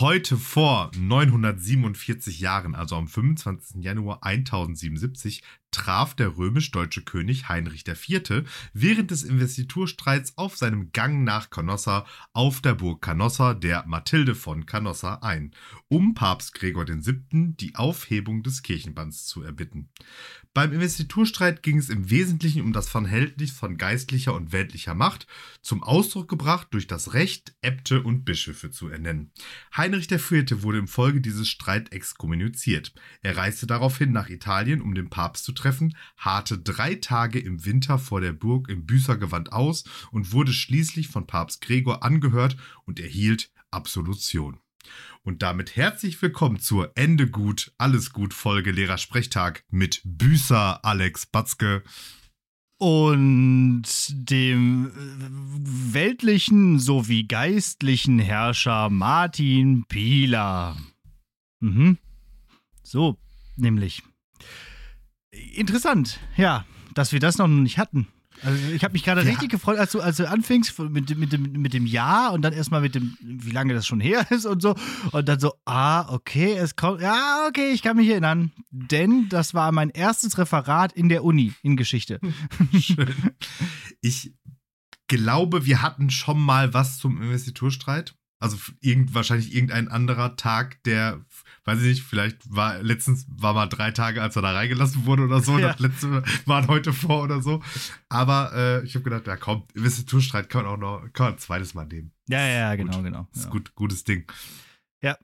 [0.00, 3.82] Heute vor 947 Jahren, also am 25.
[3.82, 8.44] Januar 1077, traf der römisch-deutsche König Heinrich IV.
[8.72, 14.66] während des Investiturstreits auf seinem Gang nach Canossa auf der Burg Canossa der Mathilde von
[14.66, 15.52] Canossa ein,
[15.88, 17.54] um Papst Gregor VII.
[17.60, 19.90] die Aufhebung des Kirchenbanns zu erbitten.
[20.54, 25.26] Beim Investiturstreit ging es im Wesentlichen um das Verhältnis von geistlicher und weltlicher Macht,
[25.62, 29.30] zum Ausdruck gebracht durch das Recht, Äbte und Bischöfe zu ernennen.
[29.76, 30.62] Heinrich IV.
[30.62, 32.92] wurde im Folge dieses Streits exkommuniziert.
[33.22, 37.98] Er reiste daraufhin nach Italien, um den Papst zu treffen, harrte drei Tage im Winter
[37.98, 43.50] vor der Burg im Büßergewand aus und wurde schließlich von Papst Gregor angehört und erhielt
[43.70, 44.58] Absolution.
[45.22, 51.82] Und damit herzlich willkommen zur Ende gut, alles gut Folge Lehrersprechtag mit Büßer Alex Batzke
[52.78, 60.76] und dem äh, weltlichen sowie geistlichen Herrscher Martin Pieler.
[61.60, 61.98] Mhm.
[62.82, 63.18] So,
[63.56, 64.02] nämlich.
[65.30, 68.08] Interessant, ja, dass wir das noch nicht hatten.
[68.42, 69.28] Also ich habe mich gerade ja.
[69.28, 72.52] richtig gefreut, als du, als du anfingst mit, mit, dem, mit dem Ja und dann
[72.52, 74.74] erstmal mit dem, wie lange das schon her ist und so.
[75.12, 78.52] Und dann so, ah, okay, es kommt, ja, okay, ich kann mich erinnern.
[78.70, 82.20] Denn das war mein erstes Referat in der Uni in Geschichte.
[82.80, 83.14] Schön.
[84.00, 84.34] Ich
[85.08, 88.14] glaube, wir hatten schon mal was zum Investiturstreit.
[88.40, 91.24] Also irgend, wahrscheinlich irgendein anderer Tag, der
[91.68, 95.24] weiß ich nicht, vielleicht war letztens war mal drei Tage, als er da reingelassen wurde
[95.24, 95.58] oder so.
[95.58, 95.72] Ja.
[95.72, 97.62] Das letzte waren heute vor oder so.
[98.08, 101.38] Aber äh, ich habe gedacht, ja komm, Investiturstreit kann man auch noch, kann man ein
[101.38, 102.12] zweites Mal nehmen.
[102.28, 103.04] Ja, ja, genau, gut.
[103.04, 103.28] genau.
[103.32, 104.30] Das ist gut, gutes Ding.
[105.02, 105.16] Ja.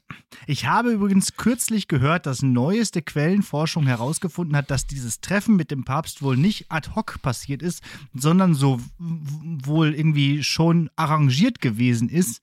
[0.47, 5.85] Ich habe übrigens kürzlich gehört, dass neueste Quellenforschung herausgefunden hat, dass dieses Treffen mit dem
[5.85, 12.41] Papst wohl nicht ad hoc passiert ist, sondern so wohl irgendwie schon arrangiert gewesen ist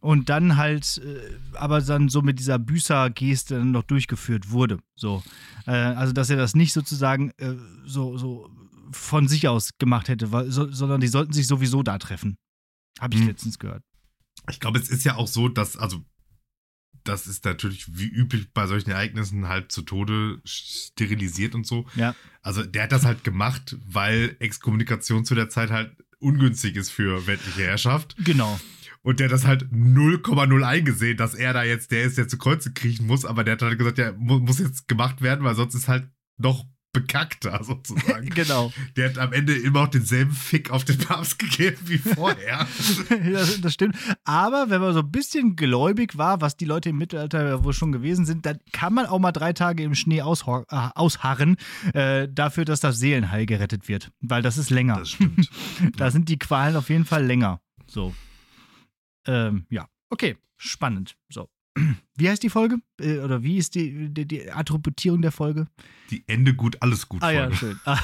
[0.00, 4.78] und dann halt, äh, aber dann so mit dieser Büßer-Geste noch durchgeführt wurde.
[4.96, 5.22] So.
[5.66, 7.54] Äh, also, dass er das nicht sozusagen äh,
[7.84, 8.50] so, so
[8.92, 12.36] von sich aus gemacht hätte, weil, so, sondern die sollten sich sowieso da treffen.
[13.00, 13.28] Habe ich hm.
[13.28, 13.82] letztens gehört.
[14.50, 16.04] Ich glaube, es ist ja auch so, dass, also,
[17.04, 21.86] das ist natürlich wie üblich bei solchen Ereignissen halt zu Tode sterilisiert und so.
[21.94, 22.14] Ja.
[22.42, 27.26] Also, der hat das halt gemacht, weil Exkommunikation zu der Zeit halt ungünstig ist für
[27.26, 28.16] weltliche Herrschaft.
[28.18, 28.58] Genau
[29.08, 32.74] und der das halt 0,0 eingesehen, dass er da jetzt der ist, der zu Kreuze
[32.74, 35.88] kriechen muss, aber der hat halt gesagt, ja, muss jetzt gemacht werden, weil sonst ist
[35.88, 38.28] halt noch bekackter sozusagen.
[38.28, 38.70] genau.
[38.98, 42.66] Der hat am Ende immer auch denselben Fick auf den Papst gegeben wie vorher.
[43.32, 43.96] das, das, stimmt.
[44.24, 47.92] Aber wenn man so ein bisschen gläubig war, was die Leute im Mittelalter wohl schon
[47.92, 51.56] gewesen sind, dann kann man auch mal drei Tage im Schnee aushar äh, ausharren,
[51.94, 54.10] äh, dafür, dass das Seelenheil gerettet wird.
[54.20, 54.98] Weil das ist länger.
[54.98, 55.48] Das stimmt.
[55.96, 57.62] da sind die Qualen auf jeden Fall länger.
[57.86, 58.12] So.
[59.28, 61.16] Ähm, ja, okay, spannend.
[61.28, 61.48] So.
[62.16, 62.78] Wie heißt die Folge?
[63.00, 65.68] Äh, oder wie ist die, die, die, Attributierung der Folge?
[66.10, 67.22] Die Ende gut, alles gut.
[67.22, 67.40] Ah Folge.
[67.40, 67.80] ja, schön.
[67.84, 68.00] Ah.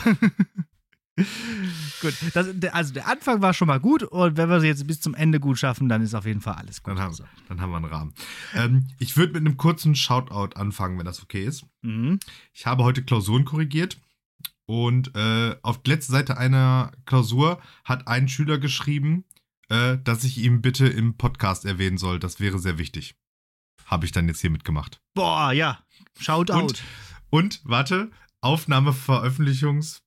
[2.00, 5.00] gut, das, also der Anfang war schon mal gut und wenn wir sie jetzt bis
[5.00, 6.92] zum Ende gut schaffen, dann ist auf jeden Fall alles gut.
[6.92, 7.16] Dann haben,
[7.48, 8.14] dann haben wir einen Rahmen.
[8.54, 11.64] Ähm, ich würde mit einem kurzen Shoutout anfangen, wenn das okay ist.
[11.82, 12.20] Mhm.
[12.52, 13.98] Ich habe heute Klausuren korrigiert
[14.66, 19.24] und äh, auf der letzten Seite einer Klausur hat ein Schüler geschrieben,
[19.68, 22.18] äh, dass ich ihm bitte im Podcast erwähnen soll.
[22.18, 23.16] Das wäre sehr wichtig.
[23.86, 25.00] Habe ich dann jetzt hier mitgemacht.
[25.14, 25.84] Boah, ja.
[26.18, 26.62] Shout out.
[26.62, 26.84] Und,
[27.30, 28.10] und warte,
[28.40, 30.02] Aufnahme, Veröffentlichungs,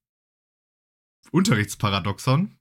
[1.32, 2.58] Unterrichtsparadoxon.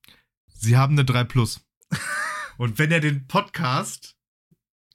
[0.48, 1.64] Sie haben eine 3 Plus.
[2.58, 4.16] und wenn er den Podcast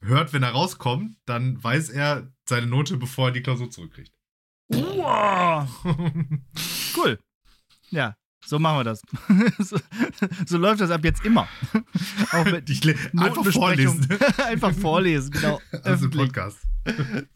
[0.02, 4.12] hört, wenn er rauskommt, dann weiß er seine Note, bevor er die Klausur zurückkriegt.
[4.70, 5.68] Wow.
[6.98, 7.20] cool.
[7.90, 8.16] Ja,
[8.46, 9.02] so machen wir das.
[9.60, 9.78] so,
[10.46, 11.48] so, läuft das ab jetzt immer.
[12.32, 12.82] Auch mit ich
[13.18, 14.08] einfach vorlesen.
[14.46, 15.60] einfach vorlesen, genau.
[15.84, 16.60] Also Podcast.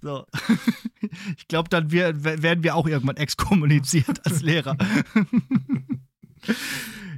[0.01, 0.25] So.
[1.37, 4.75] Ich glaube, dann wir, werden wir auch irgendwann exkommuniziert als Lehrer.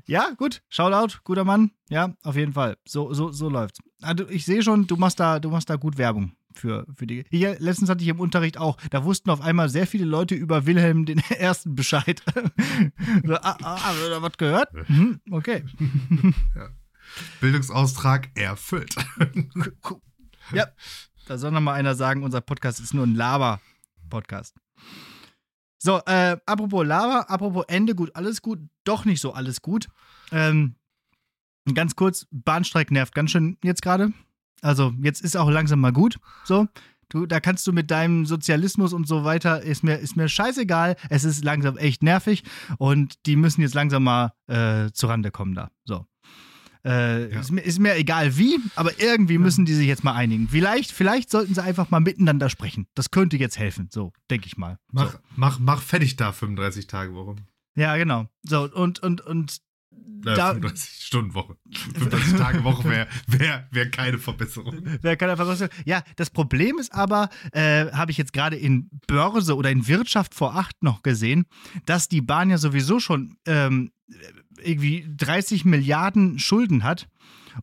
[0.05, 0.61] ja, gut.
[0.67, 1.71] Shoutout, guter Mann.
[1.89, 2.75] Ja, auf jeden Fall.
[2.85, 3.79] So, so, so läuft's.
[4.01, 7.25] Also ich sehe schon, du machst da, du machst da gut Werbung für, für die.
[7.30, 10.65] Hier, letztens hatte ich im Unterricht auch, da wussten auf einmal sehr viele Leute über
[10.65, 12.21] Wilhelm den Ersten Bescheid.
[13.25, 14.74] so, ah, ah, du da was gehört?
[14.89, 15.63] Mhm, okay.
[16.56, 16.69] Ja.
[17.39, 18.94] Bildungsaustrag erfüllt.
[20.51, 20.68] ja,
[21.25, 24.56] da soll noch mal einer sagen, unser Podcast ist nur ein Laber-Podcast.
[25.77, 29.88] So, äh, apropos Laber, apropos Ende gut, alles gut, doch nicht so alles gut.
[30.31, 30.75] Ähm,
[31.74, 34.12] ganz kurz, Bahnstreik nervt ganz schön jetzt gerade.
[34.62, 36.19] Also jetzt ist auch langsam mal gut.
[36.44, 36.68] So.
[37.09, 40.98] Du, da kannst du mit deinem Sozialismus und so weiter, ist mir, ist mir scheißegal.
[41.09, 42.44] Es ist langsam echt nervig
[42.80, 45.71] und die müssen jetzt langsam mal äh, zurande kommen da.
[45.86, 46.06] So.
[46.83, 47.39] Äh, ja.
[47.39, 49.39] ist, mir, ist, mir, egal wie, aber irgendwie ja.
[49.39, 50.48] müssen die sich jetzt mal einigen.
[50.50, 52.88] Vielleicht, vielleicht sollten sie einfach mal miteinander sprechen.
[52.94, 54.77] Das könnte jetzt helfen, so denke ich mal.
[54.92, 55.18] Mach, so.
[55.36, 57.36] mach, mach fertig da 35 Tage Woche.
[57.75, 58.27] Ja, genau.
[58.44, 59.62] So, und, und, und
[60.35, 61.57] da, 35 Stunden Woche.
[61.95, 64.75] 35 Tage Woche wäre wär, wär keine Verbesserung.
[65.01, 65.71] Wäre keine Verbesserung.
[65.85, 70.33] Ja, das Problem ist aber, äh, habe ich jetzt gerade in Börse oder in Wirtschaft
[70.33, 71.45] vor acht noch gesehen,
[71.85, 73.91] dass die Bahn ja sowieso schon ähm,
[74.61, 77.07] irgendwie 30 Milliarden Schulden hat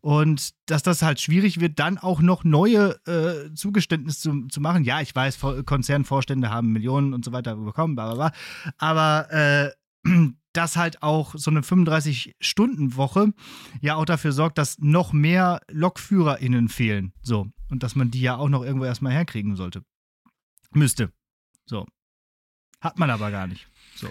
[0.00, 4.84] und dass das halt schwierig wird, dann auch noch neue äh, Zugeständnisse zu, zu machen.
[4.84, 8.72] Ja, ich weiß, Konzernvorstände haben Millionen und so weiter bekommen, bla bla bla.
[8.78, 9.70] Aber äh,
[10.56, 13.32] dass halt auch so eine 35-Stunden-Woche
[13.80, 17.12] ja auch dafür sorgt, dass noch mehr LokführerInnen fehlen.
[17.22, 17.46] So.
[17.70, 19.82] Und dass man die ja auch noch irgendwo erstmal herkriegen sollte.
[20.72, 21.12] Müsste.
[21.66, 21.86] So.
[22.80, 23.68] Hat man aber gar nicht.
[23.96, 24.08] So.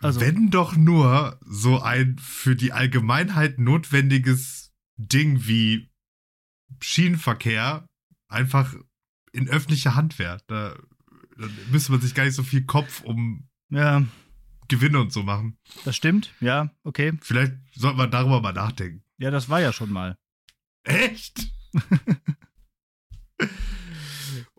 [0.00, 5.90] Also, Wenn doch nur so ein für die Allgemeinheit notwendiges Ding wie
[6.80, 7.86] Schienenverkehr
[8.28, 8.74] einfach
[9.32, 10.38] in öffentlicher Hand wäre.
[10.46, 10.76] Da,
[11.36, 14.02] da müsste man sich gar nicht so viel Kopf um ja.
[14.72, 15.58] Gewinne und so machen.
[15.84, 17.12] Das stimmt, ja, okay.
[17.20, 19.02] Vielleicht sollten wir darüber mal nachdenken.
[19.18, 20.16] Ja, das war ja schon mal.
[20.84, 21.52] Echt?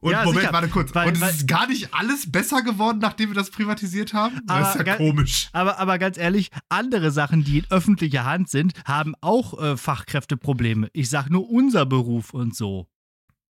[0.03, 0.53] Und ja, Moment, sicher.
[0.53, 0.93] warte kurz.
[0.93, 4.41] Weil, und es ist gar nicht alles besser geworden, nachdem wir das privatisiert haben?
[4.45, 5.47] das ist ja komisch.
[5.53, 10.89] Aber, aber ganz ehrlich, andere Sachen, die in öffentlicher Hand sind, haben auch äh, Fachkräfteprobleme.
[10.91, 12.89] Ich sag nur unser Beruf und so.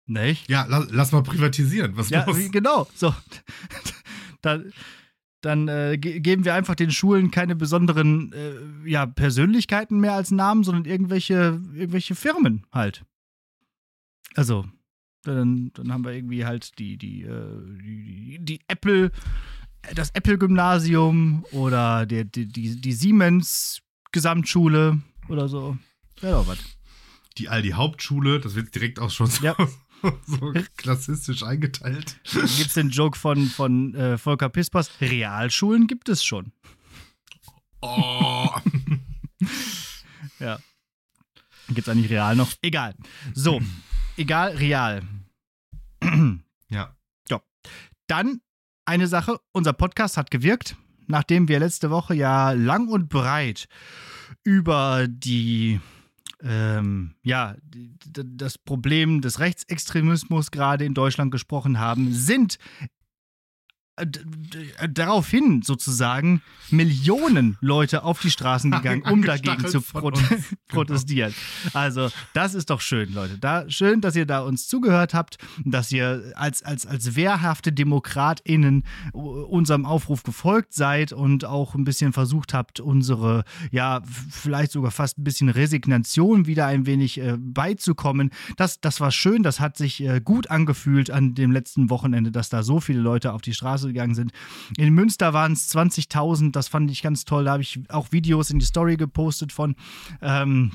[0.05, 0.49] Nicht?
[0.49, 1.95] Ja, lass, lass mal privatisieren.
[1.95, 2.37] Was ja, los?
[2.51, 2.89] Genau.
[2.93, 3.15] So.
[4.41, 4.59] da,
[5.43, 8.53] dann äh, ge geben wir einfach den Schulen keine besonderen äh,
[8.89, 13.03] ja, Persönlichkeiten mehr als Namen, sondern irgendwelche, irgendwelche Firmen halt.
[14.35, 14.65] Also,
[15.23, 19.11] dann, dann haben wir irgendwie halt die, die, äh, die, die Apple,
[19.93, 25.77] das Apple-Gymnasium oder die, die, die, die Siemens-Gesamtschule oder so.
[26.21, 26.59] Wäre doch was.
[27.37, 29.57] Die Aldi Hauptschule, das wird direkt auch schon so, ja.
[30.25, 32.17] so klassistisch eingeteilt.
[32.31, 34.91] Gibt es den Joke von, von äh, Volker Pispers?
[35.01, 36.51] Realschulen gibt es schon.
[37.81, 38.49] Oh.
[40.39, 40.59] ja.
[41.67, 42.51] Gibt es eigentlich real noch?
[42.61, 42.95] Egal.
[43.33, 43.61] So
[44.17, 45.03] egal, real.
[46.69, 46.95] ja.
[47.29, 47.41] Ja.
[48.07, 48.41] Dann
[48.85, 50.75] eine Sache, unser Podcast hat gewirkt,
[51.07, 53.67] nachdem wir letzte Woche ja lang und breit
[54.43, 55.79] über die
[56.43, 57.55] ähm, ja,
[58.05, 62.57] das Problem des Rechtsextremismus gerade in Deutschland gesprochen haben, sind
[64.89, 66.41] daraufhin sozusagen
[66.71, 70.19] Millionen Leute auf die Straßen gegangen, um dagegen zu pro genau.
[70.67, 71.33] protestieren.
[71.73, 73.37] Also, das ist doch schön, Leute.
[73.37, 78.83] Da, schön, dass ihr da uns zugehört habt, dass ihr als, als, als wehrhafte DemokratInnen
[79.13, 84.01] unserem Aufruf gefolgt seid und auch ein bisschen versucht habt, unsere, ja,
[84.31, 88.31] vielleicht sogar fast ein bisschen Resignation wieder ein wenig äh, beizukommen.
[88.57, 92.49] Das, das war schön, das hat sich äh, gut angefühlt an dem letzten Wochenende, dass
[92.49, 94.31] da so viele Leute auf die Straße Straße gegangen sind.
[94.77, 97.45] In Münster waren es 20.000, das fand ich ganz toll.
[97.45, 99.75] Da habe ich auch Videos in die Story gepostet von.
[100.21, 100.73] Ähm,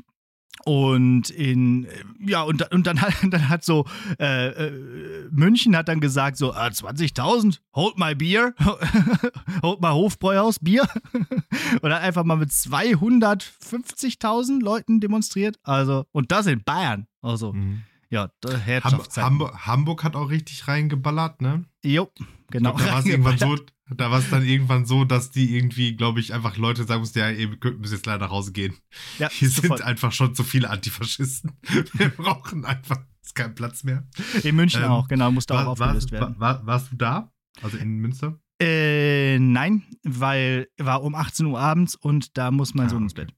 [0.64, 1.87] und in,
[2.19, 3.87] ja, und, und dann, hat, dann hat so,
[4.19, 8.55] äh, äh, München hat dann gesagt, so, ah, 20.000, hold my beer,
[9.62, 10.82] hold my Hofbräuhaus Bier.
[11.82, 15.58] hat einfach mal mit 250.000 Leuten demonstriert.
[15.62, 17.06] Also, und das in Bayern.
[17.22, 17.82] Also, mhm.
[18.10, 19.25] Ja, Herrschaftszeit.
[19.25, 21.64] Hamburg, Hamburg hat auch richtig reingeballert, ne?
[21.85, 22.11] Jo.
[22.50, 22.73] Genau.
[22.76, 23.56] da war es irgendwann so,
[23.90, 27.18] da war es dann irgendwann so, dass die irgendwie, glaube ich, einfach Leute sagen mussten,
[27.18, 28.75] ja, ihr müsst jetzt leider nach Hause gehen.
[29.18, 29.78] Ja, Hier sofort.
[29.78, 31.52] sind einfach schon zu viele Antifaschisten.
[31.92, 34.06] Wir brauchen einfach ist kein Platz mehr.
[34.42, 36.40] In München ähm, auch, genau, musste war, auch aufgelöst war, werden.
[36.40, 37.30] War, warst du da?
[37.62, 38.40] Also in Münster?
[38.60, 43.14] Äh, nein, weil war um 18 Uhr abends und da muss mein ah, Sohn ins
[43.14, 43.32] Bett.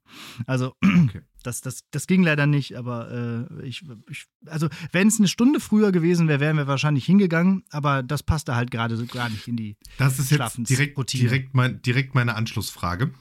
[0.47, 1.21] Also okay.
[1.43, 5.61] das, das, das ging leider nicht, aber äh, ich, ich, also wenn es eine Stunde
[5.61, 9.47] früher gewesen wäre, wären wir wahrscheinlich hingegangen, aber das passte halt gerade so gar nicht
[9.47, 13.13] in die Das ist jetzt direkt, direkt, mein, direkt meine Anschlussfrage.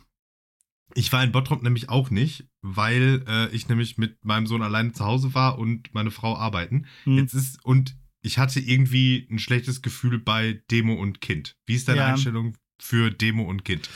[0.95, 4.91] Ich war in Bottrop nämlich auch nicht, weil äh, ich nämlich mit meinem Sohn alleine
[4.93, 6.85] zu Hause war und meine Frau arbeiten.
[7.03, 7.17] Hm.
[7.17, 11.57] Jetzt ist, und ich hatte irgendwie ein schlechtes Gefühl bei Demo und Kind.
[11.65, 12.07] Wie ist deine ja.
[12.07, 13.89] Einstellung für Demo und Kind?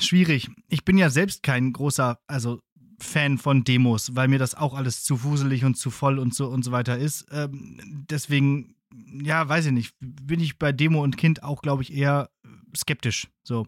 [0.00, 0.48] Schwierig.
[0.68, 2.60] Ich bin ja selbst kein großer, also
[3.00, 6.48] Fan von Demos, weil mir das auch alles zu fuselig und zu voll und so
[6.48, 7.26] und so weiter ist.
[7.30, 8.76] Ähm, deswegen,
[9.22, 12.30] ja, weiß ich nicht, bin ich bei Demo und Kind auch, glaube ich, eher
[12.76, 13.28] skeptisch.
[13.44, 13.66] So.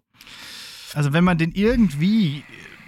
[0.94, 2.42] Also wenn man den irgendwie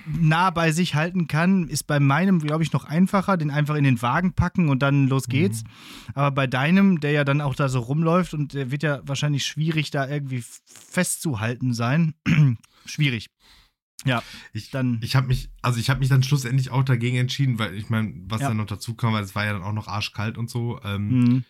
[0.07, 3.85] nah bei sich halten kann, ist bei meinem, glaube ich, noch einfacher, den einfach in
[3.85, 5.63] den Wagen packen und dann los geht's.
[5.65, 5.69] Mhm.
[6.15, 9.45] Aber bei deinem, der ja dann auch da so rumläuft und der wird ja wahrscheinlich
[9.47, 12.15] schwierig, da irgendwie festzuhalten sein.
[12.87, 13.29] schwierig.
[14.05, 17.59] Ja, Ich, dann- ich habe mich, also ich habe mich dann schlussendlich auch dagegen entschieden,
[17.61, 18.49] weil ich meine, was Ja.
[18.49, 20.81] dann noch dazu kam, weil es war ja dann auch noch arschkalt und so.
[20.83, 21.45] Ähm, Mhm.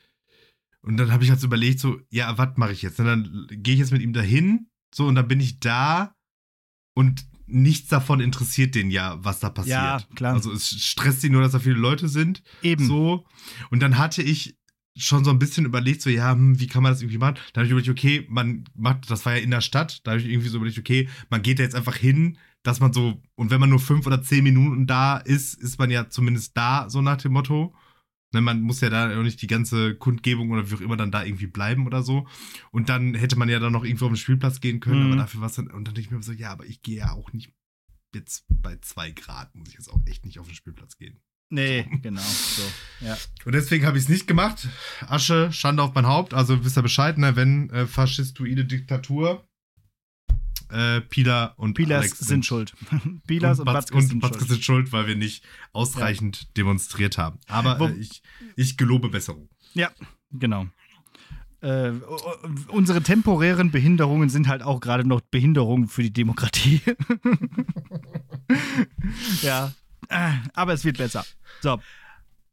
[0.85, 2.99] Und dann habe ich halt so überlegt, so, ja, was mache ich jetzt?
[2.99, 6.14] Und dann gehe ich jetzt mit ihm dahin, so, und dann bin ich da
[6.94, 9.76] und nichts davon interessiert den ja, was da passiert.
[9.76, 10.35] Ja, klar.
[10.35, 12.42] Also es stresst ihn nur, dass da viele Leute sind.
[12.62, 12.87] Eben.
[12.87, 13.26] So.
[13.71, 14.56] Und dann hatte ich
[14.97, 17.37] schon so ein bisschen überlegt, so, ja, hm, wie kann man das irgendwie machen?
[17.52, 20.21] Dann habe ich überlegt, okay, man macht, das war ja in der Stadt, da habe
[20.21, 23.50] ich irgendwie so überlegt, okay, man geht da jetzt einfach hin, dass man so, und
[23.50, 27.00] wenn man nur fünf oder zehn Minuten da ist, ist man ja zumindest da, so
[27.00, 27.75] nach dem Motto.
[28.33, 31.11] Ne, man muss ja da auch nicht die ganze Kundgebung oder wie auch immer dann
[31.11, 32.27] da irgendwie bleiben oder so.
[32.71, 35.12] Und dann hätte man ja dann noch irgendwo auf den Spielplatz gehen können, Mhm.
[35.12, 36.99] aber dafür war es dann, und dann denke ich mir so, ja, aber ich gehe
[36.99, 37.53] ja auch nicht
[38.15, 41.21] jetzt bei zwei Grad, muss ich jetzt auch echt nicht auf den Spielplatz gehen.
[41.51, 42.23] Nee, genau.
[42.23, 42.62] So.
[43.05, 43.19] Ja.
[43.45, 44.69] Und deswegen habe ich es nicht gemacht.
[45.07, 46.33] Asche, Schande auf mein Haupt.
[46.33, 47.37] Also wisst ihr Bescheid, ne?
[47.37, 49.47] wenn äh, faschistoide Diktatur,
[50.73, 52.73] äh, Pila und Pilas Alex sind schuld.
[53.26, 54.50] Pilas und, Batz- Batzkes und sind Batzkes schuld.
[54.50, 57.38] sind schuld, weil wir nicht ausreichend demonstriert haben.
[57.49, 58.23] Aber Wo- äh, ich,
[58.57, 59.49] ich gelobe Besserung.
[59.75, 59.91] Ja,
[60.31, 60.67] genau.
[61.61, 61.93] Äh,
[62.69, 66.81] unsere temporären Behinderungen sind halt auch gerade noch Behinderungen für die Demokratie.
[69.43, 69.73] ja,
[70.55, 71.25] aber es wird besser.
[71.61, 71.81] So.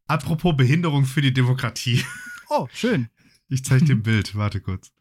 [0.07, 2.03] Apropos Behinderung für die Demokratie.
[2.49, 3.09] Oh, schön.
[3.47, 4.35] Ich zeige dir ein Bild.
[4.35, 4.91] Warte kurz.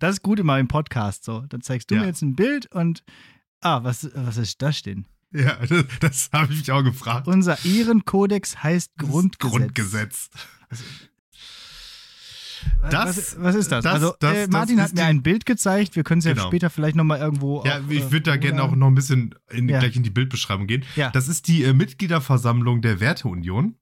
[0.00, 1.40] Das ist gut immer im Podcast so.
[1.48, 2.02] Dann zeigst du Ja.
[2.02, 3.02] mir jetzt ein Bild und
[3.60, 5.06] ah, was, was ist das denn?
[5.32, 7.26] Ja, das, das habe ich mich auch gefragt.
[7.26, 9.50] Unser Ehrenkodex heißt Das Grundgesetz.
[9.58, 10.30] Grundgesetz.
[12.90, 13.84] Das- was, was ist das?
[13.84, 15.96] das- also das- äh, Martin hat mir ein Bild gezeigt.
[15.96, 16.46] Wir können es ja Genau.
[16.46, 17.62] später vielleicht nochmal irgendwo.
[17.64, 19.80] Ja, auf, ich äh, würde da gerne auch noch ein bisschen in, Ja.
[19.80, 20.84] gleich in die Bildbeschreibung gehen.
[20.96, 21.10] Ja.
[21.10, 23.76] Das ist die äh, Mitgliederversammlung der Werteunion.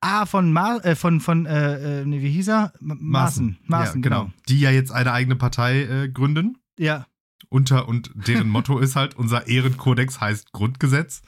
[0.00, 2.72] Ah, von Ma äh, von, von äh, äh, nee, wie hieß er?
[2.80, 3.58] Maaßen.
[3.66, 4.30] Maaßen, ja, genau.
[4.48, 6.58] Die ja jetzt eine eigene Partei äh, gründen.
[6.78, 7.06] Ja,
[7.48, 11.22] Unter und deren Motto ist halt, unser Ehrenkodex heißt Grundgesetz.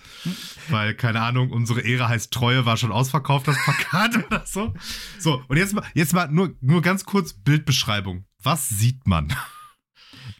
[0.68, 4.74] Weil, keine Ahnung, unsere Ehre heißt Treue, war schon ausverkauft, das Plakat oder so.
[5.18, 8.24] So, und jetzt mal, jetzt mal nur, nur ganz kurz Bildbeschreibung.
[8.42, 9.32] Was sieht man?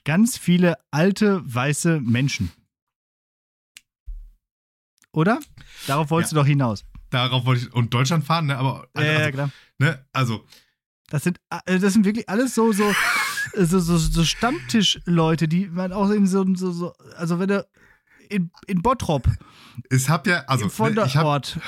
[0.04, 2.50] ganz viele alte weiße Menschen.
[5.12, 5.40] Oder?
[5.86, 6.84] Darauf wolltest du doch hinaus.
[7.10, 8.56] Darauf wollte ich, und Deutschland fahren, ne?
[8.56, 9.50] Aber, Ja, ja, also, klar.
[9.78, 10.06] ne?
[10.12, 10.44] Also,
[11.08, 12.94] Das sind, äh, das sind wirklich alles so, so,
[13.54, 17.66] so, so, so Stammtischleute, die man auch in so, so, so also wenn du
[18.28, 19.26] in, in Bottrop,
[19.90, 21.58] ich hab ja, also, im ne, ich hab, Vonderort,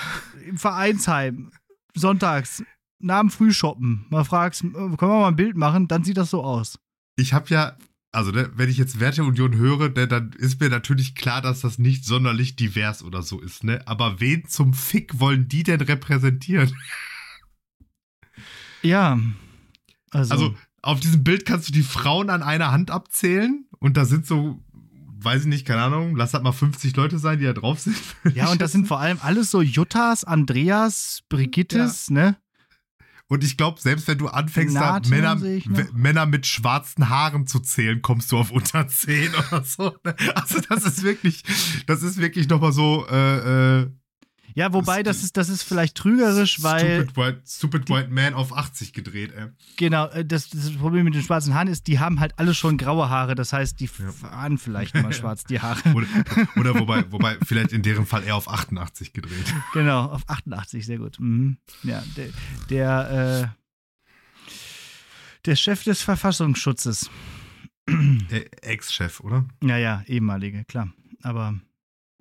[0.47, 1.51] im Vereinsheim,
[1.95, 2.63] sonntags,
[3.01, 6.31] nach dem Frühshoppen, mal fragst, äh, können wir mal ein Bild machen, dann sieht das
[6.31, 6.79] so aus.
[7.17, 7.77] ich hab ja,
[8.12, 11.78] also, ne, wenn ich jetzt Werteunion höre, ne, dann ist mir natürlich klar, dass das
[11.78, 13.81] nicht sonderlich divers oder so ist, ne?
[13.87, 16.73] Aber wen zum Fick wollen die denn repräsentieren?
[18.83, 19.19] Ja.
[20.11, 24.04] Also, Also, auf diesem Bild kannst du die Frauen an einer Hand abzählen und da
[24.04, 24.61] sind so,
[25.21, 27.97] weiß ich nicht, keine Ahnung, lass das mal 50 Leute sein, die da drauf sind.
[28.35, 32.37] ja, und das sind vor allem alles so Juttas, Andreas, Brigittes, ne?
[33.33, 34.75] Und ich glaube, selbst wenn du anfängst,
[35.09, 35.41] Männer,
[35.95, 39.97] Männer mit schwarzen Haaren zu zählen, kommst du auf unter 10 oder so.
[40.05, 40.15] ne?
[40.35, 41.43] Also, das ist wirklich,
[41.87, 43.91] das ist wirklich nochmal so, äh, äh,
[44.54, 48.35] Ja, wobei Das- das ist, das ist vielleicht trügerisch, weil Stupid White, Stupid White Man
[48.35, 49.47] auf 80 gedreht, ey.
[49.76, 52.76] Genau, äh, das, das Problem mit den schwarzen Haaren ist, die haben halt alle schon
[52.78, 53.35] graue Haare.
[53.35, 54.12] Das heißt, die Ja.
[54.12, 55.80] fahren vielleicht mal schwarz, die Haare.
[55.94, 56.06] Oder,
[56.56, 59.32] oder wobei, wobei, vielleicht in deren Fall eher auf 88 gedreht.
[59.73, 61.18] Genau, auf 88, sehr gut.
[61.18, 61.56] Mhm.
[61.82, 62.28] Ja, der,
[62.71, 64.52] der, äh,
[65.47, 67.11] der Chef des Verfassungsschutzes.
[67.88, 69.44] Äh, Ex-Chef, oder?
[69.62, 70.92] Ja, ja, ehemalige, klar.
[71.23, 71.54] Aber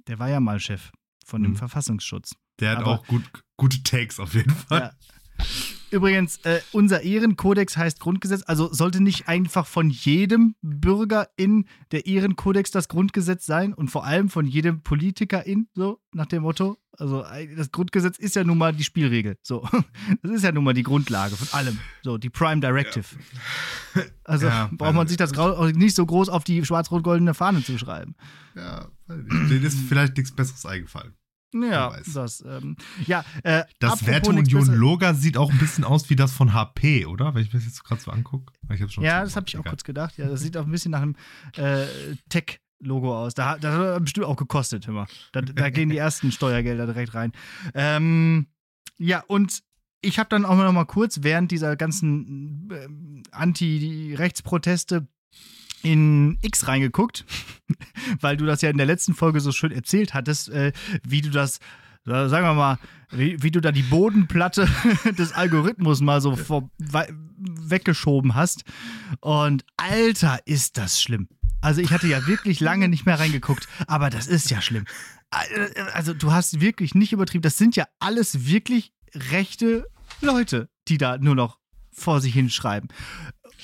[0.07, 0.91] der war ja mal Chef
[1.31, 1.57] von dem Mhm.
[1.57, 2.35] Verfassungsschutz.
[2.59, 3.23] Der hat Aber- auch gut,
[3.57, 4.79] gute Takes auf jeden Fall.
[4.79, 5.45] Ja.
[5.89, 12.05] Übrigens, äh, unser Ehrenkodex heißt Grundgesetz, also sollte nicht einfach von jedem Bürger in der
[12.05, 16.77] Ehrenkodex das Grundgesetz sein und vor allem von jedem Politiker in, so nach dem Motto.
[16.97, 19.37] Also äh, das Grundgesetz ist ja nun mal die Spielregel.
[19.41, 19.67] So,
[20.21, 21.79] das ist ja nun mal die Grundlage von allem.
[22.03, 23.05] So, die Prime Directive.
[24.23, 25.31] Also Ja, braucht man sich das
[25.73, 28.15] nicht so groß auf die schwarz-rot-goldene Fahne zu schreiben.
[28.55, 31.15] Ja, denen ist vielleicht nichts Besseres eingefallen.
[31.53, 36.31] Ja, das, ähm, ja, äh, Das Werteunion Loga sieht auch ein bisschen aus wie das
[36.31, 37.33] von HP, oder?
[37.35, 38.53] Wenn ich mir das jetzt gerade so angucke.
[38.87, 40.17] Schon Ja, das habe ich auch kurz gedacht.
[40.17, 41.15] Ja, das sieht auch ein bisschen nach einem
[41.57, 41.85] äh,
[42.29, 43.33] Tech-Logo aus.
[43.33, 45.07] Da, das hat bestimmt auch gekostet, hör mal.
[45.33, 47.33] Da, da gehen die ersten Steuergelder direkt rein.
[47.73, 48.47] Ähm,
[48.97, 49.61] ja, und
[50.01, 55.07] ich habe dann auch noch mal kurz während dieser ganzen ähm, Anti-Rechtsproteste
[55.83, 57.25] in X reingeguckt,
[58.21, 60.71] weil du das ja in der letzten Folge so schön erzählt hattest, äh,
[61.07, 61.57] wie du das,
[62.07, 62.79] äh, sagen wir mal,
[63.11, 64.67] wie, wie du da die Bodenplatte
[65.17, 68.63] des Algorithmus mal so vor, weggeschoben hast.
[69.19, 71.27] Und Alter, ist das schlimm.
[71.61, 74.85] Also ich hatte ja wirklich lange nicht mehr reingeguckt, aber das ist ja schlimm.
[75.93, 77.43] Also du hast wirklich nicht übertrieben.
[77.43, 79.87] Das sind ja alles wirklich rechte
[80.21, 81.59] Leute, die da nur noch
[81.91, 82.89] vor sich hinschreiben.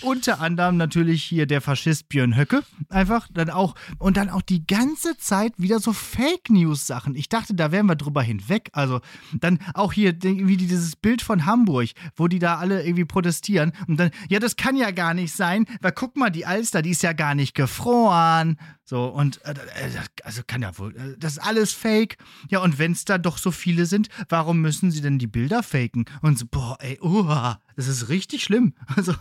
[0.02, 2.64] Unter anderem natürlich hier der Faschist Björn Höcke.
[2.90, 3.76] Einfach dann auch.
[3.98, 7.16] Und dann auch die ganze Zeit wieder so Fake News-Sachen.
[7.16, 8.70] Ich dachte, da wären wir drüber hinweg.
[8.74, 9.02] Also
[9.34, 13.74] dann auch hier wie dieses Bild von Hamburg, wo die da alle irgendwie protestieren.
[13.88, 16.92] Und dann, ja, das kann ja gar nicht sein, weil guck mal, die Alster, die
[16.92, 18.58] ist ja gar nicht gefroren.
[18.84, 22.18] So, und äh, äh also kann ja wohl, äh, das ist alles fake.
[22.50, 25.62] Ja, und wenn es da doch so viele sind, warum müssen sie denn die Bilder
[25.62, 26.06] faken?
[26.22, 28.74] Und so, boah, ey, uh, das ist richtig schlimm.
[28.96, 29.14] Also,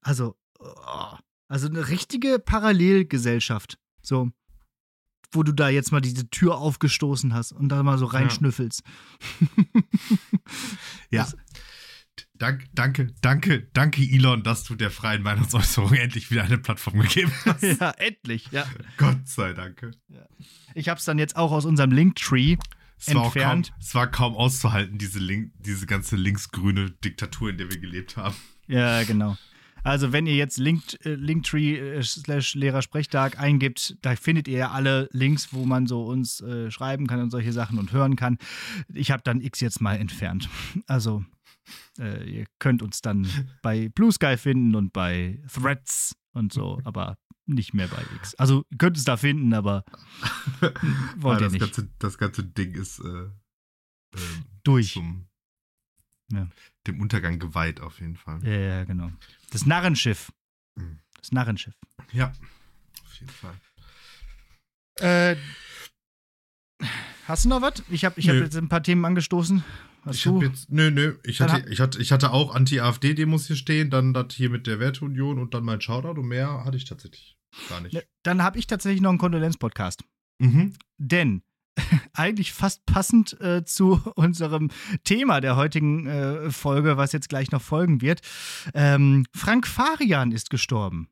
[0.00, 1.16] also, oh,
[1.48, 3.78] also eine richtige Parallelgesellschaft.
[4.02, 4.30] So,
[5.32, 8.82] wo du da jetzt mal diese Tür aufgestoßen hast und da mal so reinschnüffelst.
[11.12, 11.24] Ja.
[11.24, 11.32] ja.
[12.34, 17.32] Dank, danke, danke, danke, Elon, dass du der freien Meinungsäußerung endlich wieder eine Plattform gegeben
[17.44, 17.62] hast.
[17.80, 18.66] Ja, endlich, ja.
[18.96, 19.90] Gott sei Dank.
[20.08, 20.26] Ja.
[20.74, 22.56] Ich habe es dann jetzt auch aus unserem Linktree
[22.98, 23.70] es entfernt.
[23.70, 28.16] Kaum, es war kaum auszuhalten, diese, Link, diese ganze linksgrüne Diktatur, in der wir gelebt
[28.16, 28.36] haben.
[28.66, 29.36] Ja, genau.
[29.82, 34.70] Also wenn ihr jetzt Link, äh, Linktree äh, slash Lehrersprechtag eingibt, da findet ihr ja
[34.70, 38.38] alle Links, wo man so uns äh, schreiben kann und solche Sachen und hören kann.
[38.92, 40.48] Ich habe dann X jetzt mal entfernt.
[40.86, 41.24] Also
[41.98, 43.26] äh, ihr könnt uns dann
[43.62, 48.34] bei Blue Sky finden und bei Threads und so, aber nicht mehr bei X.
[48.36, 49.84] Also ihr könnt es da finden, aber
[51.16, 51.60] wollt ja, ihr nicht.
[51.60, 54.92] Ganze, das ganze Ding ist äh, ähm, durch.
[54.92, 55.29] Zum,
[56.32, 56.48] ja.
[56.86, 58.40] Dem Untergang geweiht auf jeden Fall.
[58.44, 59.10] Ja, ja, genau.
[59.50, 60.32] Das Narrenschiff.
[60.76, 60.98] Mhm.
[61.18, 61.74] Das Narrenschiff.
[62.12, 62.32] Ja,
[63.04, 63.54] auf jeden Fall.
[65.00, 65.36] Äh,
[67.26, 67.82] hast du noch was?
[67.90, 69.64] Ich habe ich hab jetzt ein paar Themen angestoßen.
[70.02, 73.56] Hast ich habe jetzt, nö, nö, ich hatte, ich hatte, ich hatte auch Anti-AfD-Demos hier
[73.56, 76.86] stehen, dann das hier mit der Werteunion und dann mein Shoutout und mehr hatte ich
[76.86, 77.36] tatsächlich
[77.68, 77.92] gar nicht.
[77.92, 80.02] Ne, dann habe ich tatsächlich noch einen Kondolenz-Podcast.
[80.38, 80.72] Mhm.
[80.96, 81.42] Denn
[82.14, 84.70] eigentlich fast passend äh, zu unserem
[85.04, 88.20] Thema der heutigen äh, Folge, was jetzt gleich noch folgen wird.
[88.74, 91.08] Ähm, Frank Farian ist gestorben.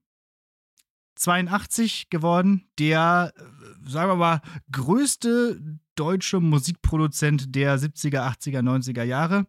[1.16, 4.40] 82 geworden, der, äh, sagen wir mal,
[4.70, 5.60] größte
[5.98, 9.46] deutsche Musikproduzent der 70er, 80er, 90er Jahre.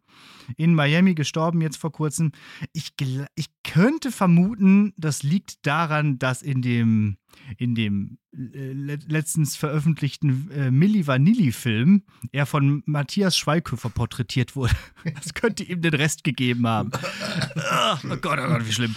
[0.57, 2.31] In Miami gestorben jetzt vor kurzem.
[2.73, 2.93] Ich,
[3.35, 7.17] ich könnte vermuten, das liegt daran, dass in dem,
[7.57, 14.73] in dem äh, letztens veröffentlichten äh, Milli Vanilli-Film er von Matthias Schweighöfer porträtiert wurde.
[15.15, 16.91] Das könnte ihm den Rest gegeben haben.
[18.03, 18.95] oh Gott, oh Gott, wie schlimm.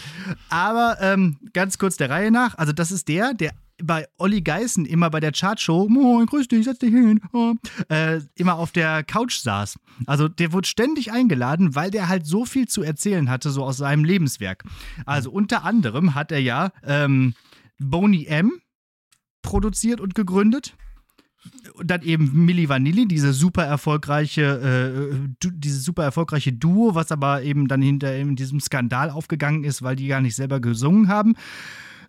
[0.48, 2.56] Aber ähm, ganz kurz der Reihe nach.
[2.58, 3.52] Also, das ist der, der
[3.82, 7.54] bei Olli Geißen immer bei der Chartshow, moin, grüß dich, setz dich hin, oh,
[7.88, 9.78] äh, immer auf der Couch saß.
[10.06, 13.76] Also der wurde ständig eingeladen, weil der halt so viel zu erzählen hatte, so aus
[13.76, 14.64] seinem Lebenswerk.
[15.06, 17.34] Also unter anderem hat er ja ähm,
[17.78, 18.52] Boney M
[19.42, 20.74] produziert und gegründet.
[21.74, 27.42] Und dann eben Milli Vanilli, diese super erfolgreiche, äh, dieses super erfolgreiche Duo, was aber
[27.42, 31.34] eben dann hinter in diesem Skandal aufgegangen ist, weil die gar nicht selber gesungen haben.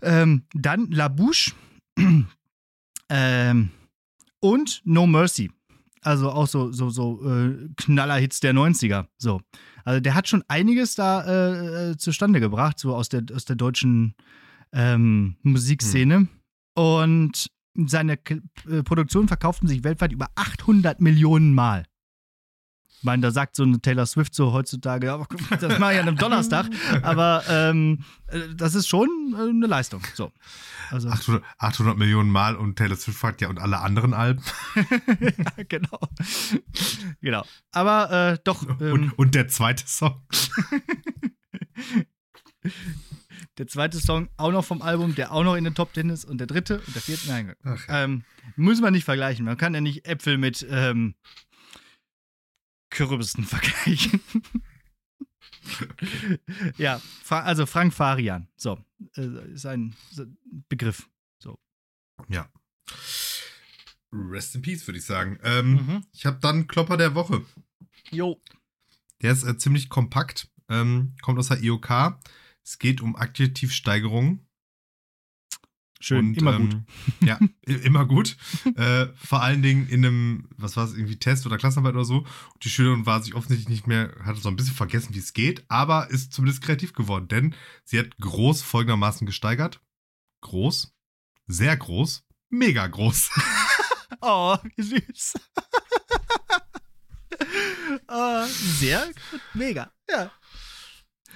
[0.04, 1.54] Ähm, dann La Bouche
[3.10, 3.70] ähm,
[4.40, 5.52] und No Mercy.
[6.02, 9.08] Also auch so, so, so äh, Knallerhits der 90er.
[9.18, 9.42] So.
[9.86, 13.56] Also der hat schon einiges da äh, äh, zustande gebracht, so aus der, aus der
[13.56, 14.16] deutschen
[14.74, 16.16] ähm, Musikszene.
[16.16, 16.30] Hm.
[16.76, 18.40] Und seine K
[18.84, 21.86] Produktionen verkauften sich weltweit über 800 Millionen Mal.
[23.04, 25.28] Ich meine, da sagt so eine Taylor Swift so heutzutage, ja,
[25.60, 26.68] das mache ich an einem Donnerstag,
[27.02, 30.02] aber ähm, äh, das ist schon äh, eine Leistung.
[30.16, 30.32] So.
[30.90, 34.42] Also 800, 800, Millionen Mal und Taylor Swift fragt ja und alle anderen Alben.
[35.20, 36.00] ja, genau.
[37.20, 37.46] Genau.
[37.74, 38.66] Aber äh, doch.
[38.80, 40.22] Ähm, und, und der zweite Song.
[43.58, 46.24] der zweite Song auch noch vom Album, der auch noch in den Top Ten ist
[46.24, 47.28] und der dritte und der vierte.
[47.28, 47.76] Nein, ja.
[47.90, 48.24] ähm,
[48.56, 49.44] müssen wir nicht vergleichen.
[49.44, 51.16] Man kann ja nicht Äpfel mit ähm,
[52.94, 54.22] Kürbissen vergleichen.
[56.78, 58.48] ja, also Frank Farian.
[58.56, 58.80] So,
[59.16, 59.96] äh, ist ein
[60.70, 61.10] Begriff.
[61.40, 61.60] So.
[62.30, 62.50] Ja.
[64.12, 65.40] Rest in Peace, würde ich sagen.
[65.44, 66.06] Ähm, mhm.
[66.14, 67.44] Ich habe dann Klopper der Woche.
[68.12, 68.40] Jo.
[69.22, 72.20] Der ist äh, ziemlich kompakt, ähm, kommt aus der IOK.
[72.64, 74.48] Es geht um Adjektivsteigerungen.
[76.04, 76.82] Schön, und, immer ähm, gut.
[77.22, 78.36] Ja, immer gut.
[78.76, 82.18] äh, vor allen Dingen in einem, was war es, irgendwie Test oder Klassenarbeit oder so.
[82.18, 85.32] Und die Schülerin war sich offensichtlich nicht mehr, hatte so ein bisschen vergessen, wie es
[85.32, 89.80] geht, aber ist zumindest kreativ geworden, denn sie hat groß folgendermaßen gesteigert.
[90.42, 90.94] Groß,
[91.48, 93.30] sehr groß, mega groß.
[94.22, 95.30] oh, wie süß.
[98.10, 100.30] oh, sehr gut, mega, ja.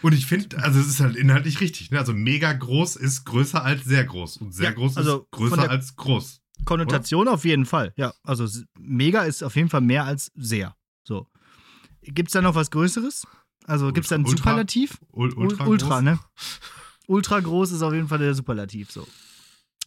[0.04, 1.90] Und ich finde, also es ist halt inhaltlich richtig.
[1.92, 2.00] Ne?
[2.00, 4.38] Also mega groß ist größer als sehr groß.
[4.38, 6.42] Und sehr Ja, groß also ist größer als groß.
[6.66, 7.94] Konnotation auf jeden Fall.
[7.98, 8.48] Ja, also
[8.80, 10.76] mega ist auf jeden Fall mehr als sehr.
[11.04, 11.28] So.
[12.02, 13.26] Gibt es da noch was Größeres?
[13.66, 14.98] Also gibt es da ein Ultra- Superlativ?
[15.12, 16.02] Ul Ul- ultra, Ultra, groß.
[16.04, 16.20] ne?
[17.08, 18.92] Ultra groß ist auf jeden Fall der Superlativ.
[18.92, 19.08] So.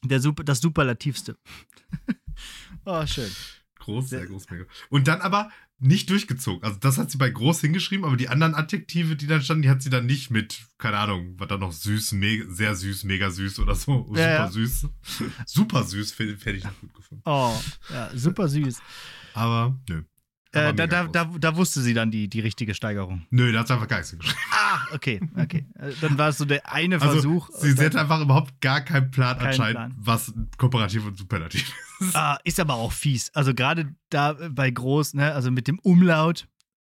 [0.05, 1.37] Der Super, das Superlativste.
[2.85, 3.31] oh, schön.
[3.91, 4.65] Groß, sehr groß, mega.
[4.89, 6.63] Und dann aber nicht durchgezogen.
[6.63, 9.71] Also das hat sie bei groß hingeschrieben, aber die anderen Adjektive, die dann standen, die
[9.71, 12.15] hat sie dann nicht mit, keine Ahnung, was da noch süß,
[12.49, 14.05] sehr süß, mega süß oder so.
[14.07, 14.49] Super Ja, ja.
[14.51, 14.87] süß.
[15.47, 17.23] Super süß fände hätte ich noch gut gefunden.
[17.25, 17.55] Oh,
[17.93, 18.81] ja, super süß.
[19.35, 20.03] Aber nö.
[20.53, 23.25] Äh, da, da, da, da wusste sie dann die, die richtige Steigerung.
[23.31, 24.41] Nö, da hat sie einfach gar nichts hingeschrieben.
[24.73, 25.67] Ah, okay, okay.
[25.81, 27.51] Äh, Dann war es so der eine Also, Versuch.
[27.59, 29.95] sie, sie hatte einfach überhaupt gar keinen Plan Keinen anscheinend, Plan.
[29.99, 32.15] was Komparativ und Superlativ ist.
[32.15, 33.31] Ah, ist aber auch fies.
[33.35, 36.47] Also gerade da äh, bei groß, ne, also mit dem Umlaut.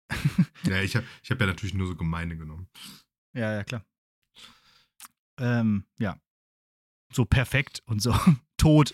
[0.63, 2.67] Ja, ich habe ich hab ja natürlich nur so Gemeinde genommen.
[3.33, 3.85] Ja, ja, klar.
[5.39, 6.17] Ähm, ja.
[7.13, 8.13] So perfekt und so
[8.57, 8.93] tot.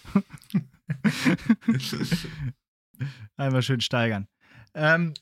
[3.38, 4.28] Einmal schön steigern.
[4.76, 5.14] Ähm,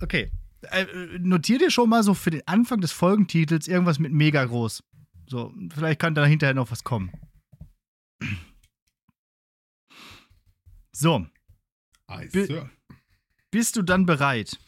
[0.00, 0.30] okay.
[0.62, 0.86] Äh,
[1.20, 4.82] notier dir schon mal so für den Anfang des Folgentitels irgendwas mit mega groß.
[5.28, 7.12] So, vielleicht kann da hinterher noch was kommen.
[10.92, 11.26] So,
[12.06, 12.62] Eis, Bi-
[13.50, 14.58] bist du dann bereit?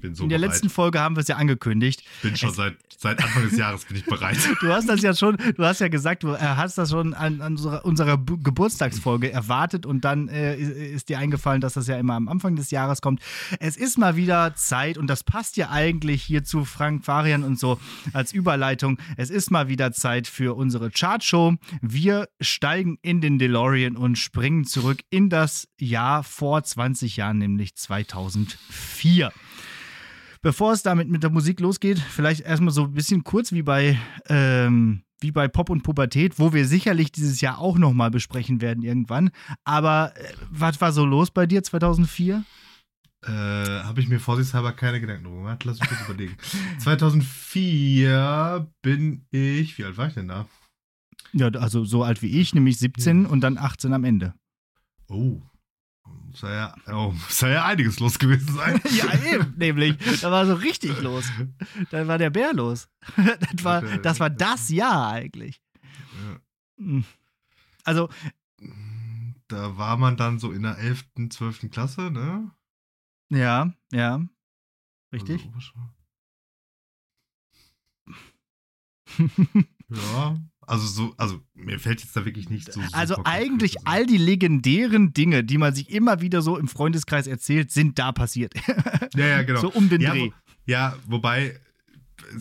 [0.00, 0.50] Bin so In der bereit.
[0.52, 2.02] letzten Folge haben wir es ja angekündigt.
[2.22, 4.36] bin schon es- seit, seit Anfang des Jahres bin ich bereit.
[4.60, 7.40] Du hast das ja schon, du hast ja gesagt, du äh, hast das schon an,
[7.40, 11.86] an unserer, unserer Bu- Geburtstagsfolge erwartet und dann äh, ist, ist dir eingefallen, dass das
[11.86, 13.20] ja immer am Anfang des Jahres kommt.
[13.60, 17.58] Es ist mal wieder Zeit und das passt ja eigentlich hier zu Frank Farian und
[17.58, 17.78] so
[18.12, 18.98] als Überleitung.
[19.16, 21.54] Es ist mal wieder Zeit für unsere Chartshow.
[21.80, 27.74] Wir steigen in den DeLorean und springen zurück in das Jahr vor 20 Jahren, nämlich
[27.76, 29.32] 2004.
[30.44, 33.98] Bevor es damit mit der Musik losgeht, vielleicht erstmal so ein bisschen kurz wie bei,
[34.28, 38.82] ähm, wie bei Pop und Pubertät, wo wir sicherlich dieses Jahr auch nochmal besprechen werden
[38.84, 39.30] irgendwann.
[39.64, 42.44] Aber äh, was war so los bei dir 2004?
[43.24, 45.64] äh, Habe ich mir vorsichtshalber keine Gedanken drüber gemacht.
[45.64, 46.36] Lass mich kurz überlegen.
[46.78, 49.78] 2004 bin ich.
[49.78, 50.46] Wie alt war ich denn da?
[51.32, 54.34] Ja, also so alt wie ich, nämlich 17 und dann 18 am Ende.
[55.08, 55.40] Oh.
[56.34, 58.80] Muss ja, oh, muss ja einiges los gewesen sein.
[58.96, 59.96] ja, eben, nämlich.
[60.20, 61.30] Da war so richtig los.
[61.92, 62.88] Da war der Bär los.
[63.54, 65.62] Das war das, war das Jahr eigentlich.
[66.12, 66.40] Ja.
[66.78, 67.04] Hm.
[67.84, 68.08] Also,
[69.46, 71.70] Da war man dann so in der 11., 12.
[71.70, 72.50] Klasse, ne?
[73.30, 74.20] ja, ja.
[75.12, 75.48] Richtig.
[75.54, 75.72] Also,
[79.88, 82.80] ja, also so, also mir fällt jetzt da wirklich nicht so.
[82.92, 87.26] Also eigentlich konkret all die legendären Dinge, die man sich immer wieder so im Freundeskreis
[87.26, 88.54] erzählt, sind da passiert.
[89.16, 89.60] Ja, ja, genau.
[89.60, 90.30] So um den ja, Dreh.
[90.30, 90.32] wo,
[90.66, 91.60] ja, wobei,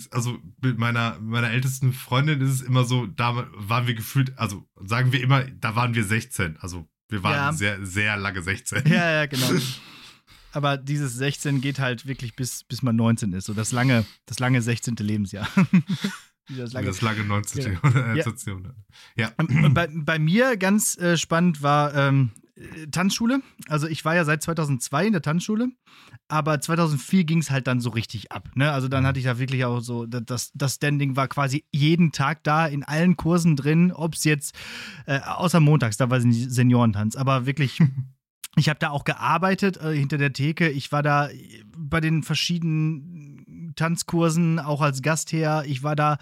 [0.10, 4.68] also mit meiner, meiner ältesten Freundin ist es immer so, da waren wir gefühlt, also
[4.84, 6.58] sagen wir immer, da waren wir 16.
[6.60, 7.54] Also wir waren Ja.
[7.54, 8.88] sehr, sehr lange 16.
[8.88, 9.52] Ja, ja, genau.
[10.52, 13.46] Aber dieses 16 geht halt wirklich bis, bis man 19 ist.
[13.46, 14.96] So das lange, das lange 16.
[15.00, 15.48] Lebensjahr.
[16.50, 17.62] das lange Das lange 19.
[17.62, 17.72] Ja.
[17.72, 18.16] Jahrhundert.
[18.18, 18.22] Ja.
[18.24, 18.74] Station.
[19.16, 19.32] Ja.
[19.38, 23.42] Und bei, bei mir ganz äh, spannend war ähm, äh, Tanzschule.
[23.68, 25.70] Also ich war ja seit 2002 in der Tanzschule,
[26.28, 28.50] aber 2004 ging es halt dann so richtig ab.
[28.56, 28.72] Ne?
[28.72, 32.12] Also dann hatte ich da wirklich auch so, da- das, das Standing war quasi jeden
[32.12, 34.56] Tag da, in allen Kursen drin, ob es jetzt,
[35.06, 37.80] äh, außer montags, da war es Seniorentanz, aber wirklich
[38.56, 40.70] ich habe da auch gearbeitet äh, hinter der Theke.
[40.70, 43.33] Ich war da äh, bei den verschiedenen
[43.76, 45.64] Tanzkursen auch als Gastherr.
[45.66, 46.18] Ich war da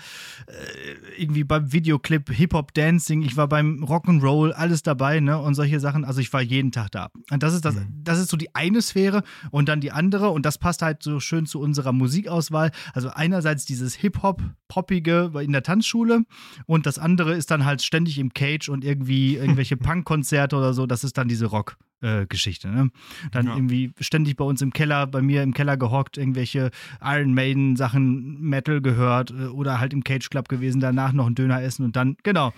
[0.47, 3.21] äh, irgendwie beim Videoclip Hip-Hop Dancing.
[3.21, 5.37] Ich war beim Rock'n'Roll, alles dabei, ne?
[5.39, 6.05] Und solche Sachen.
[6.05, 7.09] Also ich war jeden Tag da.
[7.31, 7.87] Und das ist das, Mhm.
[8.03, 10.29] das ist so die eine Sphäre und dann die andere.
[10.29, 12.71] Und das passt halt so schön zu unserer Musikauswahl.
[12.93, 16.23] Also einerseits dieses Hip-Hop-Poppige in der Tanzschule
[16.65, 20.85] und das andere ist dann halt ständig im Cage und irgendwie irgendwelche Punk-Konzerte oder so.
[20.85, 21.77] Das ist dann diese Rock.
[22.01, 22.69] Äh, Geschichte.
[22.69, 22.89] Ne?
[23.31, 23.55] Dann Ja.
[23.55, 28.41] irgendwie ständig bei uns im Keller, bei mir im Keller gehockt, irgendwelche Iron Maiden Sachen,
[28.41, 31.95] Metal gehört äh, oder halt im Cage Club gewesen, danach noch einen Döner essen und
[31.95, 32.53] dann, genau,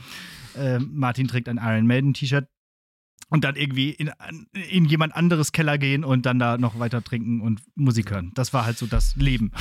[0.56, 2.48] äh, Martin trägt ein Iron Maiden T-Shirt
[3.30, 4.12] und dann irgendwie in,
[4.70, 8.32] in jemand anderes Keller gehen und dann da noch weiter trinken und Musik hören.
[8.36, 9.52] Das war halt so das Leben.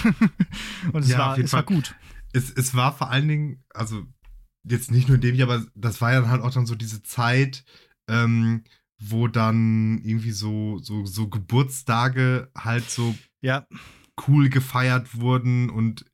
[0.92, 1.95] und es Ja, war, es war gut.
[2.35, 4.05] es, es war vor allen Dingen, also
[4.64, 6.75] jetzt nicht nur in dem Jahr, aber das war ja dann halt auch dann so
[6.75, 7.64] diese Zeit,
[8.09, 8.64] ähm,
[9.05, 13.67] wo dann irgendwie so, so, so Geburtstage halt so Ja,
[14.29, 16.05] cool gefeiert wurden und,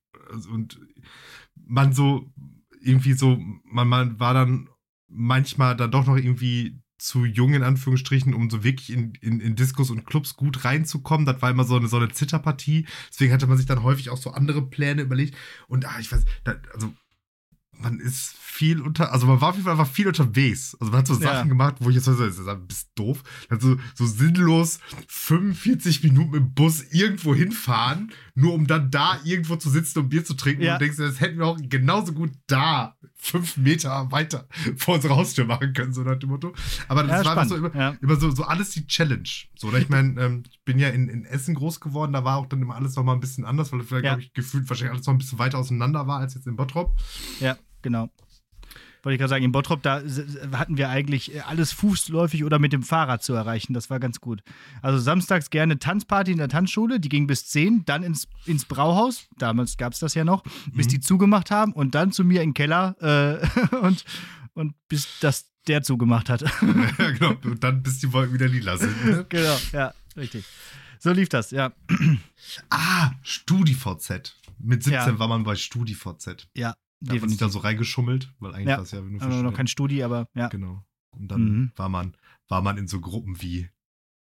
[0.51, 0.81] und
[1.55, 2.33] man so
[2.81, 4.69] irgendwie so, man, man war dann
[5.09, 9.55] manchmal dann doch noch irgendwie zu jung, in Anführungsstrichen, um so wirklich in, in, in
[9.55, 11.27] Diskos und Clubs gut reinzukommen.
[11.27, 12.87] Das war immer so eine, so eine Zitterpartie.
[13.11, 15.37] Deswegen hatte man sich dann häufig auch so andere Pläne überlegt.
[15.69, 16.93] Und ah, ich weiß, da, also
[17.81, 20.77] man ist viel unter, also man war auf jeden Fall einfach viel unterwegs.
[20.81, 21.43] Also man hat so Sachen Ja.
[21.45, 23.23] gemacht, wo ich jetzt so, das ist bist doof.
[23.49, 29.21] Dann so, so sinnlos 45 Minuten mit dem Bus irgendwo hinfahren, nur um dann da
[29.25, 30.63] irgendwo zu sitzen und Bier zu trinken.
[30.63, 30.75] Ja.
[30.75, 35.17] Und du denkst, das hätten wir auch genauso gut da fünf Meter weiter vor unserer
[35.17, 36.55] Haustür machen können, so nach dem Motto.
[36.89, 39.29] Aber das Ja, war einfach so immer, immer so, so alles die Challenge.
[39.57, 42.37] So, oder ich meine, ähm, ich bin ja in, in Essen groß geworden, da war
[42.37, 44.11] auch dann immer alles nochmal ein bisschen anders, weil vielleicht, Ja.
[44.13, 46.97] glaube ich, gefühlt wahrscheinlich alles noch ein bisschen weiter auseinander war als jetzt in Bottrop.
[47.41, 48.11] Ja, genau.
[49.05, 50.03] Wollte ich gerade sagen, in Bottrop, da
[50.53, 53.73] hatten wir eigentlich äh, alles fußläufig oder mit dem Fahrrad zu erreichen.
[53.73, 54.43] Das war ganz gut.
[54.83, 59.29] Also samstags gerne Tanzparty in der Tanzschule, die ging bis 10, dann ins, ins Brauhaus,
[59.39, 60.91] damals gab es das ja noch, bis Mhm.
[60.91, 64.05] die zugemacht haben und dann zu mir in den Keller äh, und,
[64.55, 66.41] und bis das der zugemacht hat.
[66.99, 67.35] ja, genau.
[67.45, 69.05] Und dann bis die Wolken wieder lila sind.
[69.05, 69.27] Ne?
[69.29, 70.45] genau, ja, richtig.
[70.99, 71.73] So lief das, ja.
[72.71, 74.35] Ah, StudiVZ.
[74.59, 75.19] Mit 17 Ja.
[75.21, 76.49] war man bei StudiVZ.
[76.55, 78.77] Ja, Da hat man sich da so reingeschummelt, weil eigentlich Ja.
[78.79, 80.49] war es ja nur Aber noch kein Studi, aber ja.
[80.49, 80.85] Genau.
[81.11, 81.73] Und dann Mhm.
[81.77, 82.17] war man,
[82.49, 83.69] war man in so Gruppen wie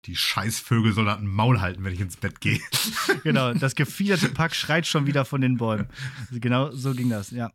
[0.06, 2.60] die Scheißvögel sollen ein Maul halten, wenn ich ins Bett gehe.
[3.24, 5.88] Genau, das gefiederte Pack schreit schon wieder von den Bäumen.
[6.28, 7.50] Also Genau so ging das, ja.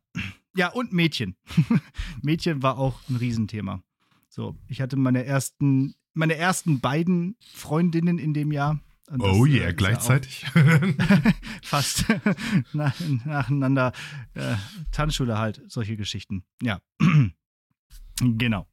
[0.55, 1.35] Ja, und Mädchen.
[2.21, 3.81] Mädchen war auch ein Riesenthema.
[4.29, 8.79] So, ich hatte meine ersten, meine ersten beiden Freundinnen in dem Jahr.
[9.09, 10.45] Und das, oh äh, yeah, gleichzeitig.
[11.63, 12.05] Fast
[12.73, 13.91] nach, nacheinander.
[14.33, 14.55] Äh,
[14.91, 16.43] Tanzschule halt, solche Geschichten.
[16.61, 16.81] Ja.
[18.19, 18.67] genau.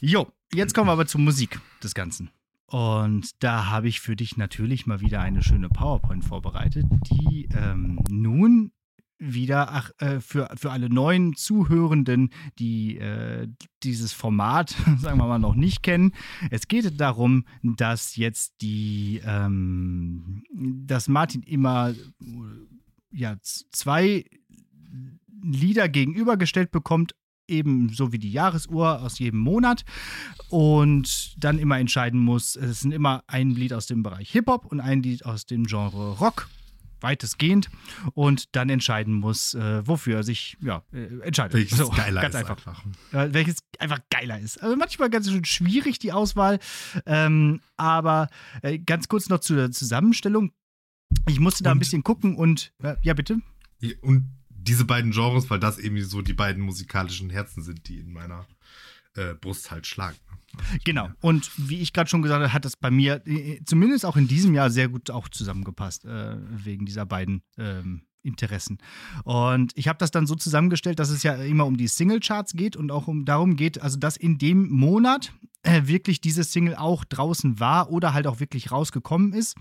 [0.00, 2.30] Jo, jetzt kommen wir aber zur Musik des Ganzen.
[2.66, 8.02] Und da habe ich für dich natürlich mal wieder eine schöne PowerPoint vorbereitet, die ähm,
[8.08, 8.72] nun
[9.22, 13.48] wieder ach, äh, für, für alle neuen Zuhörenden, die äh,
[13.82, 16.12] dieses Format, sagen wir mal, noch nicht kennen.
[16.50, 21.94] Es geht darum, dass jetzt die, ähm, dass Martin immer
[23.12, 24.24] ja, zwei
[25.42, 27.14] Lieder gegenübergestellt bekommt,
[27.48, 29.84] ebenso wie die Jahresuhr aus jedem Monat
[30.48, 34.80] und dann immer entscheiden muss, es sind immer ein Lied aus dem Bereich Hip-Hop und
[34.80, 36.48] ein Lied aus dem Genre Rock,
[37.02, 37.70] weitestgehend,
[38.14, 41.54] und dann entscheiden muss, äh, wofür er sich ja, äh, entscheidet.
[41.54, 42.66] Welches So, geiler ganz ist einfach.
[42.66, 42.84] einfach.
[43.12, 44.62] Äh, welches einfach geiler ist.
[44.62, 46.58] Also manchmal ganz schön schwierig, die Auswahl.
[47.06, 48.28] Ähm, aber
[48.62, 50.52] äh, ganz kurz noch zu der Zusammenstellung.
[51.28, 53.38] Ich musste da ein Und- bisschen gucken und ja, bitte.
[54.00, 58.12] Und diese beiden Genres, weil das eben so die beiden musikalischen Herzen sind, die in
[58.12, 58.46] meiner
[59.16, 60.16] äh, Brust halt schlagen.
[60.84, 61.08] Genau.
[61.20, 64.28] Und wie ich gerade schon gesagt habe, hat das bei mir äh, zumindest auch in
[64.28, 68.78] diesem Jahr sehr gut auch zusammengepasst, äh, wegen dieser beiden ähm, Interessen.
[69.24, 72.76] Und ich habe das dann so zusammengestellt, dass es ja immer um die Singlecharts geht
[72.76, 75.32] und auch um darum geht, also dass in dem Monat
[75.64, 79.56] äh, wirklich diese Single auch draußen war oder halt auch wirklich rausgekommen ist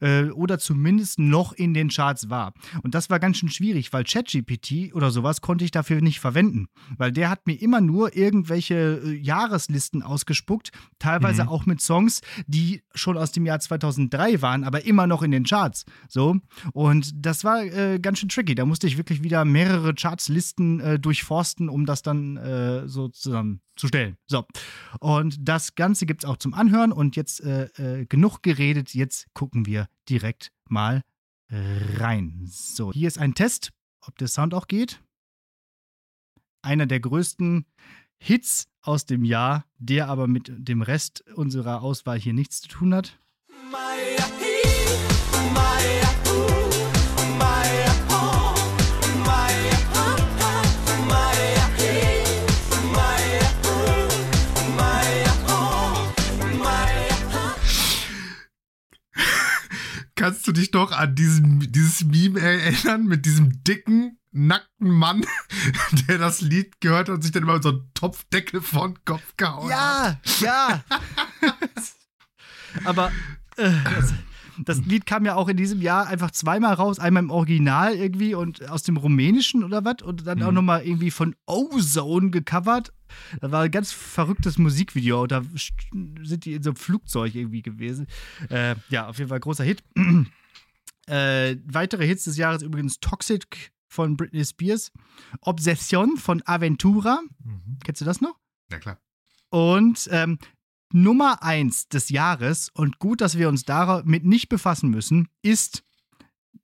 [0.00, 2.52] äh, oder zumindest noch in den Charts war.
[2.82, 6.66] Und das war ganz schön schwierig, weil ChatGPT oder sowas konnte ich dafür nicht verwenden,
[6.98, 11.48] weil der hat mir immer nur irgendwelche äh, Jahreslisten ausgespuckt, teilweise Mhm.
[11.48, 15.44] auch mit Songs, die schon aus dem Jahr 2003 waren, aber immer noch in den
[15.44, 15.84] Charts.
[16.08, 16.36] So
[16.72, 18.54] und das war äh, ganz schön tricky.
[18.54, 22.86] Da musste ich wirklich wieder mehrere Chartslisten äh, durchforsten, um das dann äh,
[23.78, 24.16] so zusammenzustellen.
[24.26, 24.46] So
[25.00, 26.92] und das Ganze gibt es auch zum Anhören.
[26.92, 28.94] Und jetzt äh, äh, genug geredet.
[28.94, 31.02] Jetzt gucken wir direkt mal
[31.48, 32.42] rein.
[32.46, 35.00] So, hier ist ein Test, ob der Sound auch geht.
[36.60, 37.66] Einer der größten
[38.18, 42.94] Hits aus dem Jahr, der aber mit dem Rest unserer Auswahl hier nichts zu tun
[42.94, 43.20] hat.
[43.70, 46.05] Maya he, Maya
[60.26, 65.24] Kannst du dich doch an diesen, dieses Meme erinnern mit diesem dicken, nackten Mann,
[66.08, 69.04] der das Lied gehört hat und sich dann immer mit so einem Topfdeckel vor den
[69.04, 70.18] Kopf gehauen hat?
[70.40, 70.84] Ja, ja.
[72.84, 73.12] aber
[73.56, 74.14] äh, das,
[74.64, 78.34] das Lied kam ja auch in diesem Jahr einfach zweimal raus, einmal im Original irgendwie
[78.34, 80.54] und aus dem Rumänischen oder was und dann auch Mhm.
[80.54, 82.92] nochmal irgendwie von Ozone gecovert.
[83.40, 85.26] Da war ein ganz verrücktes Musikvideo.
[85.26, 85.42] Da
[86.22, 88.06] sind die in so einem Flugzeug irgendwie gewesen.
[88.50, 89.82] Äh, ja, auf jeden Fall großer Hit.
[91.06, 94.92] äh, weitere Hits des Jahres übrigens Toxic von Britney Spears,
[95.40, 97.20] Obsession von Aventura.
[97.44, 97.78] Mhm.
[97.84, 98.36] Kennst du das noch?
[98.70, 98.98] Ja, klar.
[99.50, 100.38] Und ähm,
[100.92, 105.82] Nummer eins des Jahres, und gut, dass wir uns damit nicht befassen müssen, ist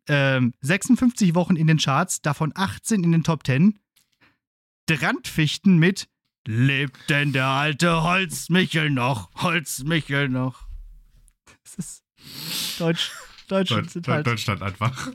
[0.09, 3.79] ähm, 56 Wochen in den Charts, davon 18 in den Top 10.
[4.87, 6.09] Drandfichten mit
[6.47, 9.31] Lebt denn der alte Holzmichel noch?
[9.37, 10.67] Holzmichel noch.
[11.63, 12.05] Das ist
[12.81, 13.13] Deutsch.
[13.49, 14.27] Deutschland Deut sind Deut halt.
[14.27, 15.13] Deutschland einfach.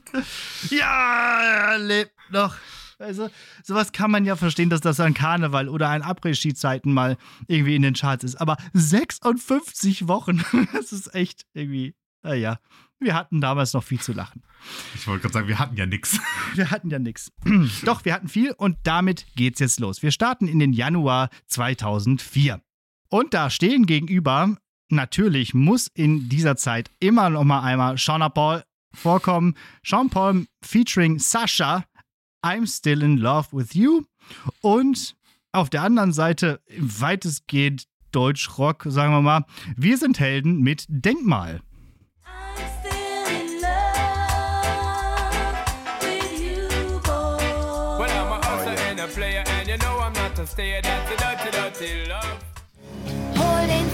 [0.70, 2.56] Ja, er lebt noch.
[3.00, 3.30] Also,
[3.64, 7.84] sowas kann man ja verstehen, dass das an Karneval oder an Après-Ski-Zeiten mal irgendwie in
[7.84, 8.36] den Charts ist.
[8.36, 12.60] Aber 56 Wochen, das ist echt irgendwie, naja,
[13.00, 14.42] wir hatten damals noch viel zu lachen.
[14.96, 16.20] Ich wollte gerade sagen, wir hatten ja nichts.
[16.56, 17.32] Wir hatten ja nichts.
[17.86, 20.02] Doch, wir hatten viel und damit geht's jetzt los.
[20.02, 22.60] Wir starten in den Januar 2004.
[23.10, 24.58] Und da stehen gegenüber,
[24.90, 29.56] natürlich muss in dieser Zeit immer noch mal einmal Sean Paul vorkommen.
[29.84, 31.84] Sean Paul featuring Sasha,
[32.48, 34.06] I'm Still in Love with You.
[34.62, 35.16] Und
[35.52, 41.60] auf der anderen Seite weitestgehend Deutsch-Rock, sagen wir mal, wir sind Helden mit Denkmal.
[42.26, 43.70] I'm still in love
[46.02, 47.44] with you, boy.
[48.00, 50.82] Well, I'm a hustler and a player, and you know I'm not a stayer.
[50.82, 52.40] That's a dirty, dirty love.
[53.36, 53.90] Hol den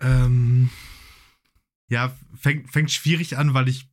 [0.00, 0.70] Ähm,
[1.88, 3.88] ja, fängt, fängt schwierig an, weil ich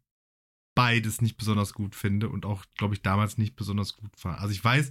[0.76, 4.40] beides nicht besonders gut finde und auch, glaube ich, damals nicht besonders gut war.
[4.40, 4.90] Also ich weiß,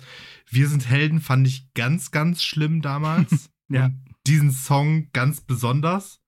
[0.48, 3.50] Wir sind Helden fand ich ganz, ganz schlimm damals.
[3.68, 3.86] Ja.
[3.86, 6.20] Und diesen Song ganz besonders.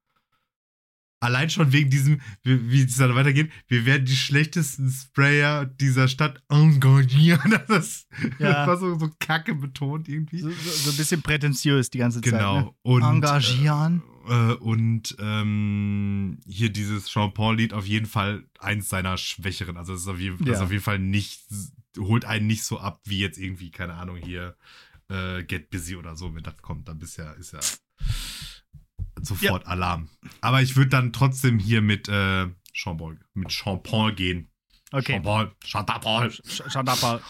[1.21, 6.09] Allein schon wegen diesem, wie, wie es dann weitergeht, wir werden die schlechtesten Sprayer dieser
[6.09, 7.61] Stadt engagieren.
[7.69, 8.07] Das,
[8.39, 8.65] Ja.
[8.65, 10.39] das war so, so kacke betont irgendwie.
[10.41, 12.33] So, so, so ein bisschen prätentiös die ganze Zeit.
[12.33, 12.61] Genau.
[12.61, 12.71] Ne?
[12.83, 14.03] Und, Engagieren.
[14.03, 19.77] Äh, äh, und ähm, hier dieses Jean-Paul-Lied auf jeden Fall eins seiner schwächeren.
[19.77, 20.65] Also es ist auf jeden, das Ja.
[20.65, 21.43] auf jeden Fall nicht,
[21.99, 24.57] holt einen nicht so ab, wie jetzt irgendwie, keine Ahnung, hier
[25.09, 27.61] äh, Get Busy oder so, wenn das kommt, dann bist ja, ist ja
[29.21, 30.09] sofort Alarm.
[30.41, 34.49] Aber ich würde dann trotzdem hier mit äh, Jean-Paul, mit Jean-Paul gehen.
[34.97, 35.13] Okay.
[35.15, 36.27] Jean-Paul, Jean-Paul.
[36.29, 37.21] Sch- Sean Paul.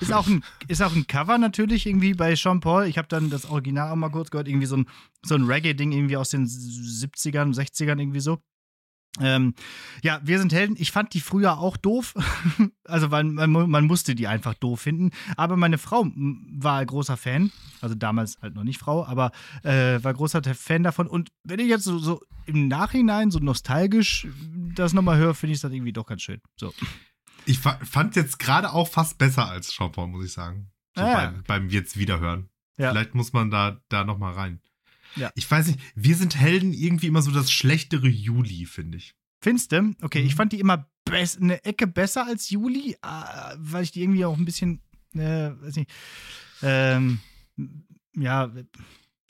[0.00, 2.84] Ist auch, ein, ist auch ein Cover natürlich irgendwie bei Sean Paul.
[2.86, 4.86] Ich habe dann das Original auch mal kurz gehört, irgendwie so ein,
[5.24, 8.38] so ein Reggae-Ding irgendwie aus den 70ern, 60ern irgendwie so.
[9.20, 9.54] Ähm,
[10.02, 10.74] ja, wir sind Helden.
[10.76, 12.14] Ich fand die früher auch doof.
[12.84, 15.10] also, man, mu- man musste die einfach doof finden.
[15.36, 17.52] Aber meine Frau war großer Fan.
[17.80, 19.30] Also damals halt noch nicht Frau, aber
[19.62, 21.06] äh, war großer Fan davon.
[21.06, 24.26] Und wenn ich jetzt so, so im Nachhinein so nostalgisch
[24.74, 26.40] das nochmal höre, finde ich das irgendwie doch ganz schön.
[26.56, 26.74] So.
[27.46, 30.70] Ich fa fand jetzt gerade auch fast besser als Jean-Paul, muss ich sagen.
[30.94, 31.14] So Ah, ja.
[31.30, 32.48] beim, beim jetzt wiederhören.
[32.76, 32.90] Ja.
[32.90, 34.60] Vielleicht muss man da, da noch mal rein.
[35.16, 35.30] Ja.
[35.34, 39.14] Ich weiß nicht, wir sind Helden irgendwie immer so das schlechtere Juli, finde ich.
[39.40, 39.94] Findest du?
[40.02, 40.26] Okay, Mhm.
[40.26, 40.88] ich fand die immer
[41.40, 44.80] eine Ecke besser als Juli, äh, weil ich die irgendwie auch ein bisschen,
[45.14, 45.90] äh, weiß nicht,
[46.62, 47.20] ähm,
[48.16, 48.50] ja,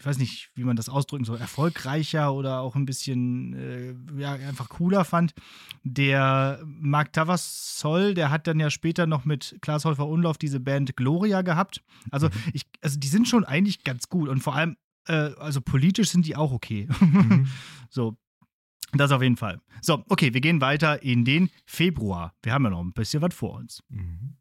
[0.05, 4.35] ich weiß nicht, wie man das ausdrücken soll, erfolgreicher oder auch ein bisschen, äh, ja,
[4.35, 5.33] einfach cooler fand.
[5.83, 10.95] Der Mark Tavassol, der hat dann ja später noch mit Klaas Häufer Unlauf diese Band
[10.95, 11.83] Gloria gehabt.
[12.11, 14.77] Also, ich, also die sind schon eigentlich ganz gut und vor allem,
[15.09, 16.87] äh, also politisch sind die auch okay.
[17.01, 17.49] Mhm.
[17.89, 18.19] So,
[18.93, 19.61] das auf jeden Fall.
[19.81, 22.35] So, okay, wir gehen weiter in den Februar.
[22.43, 23.83] Wir haben ja noch ein bisschen was vor uns.
[23.89, 24.37] Mhm.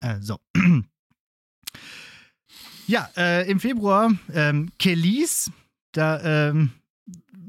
[0.00, 0.38] Äh, so.
[2.88, 5.52] Ja, äh, im Februar ähm, Kelis,
[5.92, 6.70] da, ähm,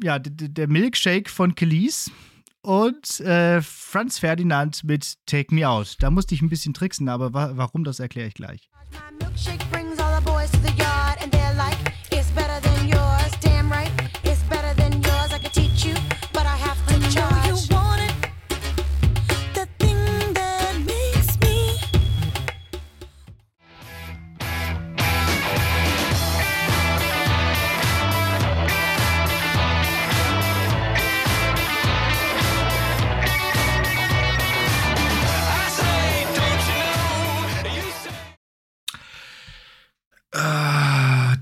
[0.04, 2.12] ja, der Milkshake von Kelis
[2.62, 5.96] und äh, Franz Ferdinand mit Take Me Out.
[6.02, 8.70] Da musste ich ein bisschen tricksen, aber wa warum, das erkläre ich gleich.
[8.92, 9.79] My milkshake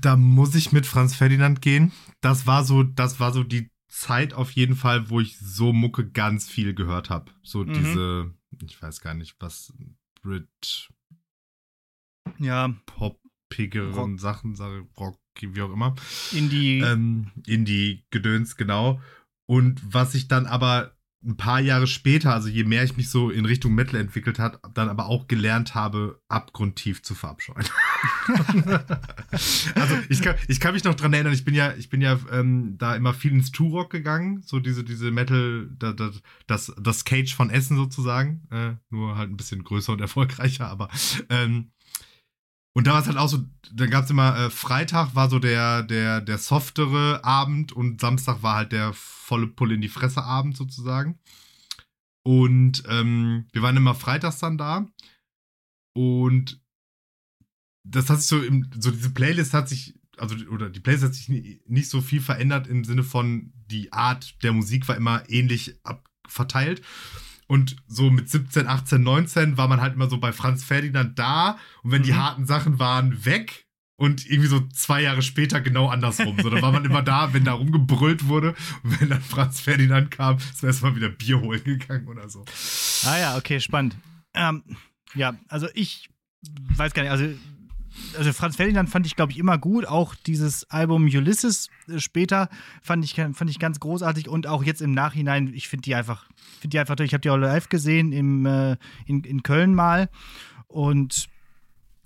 [0.00, 1.92] da muss ich mit Franz Ferdinand gehen.
[2.20, 6.08] Das war so, das war so die Zeit auf jeden Fall, wo ich so Mucke
[6.10, 7.32] ganz viel gehört habe.
[7.42, 7.72] So Mhm.
[7.72, 8.34] diese,
[8.64, 9.72] ich weiß gar nicht, was
[10.22, 10.88] Brit
[12.38, 14.20] Ja, poppigeren Rock.
[14.20, 14.56] Sachen,
[14.98, 15.94] Rock, wie auch immer.
[16.32, 16.80] in die.
[16.80, 19.00] ähm, Indie-Gedöns, genau.
[19.46, 23.30] Und was ich dann aber ein paar Jahre später, also je mehr ich mich so
[23.30, 27.66] in Richtung Metal entwickelt hat, dann aber auch gelernt habe, abgrundtief zu verabscheuen.
[29.74, 32.18] also ich kann, ich kann mich noch dran erinnern, ich bin ja, ich bin ja
[32.30, 36.10] ähm, da immer viel ins Turok gegangen, so diese, diese Metal, da, da,
[36.46, 40.88] das, das Cage von Essen sozusagen, äh, nur halt ein bisschen größer und erfolgreicher, aber
[41.30, 41.72] ähm,
[42.78, 45.40] Und da war es halt auch so, da gab es immer, äh, Freitag war so
[45.40, 50.22] der, der, der softere Abend und Samstag war halt der volle Pulle in die Fresse
[50.22, 51.18] Abend sozusagen.
[52.24, 54.86] Und ähm, wir waren immer freitags dann da.
[55.92, 56.62] Und
[57.82, 61.14] das hat sich so, im, so diese Playlist hat sich, also, oder die Playlist hat
[61.14, 65.28] sich nie, nicht so viel verändert im Sinne von, die Art der Musik war immer
[65.28, 66.82] ähnlich ab, verteilt.
[67.48, 71.58] Und so mit 17, 18, 19 war man halt immer so bei Franz Ferdinand da
[71.82, 72.16] und wenn die Mhm.
[72.18, 73.64] harten Sachen waren, weg.
[74.00, 76.36] Und irgendwie so zwei Jahre später genau andersrum.
[76.40, 78.54] So, da war man immer da, wenn da rumgebrüllt wurde.
[78.84, 82.44] Und wenn dann Franz Ferdinand kam, ist man erstmal wieder Bier holen gegangen oder so.
[83.04, 83.96] Ah ja, okay, spannend.
[84.34, 84.62] Ähm,
[85.16, 86.10] ja, also ich
[86.76, 87.26] weiß gar nicht, also,
[88.16, 89.84] also Franz Ferdinand fand ich, glaube ich, immer gut.
[89.86, 92.50] Auch dieses Album Ulysses äh, später
[92.82, 96.26] fand ich, fand ich ganz großartig und auch jetzt im Nachhinein, ich finde die einfach,
[96.58, 97.06] finde die einfach toll.
[97.06, 100.08] Ich habe die auch live gesehen im, äh, in, in Köln mal
[100.66, 101.28] und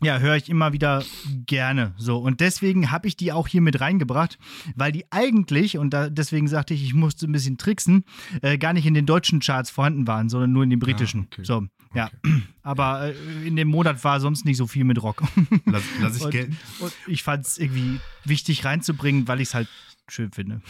[0.03, 1.05] ja, höre ich immer wieder
[1.47, 2.19] gerne so.
[2.19, 4.39] Und deswegen habe ich die auch hier mit reingebracht,
[4.75, 8.05] weil die eigentlich, und da, deswegen sagte ich, ich musste ein bisschen tricksen,
[8.43, 11.29] äh, gar nicht in den deutschen Charts vorhanden waren, sondern nur in den britischen.
[11.33, 11.45] okay.
[11.45, 12.11] So, ja.
[12.63, 15.23] Aber äh, in dem Monat war sonst nicht so viel mit Rock.
[15.67, 19.69] Lass, lass ich und, und ich fand es irgendwie wichtig reinzubringen, weil ich es halt
[20.13, 20.63] schön finde.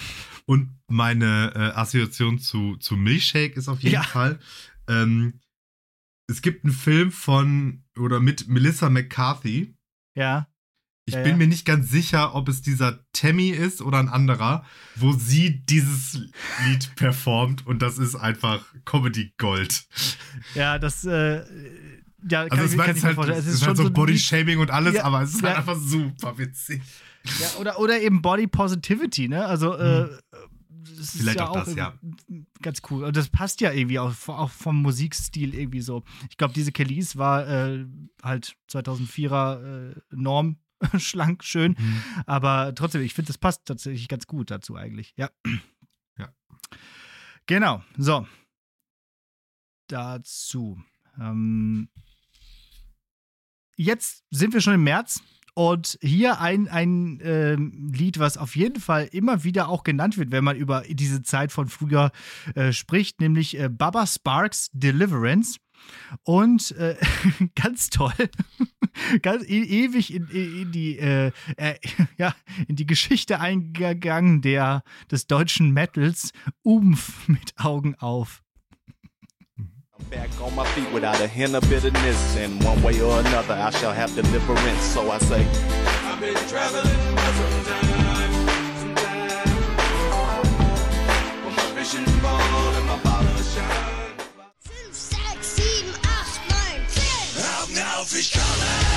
[0.47, 4.03] Und meine äh, Assoziation zu, zu Milchshake ist auf jeden Ja.
[4.03, 4.39] Fall.
[4.89, 5.41] Ähm,
[6.29, 9.75] es gibt einen Film von oder mit Melissa McCarthy.
[10.15, 10.49] Ja.
[11.05, 11.37] Ich Ja, bin ja.
[11.39, 14.65] mir nicht ganz sicher, ob es dieser Tammy ist oder ein anderer,
[14.95, 16.15] wo sie dieses
[16.65, 19.85] Lied performt und das ist einfach Comedy Gold.
[20.55, 21.39] Ja, das, äh,
[22.31, 23.87] ja, kann Also es, ich, kann jetzt ich mir halt, es Es ist halt so
[23.87, 26.81] ein Body Lied- Shaming und alles, aber es ist halt einfach super witzig.
[27.41, 29.45] Ja, oder, oder eben Body Positivity, ne?
[29.45, 30.09] Also, äh,
[30.85, 31.95] das ist Vielleicht ja auch das, ja.
[32.61, 33.05] Ganz cool.
[33.05, 36.05] Und das passt ja irgendwie auch, auch vom Musikstil irgendwie so.
[36.31, 37.87] Ich glaube, diese Kellys war äh,
[38.23, 40.59] halt 2004er äh, Norm,
[40.99, 41.77] schlank, schön.
[41.79, 42.03] Mhm.
[42.27, 45.15] Aber trotzdem, ich finde, das passt tatsächlich ganz gut dazu eigentlich.
[45.17, 45.31] Ja.
[46.19, 46.33] Ja.
[47.47, 47.83] Genau.
[47.97, 48.27] So.
[49.89, 50.83] Dazu.
[51.21, 51.89] Ähm,
[53.77, 55.23] jetzt sind wir schon im März.
[55.55, 60.33] Und hier ein, ein ähm, Lied, was auf jeden Fall immer wieder auch genannt wird,
[60.33, 62.11] wenn man über diese Zeit von früher
[62.55, 65.59] äh, spricht, nämlich äh, Baba Sparks Deliverance.
[66.23, 66.97] Und äh,
[67.55, 68.13] ganz toll,
[69.23, 71.75] ganz e ewig in, in, die, äh, äh,
[72.17, 72.35] ja,
[72.69, 76.33] in die Geschichte eingegangen der, des deutschen Metals,
[76.63, 78.43] Umf mit Augen auf.
[80.03, 82.37] I'm back on my feet without a hint of bitterness.
[82.37, 84.83] And one way or another, I shall have deliverance.
[84.83, 88.33] So I say, I've been traveling for some time,
[88.79, 89.57] some time.
[91.45, 94.17] But my vision's born and my bottle shine.
[94.61, 97.43] 5, 6, 7, 8, 9, 10.
[97.63, 98.92] Augen auf, ich komme!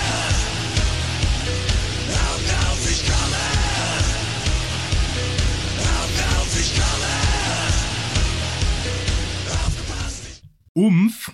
[10.75, 11.31] Umf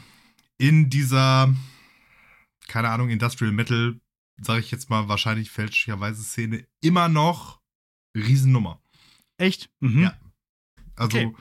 [0.58, 1.54] in dieser,
[2.68, 4.00] keine Ahnung, Industrial Metal,
[4.40, 7.60] sage ich jetzt mal wahrscheinlich fälschlicherweise Szene, immer noch
[8.16, 8.82] Riesennummer.
[9.38, 9.70] Echt?
[9.80, 10.04] Mhm.
[10.04, 10.18] Ja.
[10.96, 11.36] Also, Okay.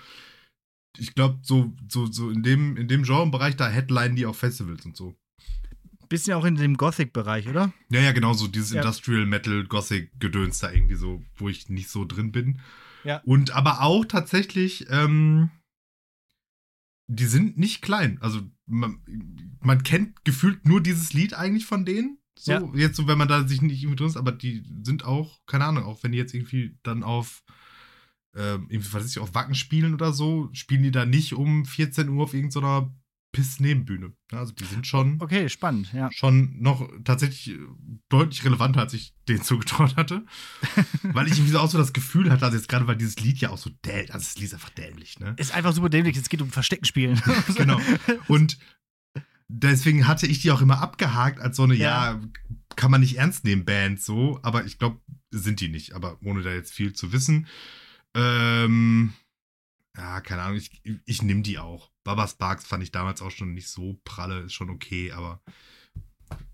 [0.99, 4.85] ich glaube, so, so, so in dem, in dem Genrebereich, da headline die auch Festivals
[4.87, 5.15] und so.
[6.09, 7.73] Bisschen auch in dem Gothic-Bereich, oder?
[7.91, 8.81] Ja, ja, genau, so dieses Ja.
[8.81, 12.61] Industrial Metal, Gothic-Gedöns da irgendwie so, wo ich nicht so drin bin.
[13.05, 13.19] Ja.
[13.25, 15.51] Und aber auch tatsächlich, ähm,
[17.13, 18.19] die sind nicht klein.
[18.21, 19.01] Also man,
[19.61, 22.19] man kennt gefühlt nur dieses Lied eigentlich von denen.
[22.39, 22.71] So, Ja.
[22.75, 25.65] jetzt so, wenn man da sich nicht irgendwie drin ist, aber die sind auch, keine
[25.65, 27.43] Ahnung, auch wenn die jetzt irgendwie dann auf,
[28.35, 31.65] ähm, irgendwie, was weiß ich, auf Wacken spielen oder so, spielen die da nicht um
[31.65, 32.95] 14 Uhr auf irgendeiner
[33.33, 34.13] Piss-Nebenbühne.
[34.33, 36.11] Also die sind schon Okay, spannend, ja.
[36.13, 37.59] schon noch tatsächlich äh,
[38.09, 40.25] deutlich relevanter, als ich den zugetraut hatte.
[41.03, 43.39] weil ich irgendwie so auch so das Gefühl hatte, also jetzt gerade, weil dieses Lied
[43.39, 45.35] ja auch so dämlich, also das Lied ist einfach dämlich, ne?
[45.37, 46.17] Ist einfach super dämlich.
[46.17, 47.21] Es geht um Verstecken spielen.
[47.57, 47.81] genau.
[48.29, 48.59] Und
[49.49, 52.21] deswegen hatte ich die auch immer abgehakt als so eine, ja, Ja.
[52.77, 55.01] kann man nicht ernst nehmen, Band so, aber ich glaube,
[55.31, 57.47] sind die nicht, aber ohne da jetzt viel zu wissen.
[58.15, 59.13] Ähm,
[60.01, 61.91] ja, keine Ahnung, ich, ich nehme die auch.
[62.05, 65.43] Baba Sparks fand ich damals auch schon nicht so pralle, ist schon okay, aber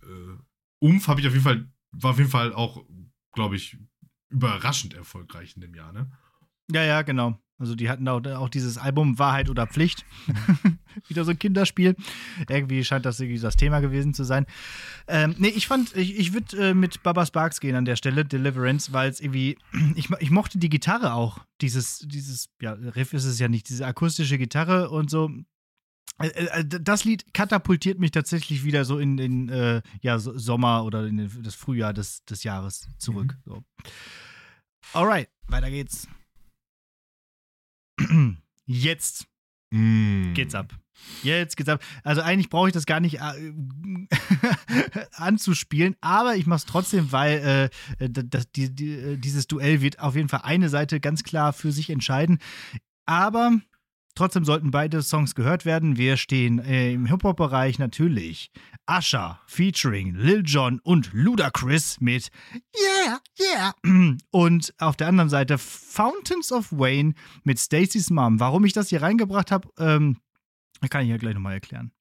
[0.03, 0.37] äh,
[0.81, 2.85] Umf habe ich auf jeden Fall, war auf jeden Fall auch,
[3.33, 3.79] glaube ich,
[4.31, 6.11] überraschend erfolgreich in dem Jahr, ne?
[6.73, 7.41] Ja, ja, genau.
[7.59, 10.05] Also die hatten auch, auch dieses Album Wahrheit oder Pflicht.
[11.09, 11.97] Wieder so ein Kinderspiel.
[12.49, 14.45] Irgendwie scheint das irgendwie das Thema gewesen zu sein.
[15.09, 18.27] Ähm, nee, ich fand, ich, ich würde äh, mit Baba Sparks gehen an der Stelle,
[18.27, 19.57] Deliverance, weil es irgendwie,
[19.95, 21.39] ich, ich mochte die Gitarre auch.
[21.63, 25.31] Dieses, dieses, ja, Riff ist es ja nicht, diese akustische Gitarre und so.
[26.19, 30.85] Äh, äh, Das Lied katapultiert mich tatsächlich wieder so in den äh, ja, so- Sommer
[30.85, 33.37] oder in das Frühjahr des, des Jahres zurück.
[33.47, 33.65] So.
[34.93, 36.07] Alright, weiter geht's.
[38.67, 39.27] Jetzt
[39.71, 40.33] Mm.
[40.35, 40.73] geht's ab.
[41.25, 41.83] Jetzt geht's ab.
[42.05, 43.53] Also eigentlich brauche ich das gar nicht äh,
[45.13, 49.99] anzuspielen, aber ich mache es trotzdem, weil äh, das, die, die, äh, dieses Duell wird
[49.99, 52.39] auf jeden Fall eine Seite ganz klar für sich entscheiden.
[53.07, 53.59] Aber
[54.17, 55.97] trotzdem sollten beide Songs gehört werden.
[55.97, 58.51] Wir stehen äh, im Hip-Hop-Bereich natürlich
[58.91, 62.31] Usher featuring Lil Jon und Ludacris mit
[62.77, 63.75] Yeah, yeah.
[64.31, 67.15] Und auf der anderen Seite Fountains of Wayne
[67.45, 68.41] mit Stacey's Mom.
[68.41, 70.17] Warum ich das hier reingebracht habe, ähm,
[70.91, 71.93] kann ich ja gleich nochmal erklären.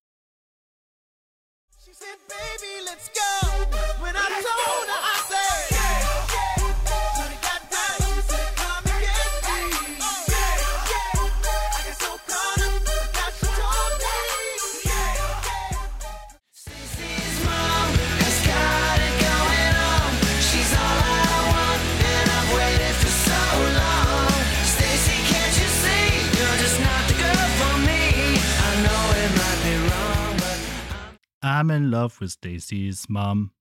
[31.46, 33.52] I'm in love with Stacey's Mom.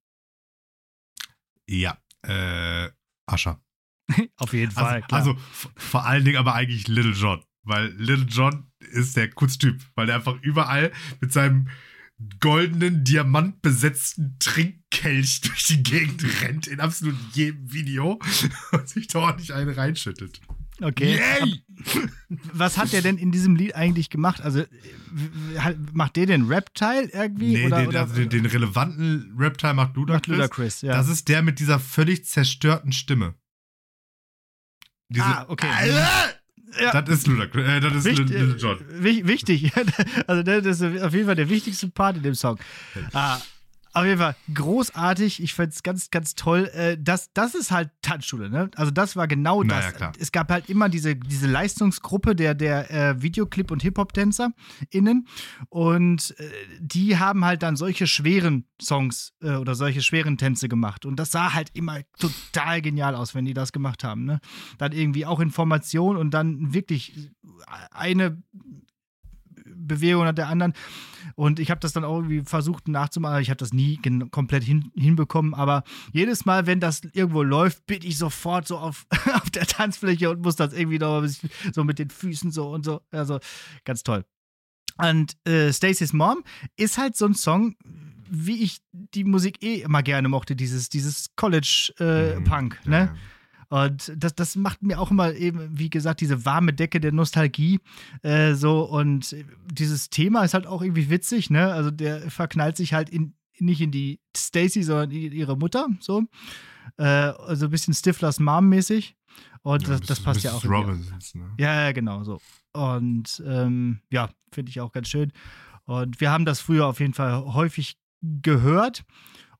[1.69, 2.89] Ja, äh,
[3.27, 3.63] Ascher.
[4.39, 5.05] Auf jeden Fall.
[5.11, 5.41] Also, also
[5.77, 7.45] vor allen Dingen aber eigentlich Little John.
[7.63, 11.69] Weil Little John ist der Kutztyp, weil der einfach überall mit seinem
[12.41, 18.19] goldenen, diamantbesetzten Trinkkelch durch die Gegend rennt, in absolut jedem Video
[18.73, 20.41] und sich da ordentlich einen reinschüttet.
[20.83, 21.17] Okay.
[21.19, 21.61] Yay!
[22.53, 24.41] Was hat der denn in diesem Lied eigentlich gemacht?
[24.41, 24.67] Also äh,
[25.93, 27.55] macht der den Rap-Teil irgendwie?
[27.55, 30.29] Nee, oder, den, oder, also den, den relevanten Reptile macht Ludacris.
[30.29, 30.93] Macht Ludacris, ja.
[30.95, 33.35] Das ist der mit dieser völlig zerstörten Stimme.
[35.09, 35.67] Diese, Ah, okay.
[36.81, 37.03] Ja.
[37.03, 38.79] Das ist Ludacris, äh, das ist Wicht, Little, Little John.
[38.91, 39.71] äh, wich- wichtig.
[40.27, 42.59] Also das ist auf jeden Fall der wichtigste Part in dem Song.
[43.13, 43.39] Ah,
[43.95, 45.43] auf jeden Fall großartig.
[45.43, 46.71] Ich fand es ganz, ganz toll.
[46.75, 48.71] Äh, Das, das ist halt Tanzschule, ne?
[48.77, 49.85] Also das war genau Na das.
[49.87, 50.13] ja, klar.
[50.19, 54.51] Es gab halt immer diese, diese Leistungsgruppe der, der äh, Videoclip- und Hip-Hop-Tänzer
[54.91, 55.27] innen.
[55.69, 61.07] Und äh, die haben halt dann solche schweren Songs äh, oder solche schweren Tänze gemacht.
[61.07, 64.25] Und das sah halt immer total genial aus, wenn die das gemacht haben.
[64.25, 64.41] Ne?
[64.79, 67.31] Dann irgendwie auch Information und dann wirklich
[67.93, 68.43] eine
[69.65, 70.73] Bewegung nach der anderen.
[71.37, 73.41] Und ich habe das dann auch irgendwie versucht nachzumachen.
[73.41, 73.99] Ich habe das nie
[74.31, 75.55] komplett hin, hinbekommen.
[75.55, 80.31] Aber jedes Mal, wenn das irgendwo läuft, bin ich sofort so auf, auf der Tanzfläche
[80.31, 81.25] und muss das irgendwie noch
[81.73, 83.01] so mit den Füßen so und so.
[83.11, 83.39] Also
[83.85, 84.25] ganz toll.
[84.99, 86.45] Und äh, Stacey's Mom
[86.77, 87.75] ist halt so ein Song,
[88.31, 92.91] wie ich die Musik eh immer gerne mochte, dieses, dieses College-Punk, Mhm.
[92.91, 92.97] ne?
[92.99, 93.15] Ja.
[93.69, 97.81] Und das, das macht mir auch immer eben, wie gesagt, diese warme Decke der Nostalgie.
[98.23, 99.35] Äh, so, und
[99.73, 101.73] dieses Thema ist halt auch irgendwie witzig, ne?
[101.73, 106.25] Also der verknallt sich halt in, nicht in die Stacy, sondern in ihre Mutter, so.
[106.99, 109.17] Äh, also ein bisschen Stiflers Mom-mäßig.
[109.63, 110.65] Und Ja, das, das passt ja auch.
[110.65, 111.51] Robinsons, ne?
[111.59, 112.41] Ja, ja, genau so.
[112.73, 115.33] Und ähm, ja, finde ich auch ganz schön.
[115.87, 119.05] Und wir haben das früher auf jeden Fall häufig gehört.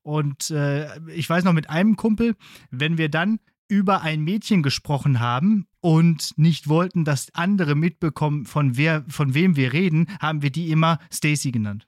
[0.01, 2.35] Und äh, ich weiß noch mit einem Kumpel,
[2.69, 8.77] wenn wir dann über ein Mädchen gesprochen haben und nicht wollten, dass andere mitbekommen, von
[8.77, 11.87] wer, von wem wir reden, haben wir die immer Stacy genannt.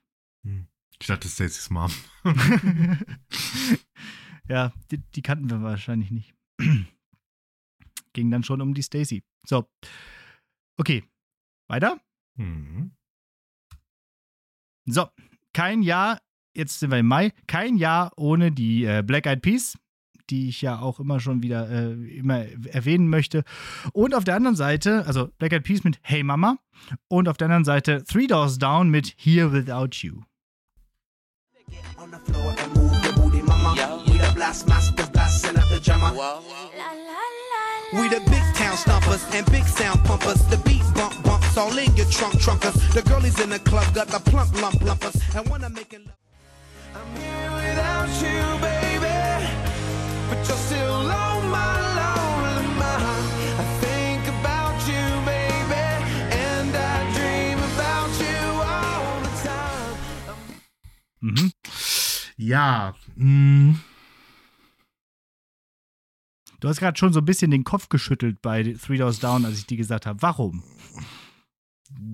[1.00, 1.92] Ich dachte, Stacey's Mom.
[4.48, 6.34] ja, die, die kannten wir wahrscheinlich nicht.
[8.12, 9.22] Ging dann schon um die Stacy.
[9.46, 9.68] So.
[10.76, 11.04] Okay.
[11.68, 12.00] Weiter?
[12.36, 12.92] Mhm.
[14.86, 15.08] So,
[15.52, 16.20] kein Jahr,
[16.54, 19.78] jetzt sind wir im Mai, kein Jahr ohne die äh, Black Eyed Peas,
[20.30, 23.44] die ich ja auch immer schon wieder äh, immer erwähnen möchte.
[23.92, 26.58] Und auf der anderen Seite, also Black Eyed Peas mit Hey Mama
[27.08, 30.22] und auf der anderen Seite Three Doors Down mit Here Without You.
[31.98, 34.02] on the floor and move your booty, mama.
[34.06, 36.12] We the blast masters, blasting up the drama.
[37.92, 40.40] We the big town stompers and big sound pumpers.
[40.48, 42.76] The beat bump bumps all in your trunk trunkers.
[42.92, 46.02] The girlies in the club got the plump lump lumpers and wanna make it.
[46.94, 48.77] I'm here without you, baby,
[61.20, 61.52] Mhm.
[62.36, 62.94] Ja.
[63.16, 63.76] mh.
[66.60, 69.58] Du hast gerade schon so ein bisschen den Kopf geschüttelt bei Three Doors Down, als
[69.58, 70.20] ich die gesagt habe.
[70.22, 70.64] Warum?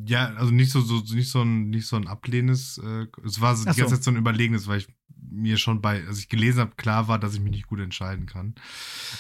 [0.06, 3.56] Ja, also nicht so, so nicht so ein nicht so ein ablehnendes, äh, es war
[3.56, 4.88] so die ganze Zeit so ein überlegenes, weil ich
[5.20, 8.26] mir schon bei, als ich gelesen habe, klar war, dass ich mich nicht gut entscheiden
[8.26, 8.54] kann.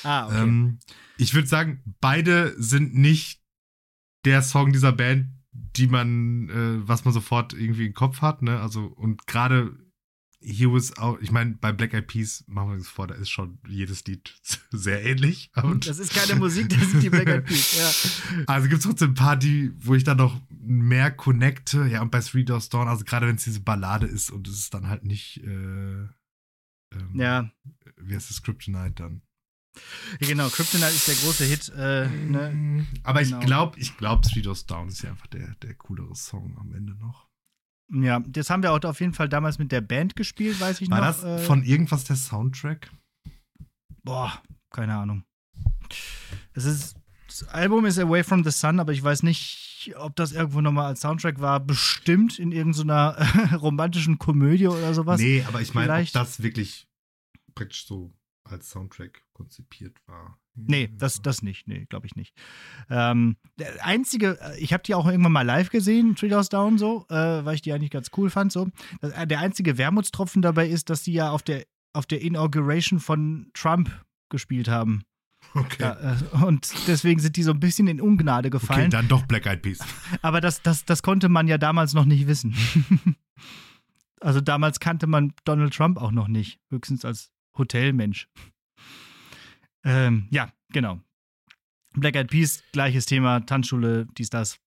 [0.02, 0.78] Ah, Ähm,
[1.16, 3.42] ich würde sagen, beide sind nicht
[4.24, 8.60] der Song dieser Band, die man, äh, was man sofort irgendwie im Kopf hat, ne?
[8.60, 9.76] Also, und gerade
[10.46, 13.30] He was auch, ich meine, bei Black Eyed Peas, machen wir uns vor, da ist
[13.30, 14.34] schon jedes Lied
[14.70, 15.50] sehr ähnlich.
[15.56, 17.74] Und Das ist keine Musik, das sind die Black Eyed Peas.
[17.76, 18.44] Ja.
[18.46, 21.86] also gibt es trotzdem ein paar, die, wo ich dann noch mehr connecte.
[21.86, 24.58] Ja, und bei Three Doors Dawn, also gerade wenn es diese Ballade ist und es
[24.58, 26.10] ist dann halt nicht, äh, ähm,
[27.14, 27.50] ja,
[27.96, 29.22] wie heißt das, Kryptonite dann?
[30.20, 30.48] Ja, genau.
[30.50, 31.72] Kryptonite ist der große Hit.
[31.76, 32.86] Äh, ne?
[33.02, 33.40] Aber ich Genau.
[33.44, 36.94] glaube, ich glaube, Three Doors Down ist ja einfach der, der coolere Song am Ende
[36.94, 37.28] noch.
[37.92, 40.90] Ja, das haben wir auch auf jeden Fall damals mit der Band gespielt, weiß ich
[40.90, 41.06] War noch.
[41.06, 42.90] das äh, von irgendwas der Soundtrack?
[44.02, 45.24] Boah, keine Ahnung.
[46.54, 50.32] Es ist, das Album ist Away from the Sun, aber ich weiß nicht, ob das
[50.32, 51.60] irgendwo nochmal als Soundtrack war.
[51.60, 53.16] Bestimmt in irgendeiner
[53.60, 55.20] romantischen Komödie oder sowas.
[55.20, 56.88] nee, aber ich meine, ob das wirklich
[57.54, 58.12] praktisch so
[58.44, 60.38] als Soundtrack konzipiert war.
[60.54, 61.66] Nee, das, das nicht.
[61.66, 62.34] Nee, glaube ich nicht.
[62.88, 66.78] Ähm, der einzige, äh, ich habe die auch irgendwann mal live gesehen, Three Doors Down,
[66.78, 68.52] so, äh, weil ich die eigentlich ganz cool fand.
[68.52, 68.68] So.
[69.02, 73.50] Äh, der einzige Wermutstropfen dabei ist, dass die ja auf der, auf der Inauguration von
[73.52, 73.90] Trump
[74.30, 75.04] gespielt haben.
[75.54, 75.82] Okay.
[75.82, 78.90] Ja, äh, und deswegen sind die so ein bisschen in Ungnade okay, gefallen.
[78.90, 79.78] dann doch Black Eyed Peas.
[80.22, 82.54] Aber das, das, das konnte man ja damals noch nicht wissen.
[84.20, 88.28] also damals kannte man Donald Trump auch noch nicht, höchstens als Hotelmensch.
[89.84, 91.00] Ähm, ja, genau.
[91.92, 94.58] Black Eyed Peas, gleiches Thema, Tanzschule, dies, das.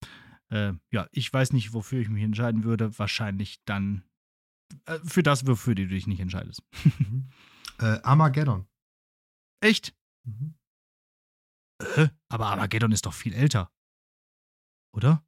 [0.50, 2.98] Äh, ja, ich weiß nicht, wofür ich mich entscheiden würde.
[2.98, 4.04] Wahrscheinlich dann
[4.86, 6.64] äh, für das, wofür du dich nicht entscheidest.
[7.80, 8.68] äh, Armageddon.
[9.62, 9.96] Echt?
[10.24, 10.56] Mhm.
[11.96, 13.72] Äh, aber Armageddon ist doch viel älter.
[14.94, 15.26] Oder?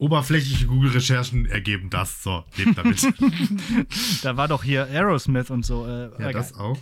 [0.00, 2.22] Oberflächliche Google-Recherchen ergeben das.
[2.22, 3.02] So, lebt damit.
[4.22, 5.86] da war doch hier Aerosmith und so.
[5.86, 6.32] Äh, ja, egal.
[6.32, 6.78] das auch.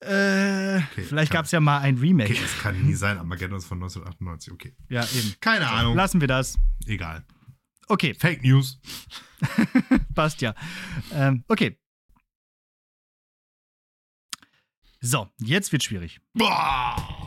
[0.00, 2.32] Äh, vielleicht kann- gab es ja mal ein Remake.
[2.32, 3.18] Okay, das kann nie sein.
[3.18, 4.54] Armageddon ist von 1998.
[4.54, 4.74] Okay.
[4.88, 5.34] Ja, eben.
[5.40, 5.94] Keine Ahnung.
[5.94, 6.58] Lassen wir das.
[6.86, 7.26] Egal.
[7.88, 8.80] Okay, Fake News.
[10.14, 10.54] passt ja.
[11.12, 11.78] Ähm, okay.
[15.02, 16.20] So, jetzt wird schwierig.
[16.32, 17.21] Boah.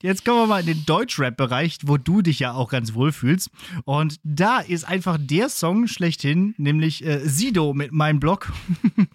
[0.00, 3.50] Jetzt kommen wir mal in den Deutschrap-Bereich, wo du dich ja auch ganz wohl fühlst.
[3.84, 8.52] Und da ist einfach der Song schlechthin, nämlich äh, Sido mit meinem Blog.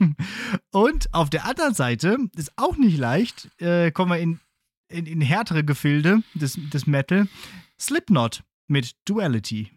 [0.72, 4.42] Und auf der anderen Seite ist auch nicht leicht, äh, kommen wir in,
[4.90, 7.30] in, in härtere Gefilde des, des Metal.
[7.80, 9.72] Slipknot mit Duality.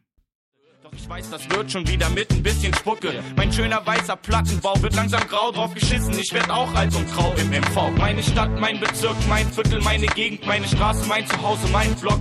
[0.87, 3.21] Doch ich weiß, das wird schon wieder mit ein bisschen Spucke.
[3.35, 6.17] Mein schöner weißer Plattenbau wird langsam grau drauf geschissen.
[6.17, 7.91] Ich werd auch alt und grau im MV.
[7.99, 12.21] Meine Stadt, mein Bezirk, mein Viertel, meine Gegend, meine Straße, mein Zuhause, mein Vlog.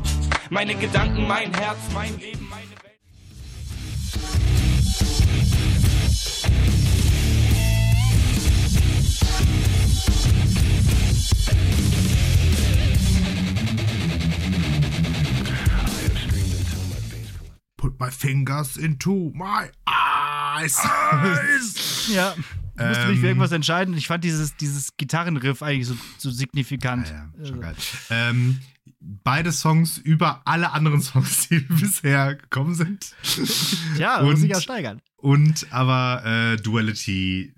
[0.50, 2.96] Meine Gedanken, mein Herz, mein Leben, meine Welt.
[17.86, 20.80] Put my fingers into my eyes.
[22.12, 22.34] Ja,
[22.78, 23.22] musste mich Ähm.
[23.22, 23.96] für irgendwas entscheiden.
[23.96, 27.08] Ich fand dieses, dieses Gitarrenriff eigentlich so, so signifikant.
[27.10, 27.76] Ja, ja, Also, schon geil.
[28.10, 28.60] Ähm,
[29.00, 33.16] beide Songs über alle anderen Songs, die bisher gekommen sind.
[33.98, 35.00] ja, Und- muss ich ja steigern.
[35.18, 37.54] Und aber äh, Duality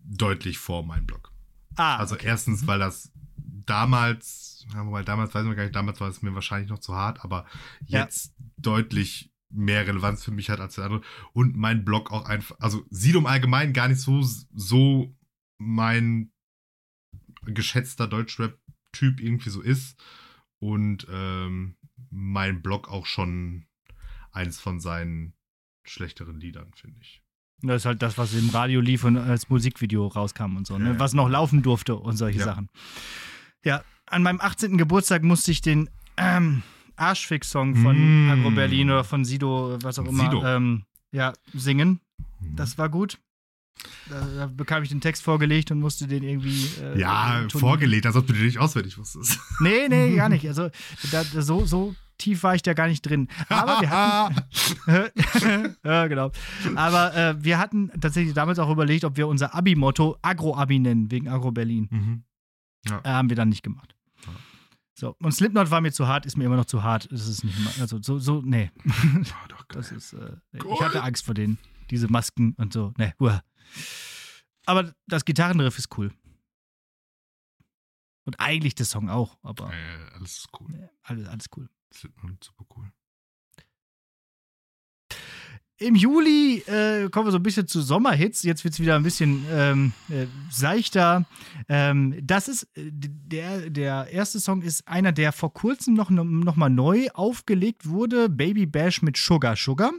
[0.00, 1.30] deutlich vor meinem Blog.
[1.76, 6.08] Ah, Also erstens, weil das damals, ja, wobei damals weiß man gar nicht, damals war
[6.08, 7.44] es mir wahrscheinlich noch zu hart, aber
[7.86, 8.00] Ja.
[8.00, 11.00] jetzt deutlich mehr Relevanz für mich hat als der andere.
[11.32, 14.22] Und mein Blog auch einfach, also Sido im Allgemeinen gar nicht so,
[14.54, 15.14] so
[15.58, 16.32] mein
[17.46, 19.98] geschätzter Deutschrap-Typ irgendwie so ist.
[20.60, 21.76] Und ähm,
[22.10, 23.66] mein Blog auch schon
[24.32, 25.34] eins von seinen
[25.84, 27.22] schlechteren Liedern, finde ich.
[27.62, 30.98] Das ist halt das, was im Radio lief und als Musikvideo rauskam und so, ne?
[31.00, 32.44] Was noch laufen durfte und solche Ja.
[32.44, 32.68] Sachen.
[33.64, 34.78] Ja, an meinem 18.
[34.78, 36.62] Geburtstag musste ich den ähm,
[36.98, 38.30] Arschfix-Song von Mm.
[38.30, 40.44] Agro Berlin oder von Sido, was auch immer.
[40.56, 40.82] Ähm,
[41.12, 42.00] ja, singen.
[42.40, 43.18] Das war gut.
[44.10, 46.66] Da, da bekam ich den Text vorgelegt und musste den irgendwie.
[46.82, 49.38] Äh, Ja, tun- vorgelegt, als ob du den nicht auswendig wusstest.
[49.60, 50.46] Nee, nee, gar nicht.
[50.48, 50.68] Also
[51.12, 53.28] da, so, so tief war ich da gar nicht drin.
[53.48, 55.74] Aber wir hatten.
[55.84, 56.32] ja, genau.
[56.74, 61.28] Aber äh, wir hatten tatsächlich damals auch überlegt, ob wir unser Abi-Motto Agro-Abi nennen, wegen
[61.28, 61.86] Agro Berlin.
[61.90, 62.22] Mhm.
[63.04, 63.94] Äh, haben wir dann nicht gemacht.
[64.98, 67.06] So, und Slipknot war mir zu hart, ist mir immer noch zu hart.
[67.12, 68.72] Das ist nicht mal, also so, so, nee.
[68.84, 69.80] Ja, doch, geil.
[69.80, 70.36] Das ist, äh.
[70.64, 70.72] Cool.
[70.74, 71.56] ich hatte Angst vor denen.
[71.90, 72.92] Diese Masken und so.
[72.98, 73.44] Nee, uah.
[74.66, 76.12] Aber das Gitarrenriff ist cool.
[78.24, 80.66] Und eigentlich der Song auch, aber Äh, alles ist cool.
[80.72, 81.70] nee, alles, alles cool.
[81.94, 82.90] Slipknot, super cool.
[85.80, 88.42] Im Juli äh, kommen wir so ein bisschen zu Sommerhits.
[88.42, 91.24] Jetzt wird es wieder ein bisschen ähm, äh, seichter.
[91.68, 96.56] Ähm, das ist äh, der, der erste Song ist einer, der vor kurzem noch, noch
[96.56, 98.28] mal neu aufgelegt wurde.
[98.28, 99.92] Baby Bash mit Sugar Sugar.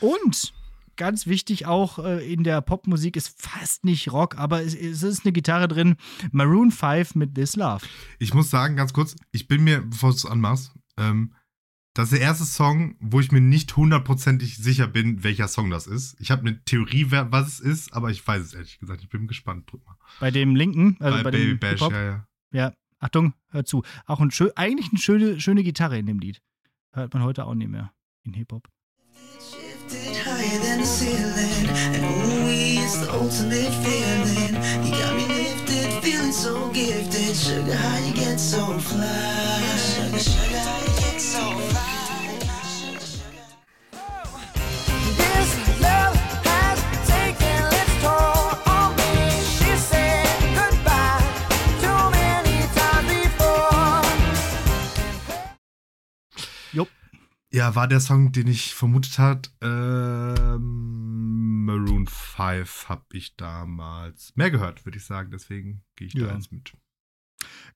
[0.00, 0.52] Und
[0.96, 5.24] ganz wichtig auch äh, in der Popmusik ist fast nicht Rock, aber es, es ist
[5.24, 5.94] eine Gitarre drin.
[6.32, 7.86] Maroon 5 mit This Love.
[8.18, 11.32] Ich muss sagen, ganz kurz, ich bin mir, bevor du es anmachst, ähm,
[11.94, 15.86] das ist der erste Song, wo ich mir nicht hundertprozentig sicher bin, welcher Song das
[15.86, 16.16] ist.
[16.20, 19.02] Ich habe eine Theorie, was es ist, aber ich weiß es ehrlich gesagt.
[19.02, 19.70] Ich bin gespannt.
[19.70, 19.96] Drück mal.
[20.20, 21.92] Bei dem linken, also bei, Bei Baby dem Bash, Hip-Hop.
[21.92, 22.26] ja, ja.
[22.54, 23.82] Ja, Achtung, hört zu.
[24.06, 26.40] Auch ein schön, eigentlich eine schöne, schöne Gitarre in dem Lied.
[26.92, 27.92] Hört man heute auch nicht mehr
[28.24, 28.68] in Hip-Hop.
[30.24, 31.68] higher than the ceiling.
[31.94, 34.54] And ooh, it's the ultimate feeling.
[34.84, 37.34] You got me lifted, feeling so gifted.
[37.36, 39.91] Sugar, how you get so fly?
[57.62, 59.52] Ja, war der Song, den ich vermutet hat.
[59.62, 65.30] Ähm, Maroon 5 habe ich damals mehr gehört, würde ich sagen.
[65.30, 66.26] Deswegen gehe ich Ja.
[66.26, 66.72] da jetzt mit.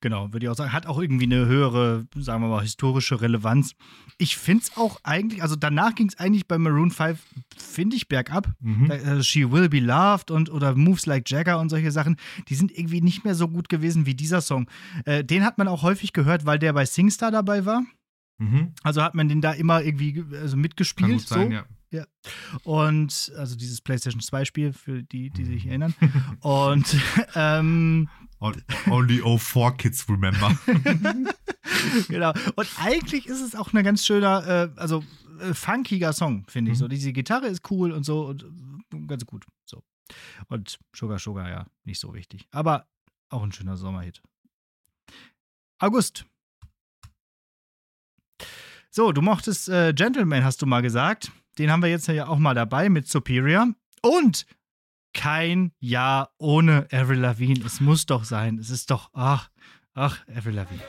[0.01, 0.73] Genau, würde ich auch sagen.
[0.73, 3.75] Hat auch irgendwie eine höhere, sagen wir mal, historische Relevanz.
[4.19, 7.23] Ich finde es auch eigentlich, also danach ging es eigentlich bei Maroon 5,
[7.57, 8.53] finde ich, bergab.
[8.59, 8.89] Mhm.
[8.89, 12.17] Da, äh, She Will Be Loved und oder Moves Like Jagger und solche Sachen,
[12.49, 14.69] die sind irgendwie nicht mehr so gut gewesen wie dieser Song.
[15.05, 17.85] Äh, den hat man auch häufig gehört, weil der bei Singstar dabei war.
[18.39, 18.75] Mhm.
[18.83, 21.13] Also hat man den da immer irgendwie ge- also Kann mitgespielt.
[21.13, 21.51] gut sein,
[21.91, 21.97] so.
[21.97, 22.07] ja.
[22.65, 25.95] Und also dieses PlayStation 2 Spiel für die, die sich erinnern.
[26.41, 26.97] Und
[27.35, 28.09] ähm,
[28.91, 30.57] Only 04 Kids remember.
[32.09, 32.33] genau.
[32.57, 35.03] Und eigentlich ist es auch ein ganz schöner, äh, also
[35.41, 36.77] äh, funkiger Song, finde ich.
[36.77, 36.81] Mhm.
[36.81, 38.43] So, diese Gitarre ist cool und so und
[38.93, 39.47] äh, ganz gut.
[39.65, 39.83] So.
[40.49, 42.47] Und Sugar Sugar, ja, nicht so wichtig.
[42.51, 42.87] Aber
[43.31, 44.23] auch ein schöner Sommerhit.
[45.79, 46.27] August.
[48.97, 51.31] So, du mochtest äh, Gentleman, hast du mal gesagt.
[51.59, 53.69] Den haben wir jetzt ja auch mal dabei mit Superior.
[54.01, 54.47] Und
[55.13, 57.63] kein Jahr ohne Avril Lavigne.
[57.67, 58.57] Es muss doch sein.
[58.59, 59.51] Es ist doch, ach,
[59.93, 60.83] ach, Avril Lavigne.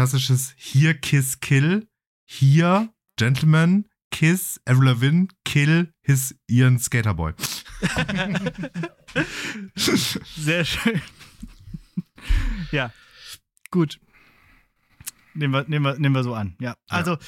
[0.00, 1.86] Klassisches Hier Kiss Kill.
[2.24, 7.34] Hier Gentleman Kiss Avril Lavigne Kill his ihren Skaterboy.
[9.74, 11.02] Sehr schön.
[12.72, 12.90] ja,
[13.70, 14.00] gut.
[15.34, 16.56] Nehmen wir, nehmen, wir, nehmen wir so an.
[16.62, 17.18] Ja, also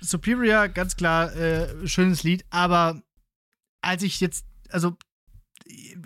[0.00, 3.02] Superior, ganz klar, äh, schönes Lied, aber
[3.82, 4.96] als ich jetzt, also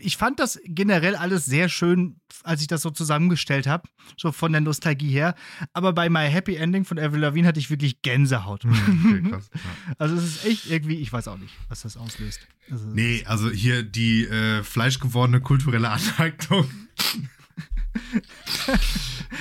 [0.01, 4.53] ich fand das generell alles sehr schön, als ich das so zusammengestellt habe, so von
[4.53, 5.35] der Nostalgie her.
[5.73, 8.65] Aber bei My Happy Ending von Avril Lavigne hatte ich wirklich Gänsehaut.
[8.65, 9.51] Okay, krass.
[9.55, 9.95] Ja.
[9.99, 12.47] Also es ist echt irgendwie, ich weiß auch nicht, was das auslöst.
[12.71, 16.69] Also, Nee, also hier die äh, fleischgewordene kulturelle Aneignung.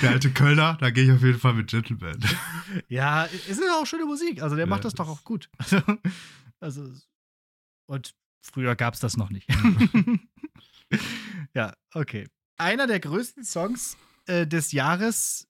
[0.02, 2.18] Der alte Kölner, da gehe ich auf jeden Fall mit Gentleman.
[2.88, 4.42] Ja, es ist auch schöne Musik.
[4.42, 5.48] Also der Ja, macht das doch auch gut.
[5.58, 5.80] Also,
[6.60, 6.92] also
[7.86, 8.14] und
[8.52, 9.48] früher gab es das noch nicht.
[11.54, 12.28] ja, okay.
[12.56, 15.48] Einer der größten Songs äh, des Jahres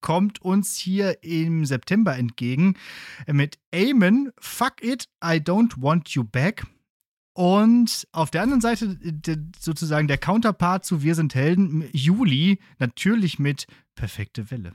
[0.00, 2.74] kommt uns hier im September entgegen
[3.26, 6.64] äh, mit Amen, Fuck It, I Don't Want You Back.
[7.34, 13.38] Und auf der anderen Seite äh, sozusagen der Counterpart zu Wir sind Helden, Juli, natürlich
[13.38, 14.74] mit Perfekte Welle.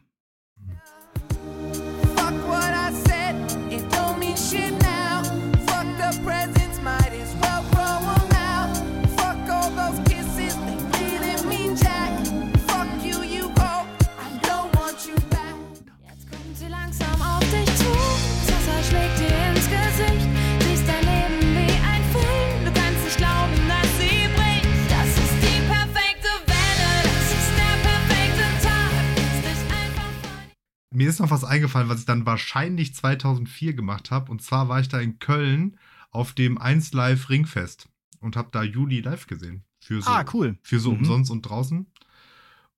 [30.94, 34.32] Mir ist noch was eingefallen, was ich dann wahrscheinlich 2004 gemacht habe.
[34.32, 35.78] Und zwar war ich da in Köln
[36.12, 37.90] auf dem 1 Live Ringfest
[38.20, 39.64] und habe da Juli live gesehen.
[39.80, 40.58] Für so, Ah, cool.
[40.62, 40.98] Für so Mhm.
[41.00, 41.88] umsonst und draußen.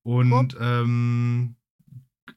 [0.03, 1.55] Und ähm,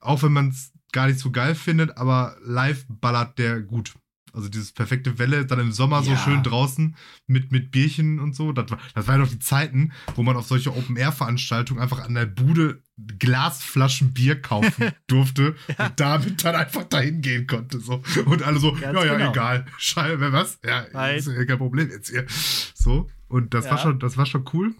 [0.00, 3.94] auch wenn man es gar nicht so geil findet, aber live ballert der gut.
[4.32, 6.16] Also dieses perfekte Welle, dann im Sommer so Ja.
[6.18, 8.52] schön draußen mit, mit Bierchen und so.
[8.52, 12.26] Das, war, das waren doch die Zeiten, wo man auf solche Open-Air-Veranstaltungen einfach an der
[12.26, 12.82] Bude
[13.18, 17.78] Glasflaschen Bier kaufen durfte und damit dann einfach dahin gehen konnte.
[17.80, 18.02] So.
[18.24, 19.30] Und alle so, Ganz ja, ja, genau.
[19.30, 19.66] egal.
[19.78, 20.58] Scheiße, was?
[20.64, 21.18] Ja, Halt.
[21.18, 22.26] ist ja kein Problem jetzt hier.
[22.74, 23.08] So.
[23.28, 23.72] Und das Ja.
[23.72, 24.74] war schon, das war schon cool.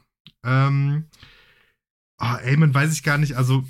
[0.44, 1.04] Ähm,
[2.18, 3.64] ah, Eamon weiß ich gar nicht, also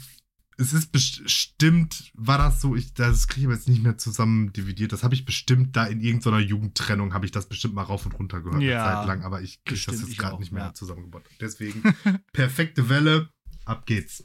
[0.60, 4.52] es ist bestimmt, war das so, ich, das kriege ich aber jetzt nicht mehr zusammen
[4.52, 8.04] dividiert, das habe ich bestimmt da in irgendeiner Jugendtrennung, habe ich das bestimmt mal rauf
[8.04, 10.64] und runter gehört, Ja, eine Zeit lang, aber ich kriege das jetzt gerade nicht mehr
[10.64, 10.74] ja.
[10.74, 11.22] zusammengebaut.
[11.40, 11.82] Deswegen,
[12.32, 13.28] perfekte Welle,
[13.64, 14.24] ab geht's.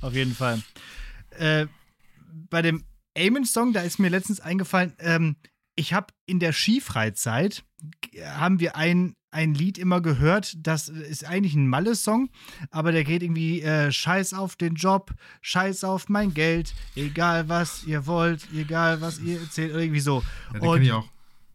[0.00, 0.62] Auf jeden Fall.
[1.30, 1.66] Äh,
[2.48, 5.36] bei dem Eamon-Song, da ist mir letztens eingefallen, ähm,
[5.74, 7.64] ich habe in der Skifreizeit,
[8.22, 12.30] haben wir ein, ein Lied immer gehört, das ist eigentlich ein Malle-Song,
[12.70, 17.84] aber der geht irgendwie äh, Scheiß auf den Job, Scheiß auf mein Geld, egal was
[17.84, 20.22] ihr wollt, egal was ihr erzählt, irgendwie so.
[20.52, 21.08] Ja, den Und- ich auch.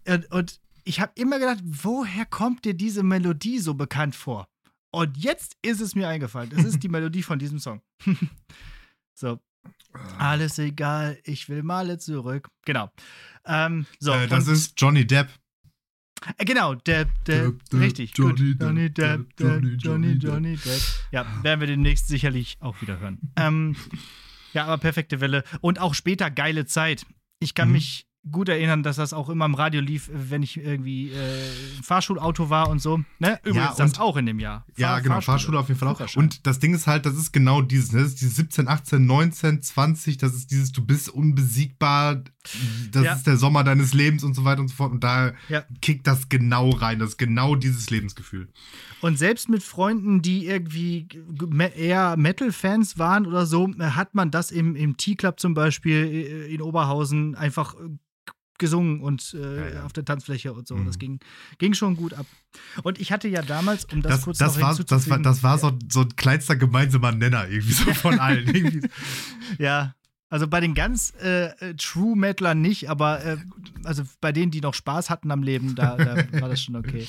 [0.07, 4.47] und, und ich habe immer gedacht, woher kommt dir diese Melodie so bekannt vor?
[4.91, 6.49] Und jetzt ist es mir eingefallen.
[6.55, 7.81] Es ist die Melodie von diesem Song.
[9.13, 9.39] so.
[10.17, 12.49] Alles egal, ich will Male zurück.
[12.65, 12.89] Genau.
[13.45, 15.27] Ähm, so, äh, das ist Johnny Depp.
[16.37, 18.13] Äh, genau, der, der, Depp, Depp, richtig.
[18.15, 18.39] Johnny gut.
[18.39, 20.81] Depp, Johnny Depp, Depp, Johnny, Depp, Johnny, Johnny Johnny Depp.
[21.11, 23.19] Ja, werden wir demnächst sicherlich auch wieder hören.
[23.35, 23.75] ähm,
[24.53, 25.43] ja, aber perfekte Welle.
[25.61, 27.05] Und auch später geile Zeit.
[27.39, 27.73] Ich kann Mhm.
[27.73, 31.49] mich gut erinnern, dass das auch immer im Radio lief, wenn ich irgendwie äh,
[31.83, 33.01] Fahrschulauto war und so.
[33.19, 33.39] Ne?
[33.43, 34.65] Übrigens, das und- auch in dem Jahr.
[34.77, 36.15] Ja, Fahr- genau, Fahrschule auf jeden Fall auch.
[36.15, 37.99] Und das Ding ist halt, das ist genau dieses, ne?
[38.01, 42.23] das ist dieses 17, 18, 19, 20, das ist dieses, du bist unbesiegbar,
[42.91, 43.13] das Ja.
[43.13, 44.91] ist der Sommer deines Lebens und so weiter und so fort.
[44.91, 45.63] Und da Ja.
[45.81, 48.47] kickt das genau rein, das ist genau dieses Lebensgefühl.
[49.01, 51.07] Und selbst mit Freunden, die irgendwie
[51.75, 55.93] eher Metal-Fans waren oder so, äh, hat man das im, im T-Club zum Beispiel
[56.49, 57.89] äh, in Oberhausen einfach äh,
[58.57, 59.83] gesungen und äh, Ja, ja.
[59.85, 60.75] auf der Tanzfläche und so.
[60.75, 60.85] Mhm.
[60.85, 61.19] Das ging,
[61.57, 62.25] ging schon gut ab.
[62.83, 65.43] Und ich hatte ja damals, um das, Das, kurz das, noch war, das, war, das
[65.43, 68.89] war so, so ein kleinster gemeinsamer Nenner irgendwie so von allen.
[69.59, 69.93] Ja,
[70.29, 73.37] also bei den ganz äh, äh, True Metalern nicht, aber äh,
[73.85, 77.07] also bei denen, die noch Spaß hatten am Leben, da, da war das schon okay.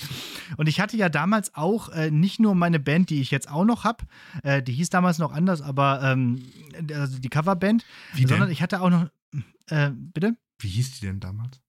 [0.57, 3.64] Und ich hatte ja damals auch äh, nicht nur meine Band, die ich jetzt auch
[3.64, 4.05] noch habe,
[4.44, 6.44] äh, die hieß damals noch anders, aber ähm,
[6.94, 8.28] also die Coverband, Wie denn?
[8.28, 9.09] sondern ich hatte auch noch,
[9.66, 10.36] äh, bitte?
[10.59, 11.61] Wie hieß die denn damals?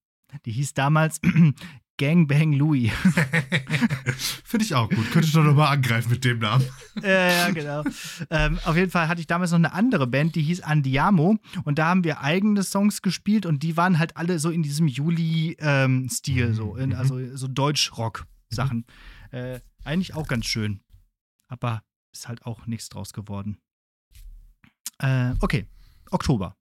[0.45, 1.19] Die hieß damals
[1.97, 2.91] Gangbang Louis.
[4.43, 5.11] Finde ich auch gut.
[5.11, 6.65] Könnte ich doch nochmal angreifen mit dem Namen.
[7.01, 7.83] Ja, ja, genau.
[8.29, 11.37] ähm, auf jeden Fall hatte ich damals noch eine andere Band, die hieß Andiamo.
[11.63, 14.87] Und da haben wir eigene Songs gespielt und die waren halt alle so in diesem
[14.87, 18.85] Juli-Stil, so, in, also so Deutsch-Rock-Sachen.
[19.31, 20.81] Äh, eigentlich auch ganz schön.
[21.47, 23.57] Aber ist halt auch nichts draus geworden.
[24.99, 25.65] Äh, okay,
[26.11, 26.55] Oktober.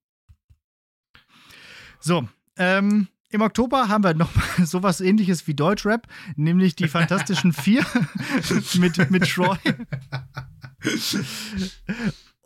[2.01, 4.31] So, ähm, im Oktober haben wir noch
[4.65, 7.85] sowas ähnliches wie Deutschrap, nämlich die Fantastischen Vier
[8.75, 9.59] mit, mit Troy.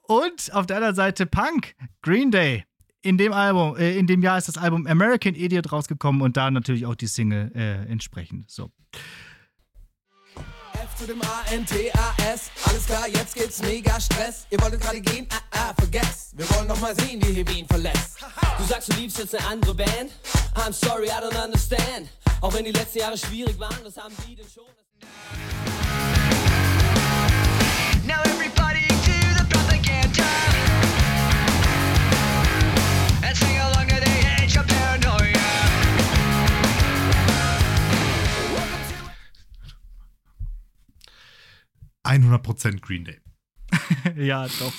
[0.02, 2.64] Und auf der anderen Seite Punk, Green Day.
[3.04, 6.50] In dem Album, äh, in dem Jahr ist das Album American Idiot rausgekommen und da
[6.50, 8.48] natürlich auch die Single äh, entsprechend.
[8.48, 8.70] So.
[10.98, 12.50] Zu dem A-N-T-A-S.
[12.64, 14.46] Alles klar, jetzt geht's mega Stress.
[14.50, 15.26] Ihr wolltet gerade gehen?
[15.30, 16.36] Ah, ah, vergesst.
[16.36, 18.18] Wir wollen noch mal sehen, wie hier Wien verlässt.
[18.58, 20.12] Du sagst, du liebst jetzt eine andere Band?
[20.54, 22.08] I'm sorry, I don't understand.
[22.40, 24.64] Auch wenn die letzten Jahre schwierig waren, das haben die denn schon.
[28.06, 30.51] Now everybody to the propaganda
[42.04, 43.20] 100% Green Day.
[44.16, 44.72] ja, doch.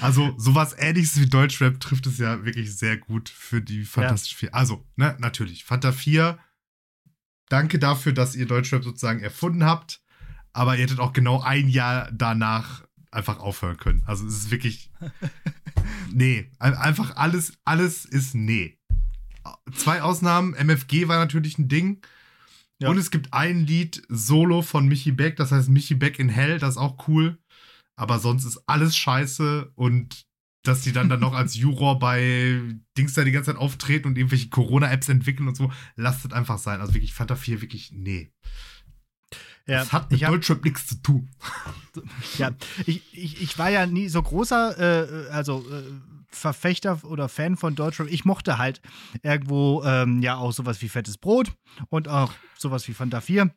[0.00, 4.54] Also sowas ähnliches wie Deutschrap trifft es ja wirklich sehr gut für die Fantastische Vier.
[4.54, 5.64] Also, ne, natürlich.
[5.64, 6.38] Fanta 4,
[7.48, 10.02] danke dafür, dass ihr Deutschrap sozusagen erfunden habt,
[10.52, 14.02] aber ihr hättet auch genau ein Jahr danach einfach aufhören können.
[14.06, 14.90] Also es ist wirklich,
[16.12, 18.78] nee, ein- einfach alles, alles ist nee.
[19.74, 22.00] Zwei Ausnahmen, MFG war natürlich ein Ding.
[22.80, 22.88] Ja.
[22.88, 26.58] Und es gibt ein Lied solo von Michi Beck, das heißt Michi Beck in Hell,
[26.58, 27.38] das ist auch cool.
[27.96, 30.24] Aber sonst ist alles scheiße und
[30.62, 32.60] dass die dann dann noch als Juror bei
[32.96, 36.58] Dings da die ganze Zeit auftreten und irgendwelche Corona-Apps entwickeln und so, lasst es einfach
[36.58, 36.80] sein.
[36.80, 38.32] Also wirklich Fanta 4, wirklich, nee.
[39.66, 41.30] Ja, das hat mit Deutschrap nichts zu tun.
[42.38, 42.50] Ja,
[42.86, 45.82] ich, ich, ich war ja nie so großer, äh, also äh,
[46.30, 48.08] Verfechter oder Fan von Deutschrap.
[48.08, 48.80] Ich mochte halt
[49.22, 51.52] irgendwo ähm, ja auch sowas wie Fettes Brot
[51.88, 53.50] und auch sowas wie Fanta 4.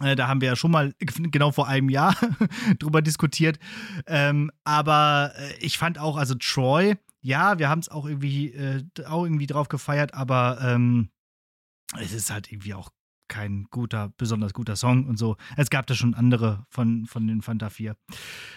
[0.00, 2.16] Äh, da haben wir ja schon mal genau vor einem Jahr
[2.78, 3.58] drüber diskutiert.
[4.06, 8.84] Ähm, aber äh, ich fand auch, also Troy, ja, wir haben es auch irgendwie, äh,
[9.06, 11.10] auch irgendwie drauf gefeiert, aber ähm,
[11.98, 12.90] es ist halt irgendwie auch
[13.28, 15.36] kein guter, besonders guter Song und so.
[15.56, 17.96] Es gab da schon andere von, von den Fanta 4.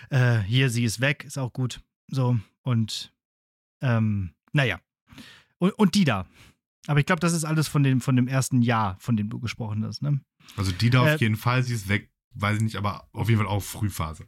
[0.10, 1.82] Äh, hier, sie ist weg, ist auch gut.
[2.10, 3.14] So, und
[3.82, 4.80] ähm, naja.
[5.60, 6.26] Und, und die da.
[6.88, 9.40] Aber ich glaube, das ist alles von dem, von dem ersten Jahr, von dem du
[9.40, 10.22] gesprochen hast, ne?
[10.56, 13.28] Also die da Äh, auf jeden Fall, sie ist weg, weiß ich nicht, aber auf
[13.30, 14.26] jeden Fall auch Frühphase.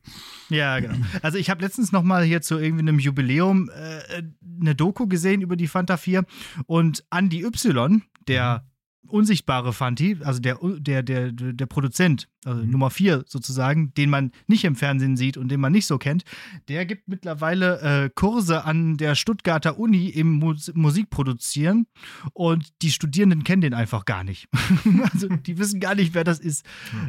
[0.49, 0.95] Ja, genau.
[1.21, 4.23] Also ich habe letztens noch mal hier zu irgendwie einem Jubiläum äh,
[4.59, 6.25] eine Doku gesehen über die Fanta 4
[6.65, 8.67] und Andy Y, der
[9.07, 14.63] unsichtbare Fanti, also der, der, der, der Produzent, also Nummer 4 sozusagen, den man nicht
[14.63, 16.23] im Fernsehen sieht und den man nicht so kennt,
[16.67, 21.87] der gibt mittlerweile äh, Kurse an der Stuttgarter Uni im Mus Musikproduzieren
[22.33, 24.47] und die Studierenden kennen den einfach gar nicht.
[25.11, 26.65] also die wissen gar nicht, wer das ist.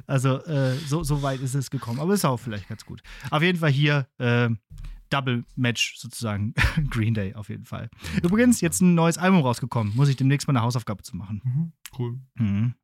[0.06, 2.00] Also äh, so, so weit ist es gekommen.
[2.00, 3.02] Aber ist auch vielleicht ganz gut.
[3.30, 4.48] Auf jeden Fall hier äh,
[5.10, 6.54] Double Match sozusagen.
[6.90, 7.90] Green Day auf jeden Fall.
[8.22, 9.94] Übrigens, jetzt ein neues Album rausgekommen.
[9.94, 11.72] Muss ich demnächst mal eine Hausaufgabe zu machen.
[11.98, 12.18] Cool.
[12.34, 12.74] Mhm.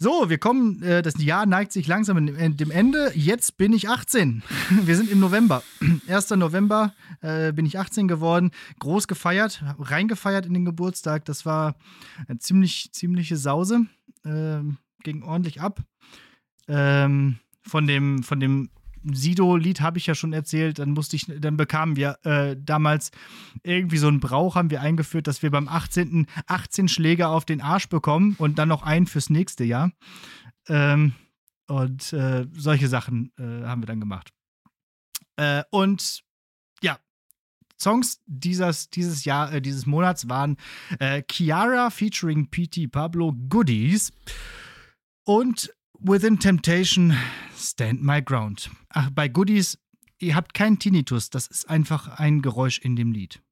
[0.00, 3.10] So, wir kommen, äh, das Jahr neigt sich langsam dem dem Ende.
[3.16, 4.44] Jetzt bin ich 18.
[4.84, 5.64] Wir sind im November.
[6.08, 6.30] 1.
[6.30, 8.52] November äh, bin ich 18 geworden.
[8.78, 11.24] Groß gefeiert, reingefeiert in den Geburtstag.
[11.24, 11.74] Das war
[12.28, 13.86] eine ziemlich, ziemliche Sause.
[14.24, 15.82] Ähm, ging ordentlich ab.
[16.68, 18.70] Ähm, von dem, von dem
[19.04, 20.78] Sido-Lied habe ich ja schon erzählt.
[20.78, 23.10] Dann musste ich, dann bekamen wir äh, damals
[23.62, 26.26] irgendwie so einen Brauch haben wir eingeführt, dass wir beim 18.
[26.46, 29.92] 18 Schläge auf den Arsch bekommen und dann noch einen fürs nächste Jahr.
[30.68, 31.14] Ähm,
[31.66, 34.32] und äh, solche Sachen äh, haben wir dann gemacht.
[35.36, 36.22] Äh, und
[36.82, 36.98] ja,
[37.80, 40.56] Songs dieses, dieses Jahr, äh, dieses Monats waren
[40.98, 44.12] äh, Chiara featuring PT Pablo Goodies
[45.24, 47.12] und Within Temptation
[47.56, 48.70] Stand My Ground.
[48.90, 49.78] Ach, bei Goodies,
[50.20, 53.42] ihr habt keinen Tinnitus, das ist einfach ein Geräusch in dem Lied.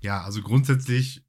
[0.00, 1.24] Ja, also grundsätzlich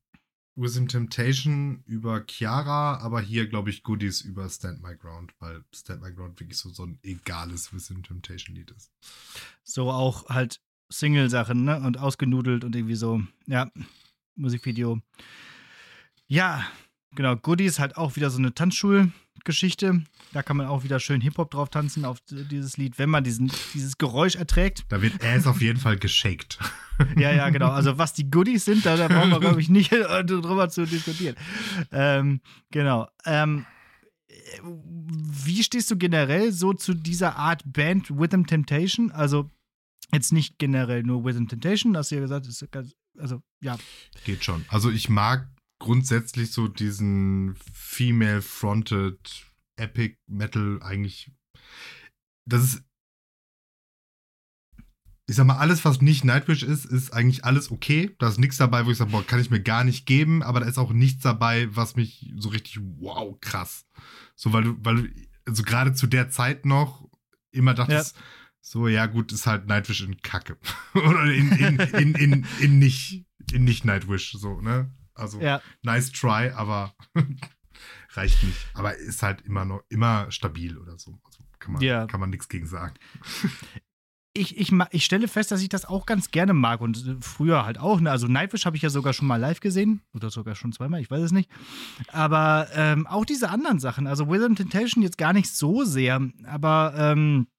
[0.55, 6.01] Wisdom Temptation über Chiara, aber hier glaube ich Goodies über Stand My Ground, weil Stand
[6.01, 8.91] My Ground wirklich so, so ein egales Wisdom Temptation Lied ist.
[9.63, 10.61] So auch halt
[10.91, 11.79] Single-Sachen, ne?
[11.79, 13.71] Und ausgenudelt und irgendwie so, ja,
[14.35, 14.99] Musikvideo.
[16.27, 16.65] Ja,
[17.19, 20.03] genau, Goodies halt auch wieder so eine Tanzschulgeschichte.
[20.31, 23.51] Da kann man auch wieder schön Hip-Hop drauf tanzen auf dieses Lied, wenn man diesen,
[23.73, 24.85] dieses Geräusch erträgt.
[24.87, 26.59] Da wird er ist auf jeden Fall geshaked.
[27.17, 27.71] Ja, ja, genau.
[27.71, 30.85] Also was die Goodies sind, da, da brauchen wir, glaube ich, nicht äh, drüber zu
[30.85, 31.35] diskutieren.
[31.91, 32.39] Ähm,
[32.71, 33.09] genau.
[33.25, 33.65] Ähm,
[34.63, 39.11] wie stehst du generell so zu dieser Art Band Rhythm Temptation?
[39.11, 39.49] Also
[40.13, 43.77] jetzt nicht generell nur Rhythm Temptation, hast du ja gesagt, ist ganz, also ja.
[44.23, 44.65] Geht schon.
[44.69, 45.49] Also ich mag
[45.79, 49.45] grundsätzlich so diesen female-fronted
[49.77, 51.31] Epic Metal eigentlich.
[52.45, 52.83] Das ist.
[55.27, 58.15] Ich sag mal, alles, was nicht Nightwish ist, ist eigentlich alles okay.
[58.17, 60.59] Da ist nichts dabei, wo ich sage, boah, kann ich mir gar nicht geben, aber
[60.59, 63.85] da ist auch nichts dabei, was mich so richtig, wow, krass.
[64.35, 65.09] So, weil du, weil du,
[65.45, 67.07] also gerade zu der Zeit noch
[67.51, 68.17] immer dachtest,
[68.61, 70.57] so, ja, gut, ist halt Nightwish in Kacke.
[70.95, 74.91] Oder in, in, in, in, in, nicht, in nicht Nightwish, so, ne?
[75.19, 75.61] Also, Ja.
[75.83, 76.93] nice try, aber
[78.13, 78.57] reicht nicht.
[78.73, 81.19] Aber ist halt immer noch, immer stabil oder so.
[81.25, 82.05] Also kann man, Ja.
[82.07, 82.95] kann man nichts gegen sagen.
[84.35, 87.65] Ich, ich, ich stelle fest, dass ich das auch ganz gerne mag und äh, früher
[87.65, 87.99] halt auch.
[87.99, 88.11] Ne?
[88.11, 91.09] Also Nightwish habe ich ja sogar schon mal live gesehen oder sogar schon zweimal, ich
[91.09, 91.49] weiß es nicht.
[92.09, 96.93] Aber ähm, auch diese anderen Sachen, also Within Temptation jetzt gar nicht so sehr, aber
[96.95, 97.47] ähm,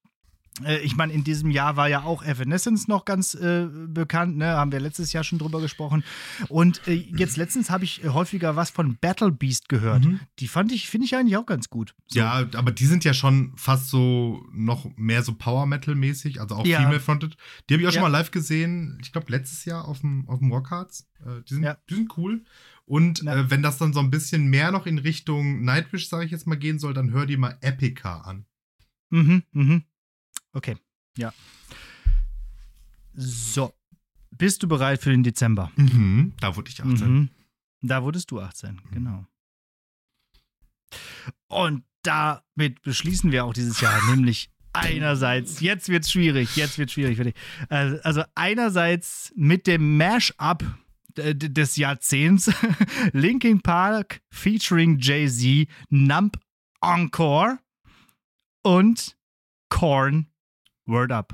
[0.83, 4.47] ich meine, in diesem Jahr war ja auch Evanescence noch ganz äh, bekannt, ne?
[4.47, 6.03] haben wir letztes Jahr schon drüber gesprochen.
[6.49, 10.05] Und äh, jetzt letztens habe ich äh, häufiger was von Battle Beast gehört.
[10.39, 11.95] Die fand ich, finde ich eigentlich auch ganz gut.
[12.07, 12.19] So.
[12.19, 16.55] Ja, aber die sind ja schon fast so noch mehr so Power Metal mäßig, also
[16.55, 16.79] auch Ja.
[16.79, 17.37] Female Fronted.
[17.69, 18.09] Die habe ich auch schon Ja.
[18.09, 21.07] mal live gesehen, ich glaube letztes Jahr auf dem, auf dem Rockhards.
[21.25, 21.77] Äh, die, sind, Ja.
[21.89, 22.43] die sind cool.
[22.85, 26.31] Und äh, wenn das dann so ein bisschen mehr noch in Richtung Nightwish, sage ich
[26.31, 28.45] jetzt mal, gehen soll, dann hör die mal Epica an.
[29.11, 29.83] Mhm, mhm.
[30.53, 30.75] Okay,
[31.17, 31.33] ja.
[33.13, 33.73] So.
[34.31, 35.71] Bist du bereit für den Dezember?
[35.75, 37.13] Mhm, da wurde ich 18.
[37.13, 37.29] Mhm.
[37.81, 39.25] Da wurdest du 18, genau.
[41.47, 47.17] Und damit beschließen wir auch dieses Jahr, nämlich einerseits, jetzt wird's schwierig, jetzt wird's schwierig
[47.17, 47.35] für dich.
[47.69, 50.63] Also, also einerseits mit dem Mash-up
[51.17, 52.51] d- des Jahrzehnts.
[53.11, 56.39] Linkin Park featuring Jay-Z, Nump
[56.79, 57.59] Encore
[58.63, 59.17] und
[59.69, 60.27] Korn
[60.91, 61.31] Word Up.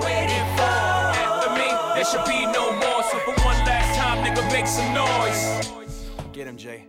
[0.00, 0.72] waiting for.
[1.20, 3.02] After me, there should be no more.
[3.10, 5.70] So for one last time, nigga, make some noise.
[6.32, 6.86] Get him, Jay.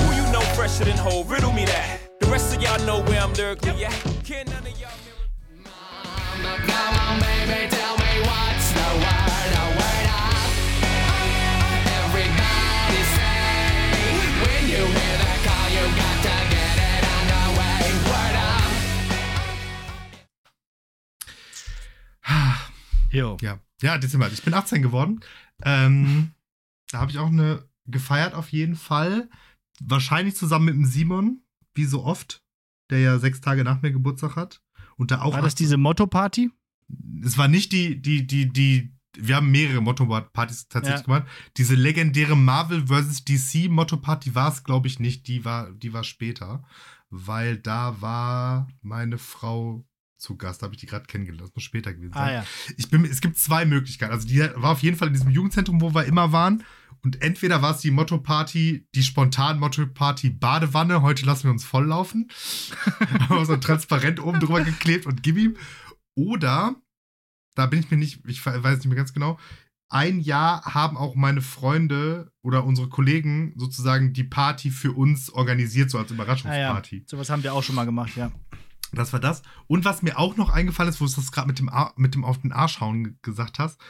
[0.00, 1.24] Who you know fresher than whole?
[1.24, 2.00] Riddle me that.
[2.20, 3.92] The rest of y'all know where I'm lyrically at.
[4.22, 4.90] Can't none of y'all
[6.66, 9.25] Come on, baby, tell me what's the word,
[23.10, 23.36] Jo.
[23.40, 24.30] Ja, ja, Dezember.
[24.32, 25.20] Ich bin 18 geworden.
[25.62, 26.32] Ähm,
[26.90, 29.28] da habe ich auch eine gefeiert auf jeden Fall.
[29.80, 31.42] Wahrscheinlich zusammen mit dem Simon,
[31.74, 32.42] wie so oft,
[32.90, 34.62] der ja sechs Tage nach mir Geburtstag hat.
[34.96, 35.34] Und da auch.
[35.34, 36.50] War das diese Motto-Party?
[37.22, 38.92] Es war nicht die, die, die, die.
[39.18, 41.04] Wir haben mehrere Motto-Partys tatsächlich Ja.
[41.06, 41.26] gemacht.
[41.56, 43.24] Diese legendäre Marvel vs.
[43.24, 45.26] DC Motto-Party war es, glaube ich, nicht.
[45.26, 46.64] Die war, die war später.
[47.08, 49.86] Weil da war meine Frau
[50.18, 50.62] zu Gast.
[50.62, 51.48] Habe ich die gerade kennengelernt.
[51.48, 52.22] Das muss später gewesen sein.
[52.22, 52.46] Ah ja.
[52.76, 54.12] Ich bin, es gibt zwei Möglichkeiten.
[54.12, 56.64] Also die war auf jeden Fall in diesem Jugendzentrum, wo wir immer waren.
[57.02, 62.28] Und entweder war es die Motto-Party, die spontan Motto-Party Badewanne, heute lassen wir uns volllaufen.
[63.20, 65.56] Haben wir so ein Transparent oben drüber geklebt und gib ihm.
[66.16, 66.74] Oder,
[67.54, 69.38] da bin ich mir nicht, ich weiß nicht mehr ganz genau,
[69.88, 75.90] ein Jahr haben auch meine Freunde oder unsere Kollegen sozusagen die Party für uns organisiert,
[75.90, 76.22] so als Ah ja.
[76.22, 77.04] Überraschungsparty.
[77.06, 78.32] Sowas haben wir auch schon mal gemacht, ja.
[78.96, 79.42] Das war das.
[79.68, 82.14] Und was mir auch noch eingefallen ist, wo du das gerade mit dem, Ar- mit
[82.14, 83.80] dem auf den Arsch hauen ge- gesagt hast,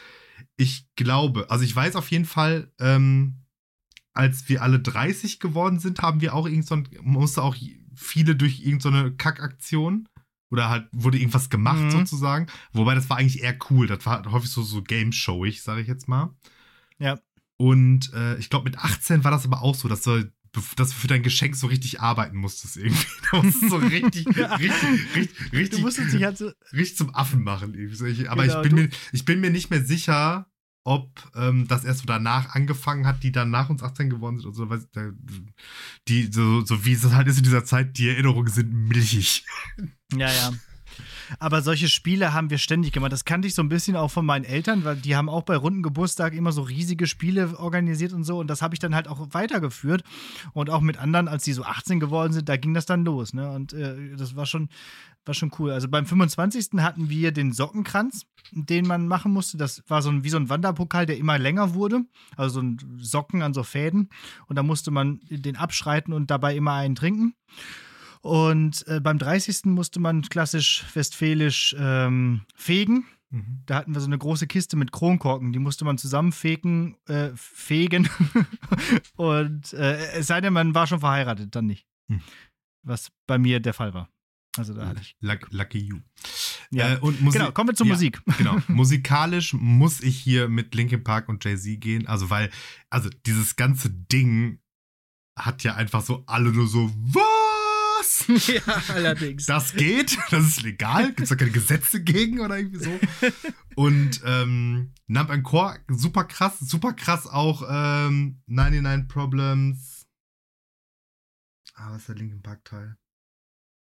[0.57, 3.43] ich glaube, also ich weiß auf jeden Fall, ähm,
[4.13, 7.57] als wir alle 30 geworden sind, haben wir auch irgend so ein, musste auch
[7.95, 10.09] viele durch irgendeine so Kackaktion
[10.51, 11.91] oder halt wurde irgendwas gemacht Mhm.
[11.91, 12.47] sozusagen.
[12.73, 13.87] Wobei das war eigentlich eher cool.
[13.87, 16.35] Das war häufig so, so Game-Showig, sage ich jetzt mal.
[16.99, 17.19] Ja.
[17.59, 20.31] Und äh, ich glaube, mit 18 war das aber auch so, dass du,
[20.77, 23.07] dass du für dein Geschenk so richtig arbeiten musstest irgendwie.
[23.31, 26.51] Da musstest du so richtig, richtig, richtig, richtig, Du musstest dich halt so.
[26.73, 27.75] richtig zum Affen machen.
[27.75, 28.29] irgendwie.
[28.29, 30.49] Aber Genau, ich, bin mir, ich bin mir nicht mehr sicher,
[30.85, 34.47] ob ähm, das erst so danach angefangen hat, die dann nach uns 18 geworden sind
[34.47, 34.69] und so.
[34.71, 35.11] Weil, da-
[36.09, 39.45] die, so, so wie es halt ist in dieser Zeit, die Erinnerungen sind milchig.
[40.13, 40.53] Ja, ja.
[41.39, 43.13] Aber solche Spiele haben wir ständig gemacht.
[43.13, 45.57] Das kannte ich so ein bisschen auch von meinen Eltern, weil die haben auch bei
[45.57, 48.39] runden Geburtstag immer so riesige Spiele organisiert und so.
[48.39, 50.03] Und das habe ich dann halt auch weitergeführt.
[50.53, 53.35] Und auch mit anderen, als die so 18 geworden sind, da ging das dann los.
[53.35, 53.51] Ne?
[53.51, 54.69] Und äh, das war schon,
[55.25, 55.73] war schon cool.
[55.73, 56.71] Also beim 25.
[56.79, 59.57] hatten wir den Sockenkranz, den man machen musste.
[59.57, 62.03] Das war so ein, wie so ein Wanderpokal, der immer länger wurde.
[62.37, 64.09] Also so ein Socken an so Fäden.
[64.47, 67.35] Und da musste man den abschreiten und dabei immer einen trinken.
[68.27, 69.67] Und äh, beim 30.
[69.67, 73.07] musste man klassisch westfälisch ähm, fegen.
[73.67, 78.09] Da hatten wir so eine große Kiste mit Kronkorken, die musste man zusammenfegen, äh, fegen.
[79.17, 81.87] Und äh, es sei denn, man war schon verheiratet, dann nicht.
[82.09, 82.21] Hm.
[82.83, 84.09] Was bei mir der Fall war.
[84.57, 85.17] Also da hatte ich.
[85.21, 85.99] Luck, lucky you.
[86.71, 86.95] Ja.
[86.95, 88.23] Äh, und Musi- Genau, kommen wir zur ja, Musik.
[88.39, 88.57] Genau.
[88.69, 92.07] Musikalisch muss ich hier mit Linkin Park und Jay-Z gehen.
[92.07, 92.51] Also, weil,
[92.91, 94.61] also dieses ganze Ding
[95.39, 97.36] hat ja einfach so alle nur so, was?
[98.29, 99.47] ja, allerdings.
[99.47, 102.99] Das geht, das ist legal, gibt es da keine Gesetze gegen oder irgendwie so.
[103.75, 110.07] Und ähm, and Core, super krass, super krass auch ähm, 99 Problems.
[111.75, 112.97] Ah, was ist der Linkin Park Teil?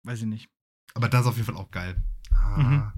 [0.04, 0.48] Weiß ich nicht.
[0.94, 2.02] Aber das ist auf jeden Fall auch geil.
[2.30, 2.92] Ah, Mhm.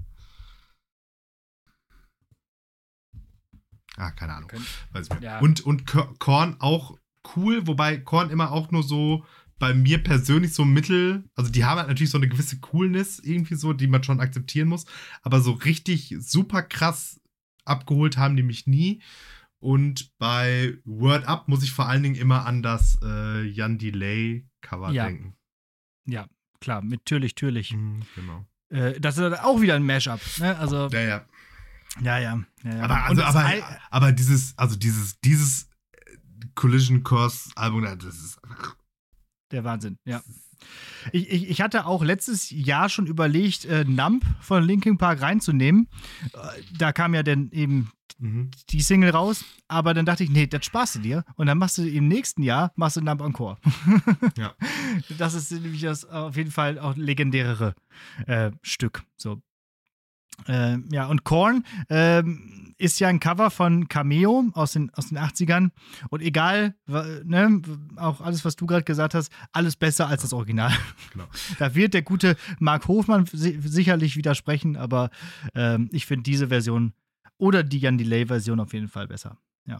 [3.97, 4.51] ah keine Ahnung.
[4.91, 5.23] Weiß ich nicht.
[5.23, 5.39] Ja.
[5.39, 6.97] Und, und Kor- Korn auch
[7.35, 9.25] cool, wobei Korn immer auch nur so
[9.59, 13.55] bei mir persönlich so mittel, also die haben halt natürlich so eine gewisse Coolness irgendwie
[13.55, 14.85] so, die man schon akzeptieren muss,
[15.21, 17.19] aber so richtig super krass
[17.65, 19.01] abgeholt haben die mich nie.
[19.59, 24.47] Und bei Word Up muss ich vor allen Dingen immer an das äh, Jan Delay
[24.61, 25.07] Cover Ja.
[25.07, 25.35] denken.
[26.05, 26.27] Ja,
[26.61, 27.73] klar, mit Türlich, Türlich.
[27.73, 28.45] Mhm, genau.
[28.69, 30.21] Äh, das ist auch wieder ein Mashup.
[30.39, 30.57] Ne?
[30.57, 31.25] Also, Ja, ja.
[32.01, 32.43] ja, ja.
[32.63, 32.83] ja, ja.
[32.83, 35.69] Aber, also, aber, aber dieses, also dieses, dieses
[36.55, 38.39] Collision Course Album, das ist.
[39.51, 40.21] Der Wahnsinn, ja.
[41.13, 45.87] Ich, ich, ich hatte auch letztes Jahr schon überlegt, äh, Nump von Linkin Park reinzunehmen.
[46.33, 48.51] Äh, Da kam ja dann eben Mhm.
[48.69, 51.23] die Single raus, aber dann dachte ich, nee, das sparst du dir.
[51.35, 53.57] Und dann machst du im nächsten Jahr, machst du Nump Encore.
[54.37, 54.53] Ja.
[55.17, 57.75] Das ist nämlich das auf jeden Fall auch legendärere
[58.27, 59.03] äh, Stück.
[59.15, 59.41] So.
[60.47, 65.17] Ähm, ja, und Korn ähm, ist ja ein Cover von Cameo aus den, aus den
[65.17, 65.69] 80ern.
[66.09, 67.61] Und egal, ne,
[67.97, 70.71] auch alles, was du gerade gesagt hast, alles besser als das Original.
[71.11, 71.27] Genau.
[71.59, 75.09] Da wird der gute Marc Hofmann si sicherlich widersprechen, aber
[75.55, 76.93] ähm, ich finde diese Version
[77.37, 79.37] oder die Jan Delay-Version auf jeden Fall besser.
[79.65, 79.79] Ja.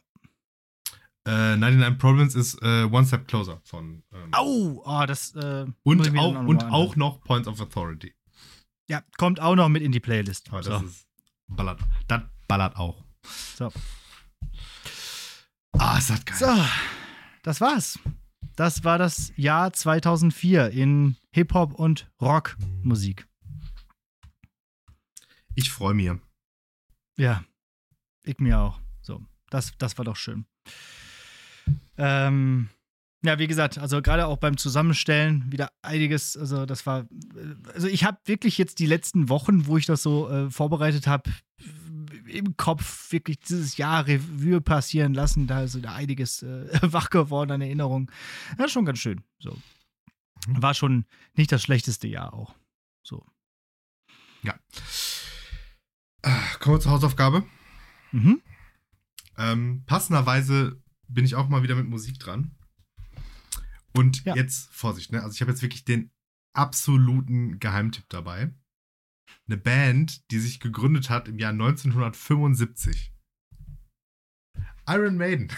[1.25, 4.03] Äh, 99 Problems ist äh, One Step Closer von.
[4.11, 4.81] Ähm, Au!
[4.85, 5.35] Oh, das.
[5.35, 8.13] Äh, und auch, und noch mal auch noch Points of Authority.
[8.89, 10.49] Ja, kommt auch noch mit in die Playlist.
[10.49, 10.71] Aber so.
[10.71, 11.07] das ist.
[11.47, 11.79] Ballert.
[12.07, 13.03] Das ballert auch.
[13.55, 13.71] So.
[15.73, 16.37] Ah, ist das geil.
[16.37, 16.65] so,
[17.43, 17.99] das war's.
[18.55, 23.27] Das war das Jahr 2004 in Hip-Hop und Rockmusik.
[25.55, 26.11] Ich freue mich.
[27.17, 27.43] Ja,
[28.23, 28.81] ich mir auch.
[29.01, 30.45] So, das, das war doch schön.
[31.97, 32.69] Ähm,
[33.23, 37.87] ja, wie gesagt, also gerade auch beim Zusammenstellen wieder einiges, also das war, äh, also
[37.87, 41.29] ich habe wirklich jetzt die letzten Wochen, wo ich das so äh, vorbereitet habe,
[42.27, 47.51] im Kopf wirklich dieses Jahr Revue passieren lassen, da ist da einiges äh, wach geworden
[47.51, 48.09] an Erinnerungen.
[48.57, 49.21] Ja, schon ganz schön.
[49.39, 49.57] So.
[50.47, 51.05] War schon
[51.35, 52.55] nicht das schlechteste Jahr auch.
[53.03, 53.25] So.
[54.43, 54.55] Ja.
[56.21, 57.43] Ah, Kommen wir zur Hausaufgabe.
[58.11, 58.41] Mhm.
[59.37, 62.55] Ähm, passenderweise bin ich auch mal wieder mit Musik dran.
[63.93, 64.35] Und Ja.
[64.35, 65.21] jetzt, Vorsicht, ne?
[65.23, 66.11] Also ich habe jetzt wirklich den
[66.53, 68.53] absoluten Geheimtipp dabei.
[69.47, 73.13] Eine Band, die sich gegründet hat im Jahr 1975.
[74.87, 75.51] Iron Maiden.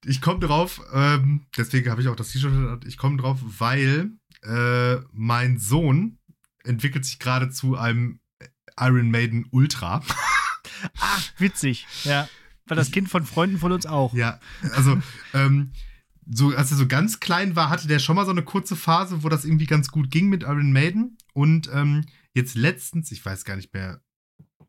[0.05, 4.13] ich komme drauf, ähm, deswegen habe ich auch das T-Shirt, ich komme drauf, weil
[4.43, 6.19] äh, mein Sohn
[6.65, 8.21] entwickelt sich gerade zu einem
[8.79, 10.03] Iron Maiden Ultra.
[10.99, 11.87] Ach, witzig.
[12.05, 12.29] Ja.
[12.71, 14.15] War das Kind von Freunden von uns auch.
[14.15, 14.41] Ja,
[14.75, 14.99] also,
[15.35, 15.73] ähm,
[16.33, 19.23] so, als er so ganz klein war, hatte der schon mal so eine kurze Phase,
[19.25, 21.19] wo das irgendwie ganz gut ging mit Iron Maiden.
[21.33, 24.01] Und ähm, jetzt letztens, ich weiß gar nicht mehr,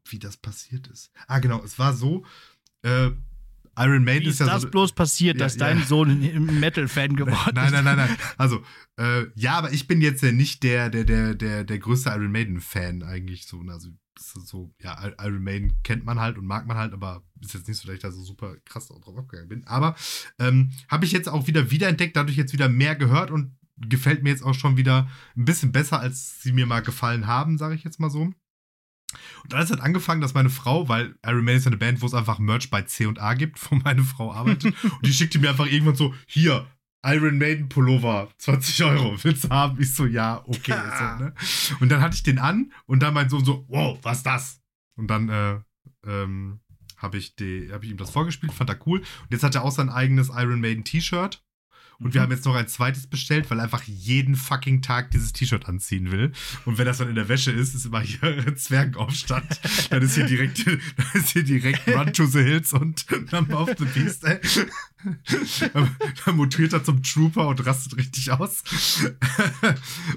[0.09, 1.11] wie das passiert ist.
[1.27, 2.25] Ah, genau, es war so,
[2.81, 3.11] äh,
[3.77, 4.69] Iron Maiden Wie ist ist ja das so.
[4.69, 5.59] bloß passiert, Ja, dass ja.
[5.67, 7.71] dein Sohn ein Metal-Fan geworden Nein, ist?
[7.71, 8.17] nein, nein, nein.
[8.37, 8.63] Also,
[8.97, 12.31] äh, ja, aber ich bin jetzt ja nicht der, der, der, der, der größte Iron
[12.31, 13.61] Maiden-Fan eigentlich so.
[13.69, 17.53] Also, so, ja, I- Iron Maiden kennt man halt und mag man halt, aber ist
[17.53, 19.67] jetzt nicht so, dass ich da so super krass drauf abgegangen bin.
[19.67, 19.95] Aber
[20.39, 24.29] ähm, habe ich jetzt auch wieder wiederentdeckt, dadurch jetzt wieder mehr gehört und gefällt mir
[24.29, 27.83] jetzt auch schon wieder ein bisschen besser, als sie mir mal gefallen haben, sage ich
[27.83, 28.31] jetzt mal so.
[29.43, 32.05] Und alles hat angefangen, dass meine Frau, weil Iron Maiden ist ja eine Band, wo
[32.05, 35.65] es einfach Merch bei C&A gibt, wo meine Frau arbeitet, und die schickte mir einfach
[35.67, 36.67] irgendwann so, hier,
[37.03, 39.79] Iron Maiden Pullover, 20 Euro, willst du haben?
[39.81, 40.73] Ich so, ja, okay.
[41.17, 41.33] So, ne?
[41.79, 44.61] Und dann hatte ich den an und dann mein Sohn so, wow, was ist das?
[44.95, 45.59] Und dann äh,
[46.05, 46.59] ähm,
[46.97, 48.99] habe ich, die- hab ich ihm das vorgespielt, fand er cool.
[48.99, 51.43] Und jetzt hat er auch sein eigenes Iron Maiden T-Shirt.
[52.01, 55.33] Und wir haben jetzt noch ein zweites bestellt, weil er einfach jeden fucking Tag dieses
[55.33, 56.31] T-Shirt anziehen will.
[56.65, 59.61] Und wenn das dann in der Wäsche ist, ist immer hier Zwergenaufstand.
[59.91, 60.79] Dann ist hier direkt, dann
[61.13, 64.39] ist hier direkt Run to the Hills und Number of the Beast, ey.
[65.73, 65.95] Dann-
[66.25, 68.63] Dann mutiert er zum Trooper und rastet richtig aus.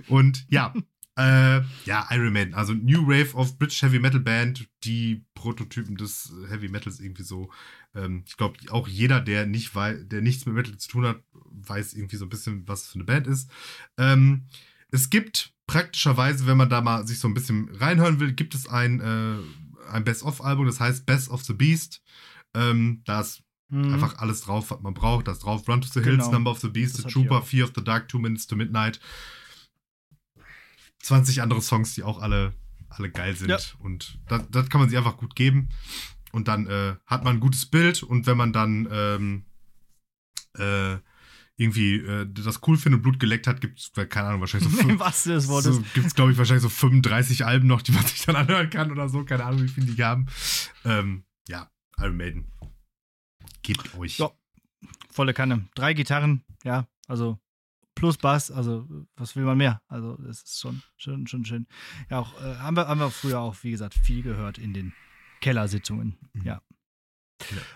[0.09, 0.73] Und ja,
[1.17, 6.33] äh, ja, Iron Maiden, also New Wave of British Heavy Metal Band, die Prototypen des
[6.49, 7.51] Heavy Metals irgendwie so.
[7.95, 11.23] Ähm, ich glaube, auch jeder, der nicht wei der nichts mit Metal zu tun hat,
[11.33, 13.49] weiß irgendwie so ein bisschen, was es für eine Band ist.
[13.97, 14.47] Ähm,
[14.91, 18.67] es gibt praktischerweise, wenn man da mal sich so ein bisschen reinhören will, gibt es
[18.69, 22.03] ein, äh, ein Best-of-Album, das heißt Best of the Beast.
[22.55, 23.95] Ähm, da ist Mhm.
[23.95, 25.27] einfach alles drauf, was man braucht.
[25.27, 26.17] Da ist drauf Run to the Genau.
[26.23, 27.41] Hills, Number of the Beast, Das The Trooper.
[27.43, 29.01] Fear of the Dark, Two Minutes to Midnight.
[31.05, 32.55] 20 andere Songs, die auch alle,
[32.89, 33.51] alle geil sind.
[33.51, 33.59] Ja.
[33.79, 35.69] Und das, das kann man sich einfach gut geben.
[36.33, 38.03] Und dann äh, hat man ein gutes Bild.
[38.03, 39.45] Und wenn man dann ähm,
[40.59, 40.99] äh,
[41.57, 44.77] irgendwie äh, das cool findet und Blut geleckt hat, gibt es, keine Ahnung, wahrscheinlich so
[44.83, 45.77] fünf, Sinne des Wortes.
[45.77, 48.71] so, gibt es, glaube ich, wahrscheinlich so 35 Alben noch, die man sich dann anhören
[48.71, 49.25] kann oder so.
[49.25, 50.27] Keine Ahnung, wie viele die haben.
[50.85, 52.51] Ähm, ja, Iron Maiden.
[53.63, 54.19] Gebt euch.
[54.19, 54.31] Ja.
[55.11, 55.69] Volle Kanne.
[55.75, 57.39] Drei Gitarren, ja, also
[57.95, 59.83] plus Bass, also was will man mehr?
[59.89, 61.67] Also das ist schon, schon, schon schön.
[62.11, 64.93] Ja, auch äh, haben, wir, haben wir früher auch, wie gesagt, viel gehört in den
[65.41, 66.19] Kellersitzungen.
[66.43, 66.61] Ja.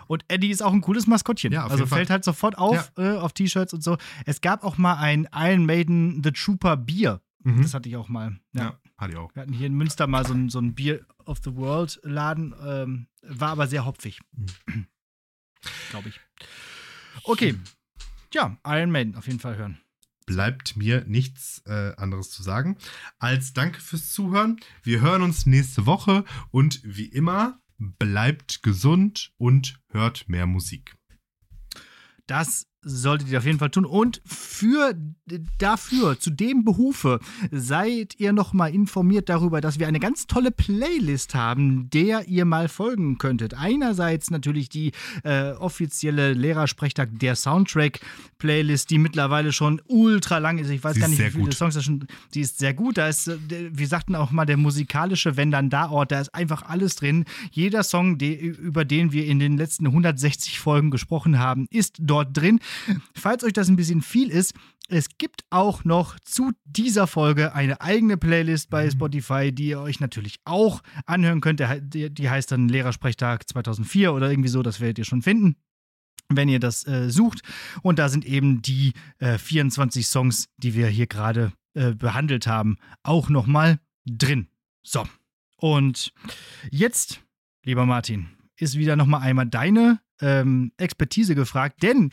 [0.07, 1.49] Und Eddie ist auch ein cooles Maskottchen.
[1.49, 1.55] Mhm.
[1.55, 1.99] Ja, also Fall.
[1.99, 3.97] fällt halt sofort auf äh, auf T-Shirts und so.
[4.25, 7.21] Es gab auch mal ein Iron Maiden The Trooper Bier.
[7.43, 7.61] Mhm.
[7.61, 8.39] Das hatte ich auch mal.
[8.53, 8.63] Ja.
[8.63, 9.33] Ja, hatte ich auch.
[9.35, 12.55] Wir hatten hier in Münster mal so ein, so ein Bier of the World Laden,
[12.65, 14.19] ähm, war aber sehr hopfig.
[14.31, 14.87] Mhm.
[15.91, 16.19] Glaube ich.
[17.23, 17.55] Okay.
[18.33, 19.79] Ja, Iron Maiden auf jeden Fall hören.
[20.29, 22.77] Bleibt mir nichts äh, anderes zu sagen
[23.17, 24.59] als Danke fürs Zuhören.
[24.83, 30.95] Wir hören uns nächste Woche und wie immer bleibt gesund und hört mehr Musik.
[32.27, 33.85] Das solltet ihr auf jeden Fall tun.
[33.85, 34.95] Und für
[35.57, 37.19] dafür, zu dem Behufe,
[37.51, 42.69] seid ihr nochmal informiert darüber, dass wir eine ganz tolle Playlist haben, der ihr mal
[42.69, 43.53] folgen könntet.
[43.53, 44.91] Einerseits natürlich die
[45.23, 50.69] äh, offizielle Lehrersprechtag der Soundtrack-Playlist, die mittlerweile schon ultra lang ist.
[50.69, 51.53] Ich weiß Sie gar nicht, wie viele gut.
[51.53, 52.07] Songs das schon.
[52.33, 52.97] Die ist sehr gut.
[52.97, 56.33] Da ist, äh, wir sagten auch mal, der musikalische Wenn dann da Ort, da ist
[56.33, 57.25] einfach alles drin.
[57.51, 62.35] Jeder Song, de, über den wir in den letzten 160 Folgen gesprochen haben, ist dort
[62.35, 62.59] drin.
[63.13, 64.53] Falls euch das ein bisschen viel ist,
[64.87, 69.99] es gibt auch noch zu dieser Folge eine eigene Playlist bei Spotify, die ihr euch
[69.99, 71.59] natürlich auch anhören könnt.
[71.59, 75.55] Die heißt dann Lehrersprechtag 2004 oder irgendwie so, das werdet ihr schon finden
[76.31, 77.41] wenn ihr das äh, sucht.
[77.81, 82.77] Und da sind eben die äh, 24 Songs, die wir hier gerade äh, behandelt haben,
[83.03, 84.47] auch nochmal drin.
[84.83, 85.07] So.
[85.57, 86.13] Und
[86.71, 87.21] jetzt,
[87.63, 92.11] lieber Martin, ist wieder nochmal einmal deine ähm, Expertise gefragt, denn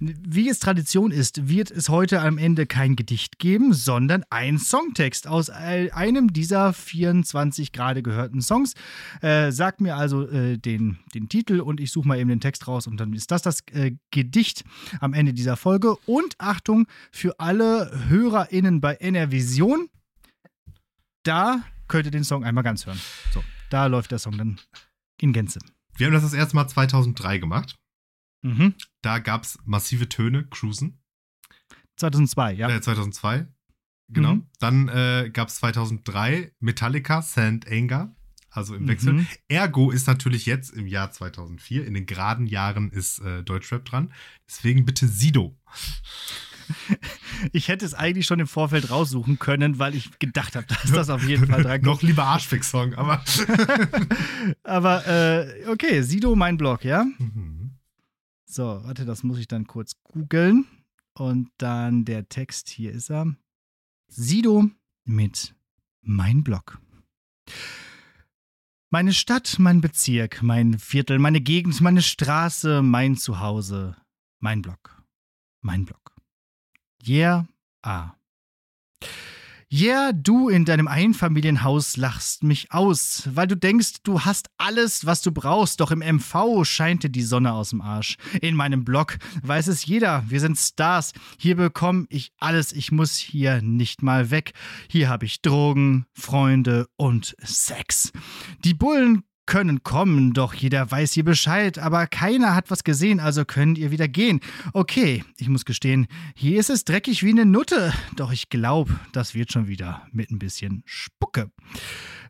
[0.00, 5.26] wie es Tradition ist, wird es heute am Ende kein Gedicht geben, sondern ein Songtext
[5.26, 8.74] aus ein- einem dieser 24 gerade gehörten Songs.
[9.22, 12.68] Äh, sagt mir also äh, den, den Titel und ich suche mal eben den Text
[12.68, 14.64] raus und dann ist das das äh, Gedicht
[15.00, 15.96] am Ende dieser Folge.
[16.06, 19.88] Und Achtung für alle HörerInnen bei NRVision,
[21.24, 23.00] da könnt ihr den Song einmal ganz hören.
[23.32, 24.60] So, da läuft der Song dann
[25.20, 25.58] in Gänze.
[25.96, 27.77] Wir haben das das erste Mal 2003 gemacht.
[28.42, 28.74] Mhm.
[29.02, 31.00] Da gab es massive Töne, Cruisen.
[31.96, 32.68] 2002, ja.
[32.68, 33.46] Äh, 2002.
[34.10, 34.36] Genau.
[34.36, 34.46] Mhm.
[34.58, 38.14] Dann äh, gab es 2003 Metallica, Sand Anger.
[38.50, 39.12] Also im Wechsel.
[39.12, 39.26] Mhm.
[39.48, 44.12] Ergo ist natürlich jetzt im Jahr 2004, in den geraden Jahren ist äh, Deutschrap dran.
[44.48, 45.56] Deswegen bitte Sido.
[47.52, 51.08] Ich hätte es eigentlich schon im Vorfeld raussuchen können, weil ich gedacht habe, dass das
[51.08, 53.24] auf jeden Fall dran Noch lieber Arschfix-Song, aber.
[54.64, 57.04] Aber äh, okay, Sido, mein Blog, ja?
[57.18, 57.57] Mhm.
[58.50, 60.66] So, warte, das muss ich dann kurz googeln.
[61.12, 63.36] Und dann der Text, hier ist er.
[64.06, 64.70] Sido
[65.04, 65.54] mit
[66.00, 66.80] Mein Blog.
[68.88, 73.96] Meine Stadt, mein Bezirk, mein Viertel, meine Gegend, meine Straße, mein Zuhause,
[74.38, 75.02] mein Blog.
[75.60, 76.16] Mein Blog.
[77.06, 77.46] Yeah,
[77.82, 78.14] ah.
[79.70, 85.20] Yeah, du in deinem Einfamilienhaus lachst mich aus, weil du denkst, du hast alles, was
[85.20, 88.16] du brauchst, doch im MV scheint dir die Sonne aus dem Arsch.
[88.40, 91.12] In meinem Blog weiß es jeder, wir sind Stars.
[91.38, 94.52] Hier bekomme ich alles, ich muss hier nicht mal weg.
[94.88, 98.10] Hier habe ich Drogen, Freunde und Sex.
[98.64, 103.46] Die Bullen können kommen, doch jeder weiß hier Bescheid, aber keiner hat was gesehen, also
[103.46, 104.40] könnt ihr wieder gehen.
[104.74, 109.34] Okay, ich muss gestehen, hier ist es dreckig wie eine Nutte, doch ich glaube, das
[109.34, 111.50] wird schon wieder mit ein bisschen Spucke.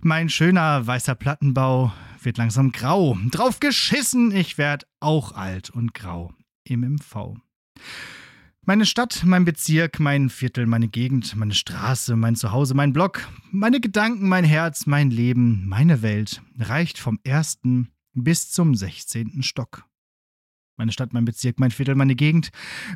[0.01, 1.93] Mein schöner weißer Plattenbau
[2.23, 3.19] wird langsam grau.
[3.33, 6.33] Drauf geschissen, ich werd auch alt und grau
[6.63, 7.35] im MV.
[8.69, 13.81] Meine Stadt, mein Bezirk, mein Viertel, meine Gegend, meine Straße, mein Zuhause, mein Block, meine
[13.81, 19.87] Gedanken, mein Herz, mein Leben, meine Welt reicht vom ersten bis zum sechzehnten Stock.
[20.77, 22.51] Meine Stadt, mein Bezirk, mein Viertel, meine Gegend,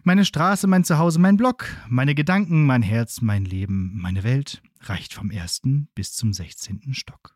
[0.04, 5.14] meine Straße, mein Zuhause, mein Block, meine Gedanken, mein Herz, mein Leben, meine Welt reicht
[5.14, 7.34] vom ersten bis zum sechzehnten Stock.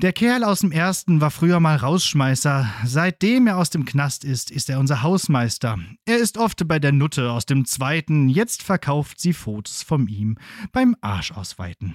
[0.00, 2.72] Der Kerl aus dem ersten war früher mal Rausschmeißer.
[2.84, 5.76] Seitdem er aus dem Knast ist, ist er unser Hausmeister.
[6.04, 8.28] Er ist oft bei der Nutte aus dem zweiten.
[8.28, 10.38] Jetzt verkauft sie Fotos von ihm
[10.70, 11.94] beim Arsch ausweiten.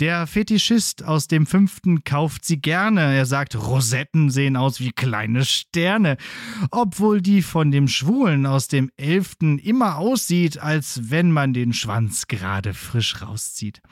[0.00, 3.14] Der Fetischist aus dem fünften kauft sie gerne.
[3.14, 6.16] Er sagt, Rosetten sehen aus wie kleine Sterne.
[6.72, 12.26] Obwohl die von dem Schwulen aus dem elften immer aussieht, als wenn man den Schwanz
[12.26, 13.82] gerade frisch rauszieht.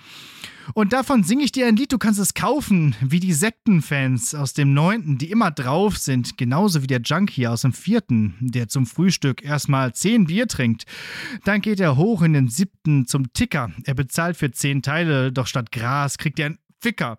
[0.75, 4.53] Und davon singe ich dir ein Lied, du kannst es kaufen, wie die Sektenfans aus
[4.53, 8.87] dem neunten, die immer drauf sind, genauso wie der Junkie aus dem vierten, der zum
[8.87, 10.85] Frühstück erstmal zehn Bier trinkt.
[11.45, 13.71] Dann geht er hoch in den siebten zum Ticker.
[13.85, 17.19] Er bezahlt für zehn Teile, doch statt Gras kriegt er ein Ficker.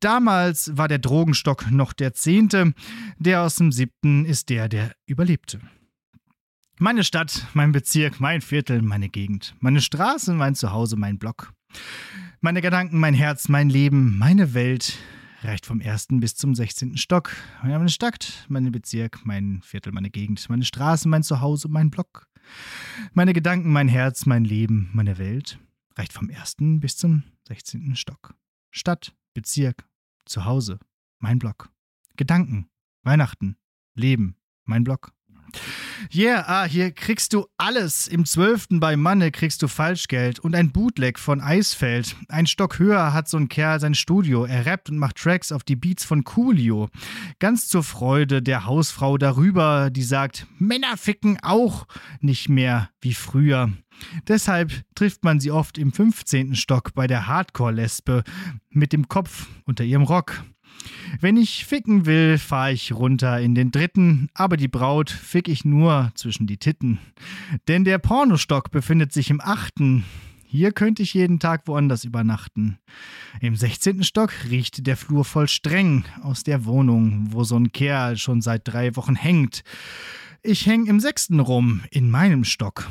[0.00, 2.72] Damals war der Drogenstock noch der zehnte,
[3.18, 5.60] der aus dem siebten ist der, der überlebte.
[6.78, 11.52] Meine Stadt, mein Bezirk, mein Viertel, meine Gegend, meine Straße, mein Zuhause, mein Block.
[12.44, 14.98] Meine Gedanken, mein Herz, mein Leben, meine Welt
[15.42, 16.96] reicht vom ersten bis zum 16.
[16.96, 17.30] Stock.
[17.62, 22.26] Meine Stadt, mein Bezirk, mein Viertel, meine Gegend, meine Straße, mein Zuhause, mein Block.
[23.12, 25.60] Meine Gedanken, mein Herz, mein Leben, meine Welt
[25.94, 27.94] reicht vom ersten bis zum 16.
[27.94, 28.34] Stock.
[28.72, 29.88] Stadt, Bezirk,
[30.24, 30.80] Zuhause,
[31.20, 31.70] mein Block.
[32.16, 32.66] Gedanken,
[33.04, 33.56] Weihnachten,
[33.94, 35.12] Leben, mein Block.
[36.12, 38.08] Yeah, ah, hier kriegst du alles.
[38.08, 38.66] Im 12.
[38.72, 42.16] bei Manne kriegst du Falschgeld und ein Bootleg von Eisfeld.
[42.28, 44.44] Ein Stock höher hat so ein Kerl sein Studio.
[44.44, 46.88] Er rappt und macht Tracks auf die Beats von Coolio.
[47.38, 51.86] Ganz zur Freude der Hausfrau darüber, die sagt, Männer ficken auch
[52.20, 53.70] nicht mehr wie früher.
[54.28, 56.54] Deshalb trifft man sie oft im 15.
[56.56, 58.24] Stock bei der Hardcore-Lesbe
[58.70, 60.42] mit dem Kopf unter ihrem Rock.
[61.20, 65.64] Wenn ich ficken will, fahr ich runter in den dritten, aber die Braut fick ich
[65.64, 66.98] nur zwischen die Titten.
[67.68, 70.04] Denn der Pornostock befindet sich im achten.
[70.46, 72.78] Hier könnte ich jeden Tag woanders übernachten.
[73.40, 74.02] Im 16.
[74.02, 78.68] Stock riecht der Flur voll streng aus der Wohnung, wo so ein Kerl schon seit
[78.68, 79.62] drei Wochen hängt.
[80.42, 82.90] Ich häng im sechsten rum, in meinem Stock.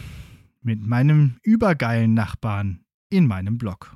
[0.64, 3.96] Mit meinem übergeilen Nachbarn in meinem Block.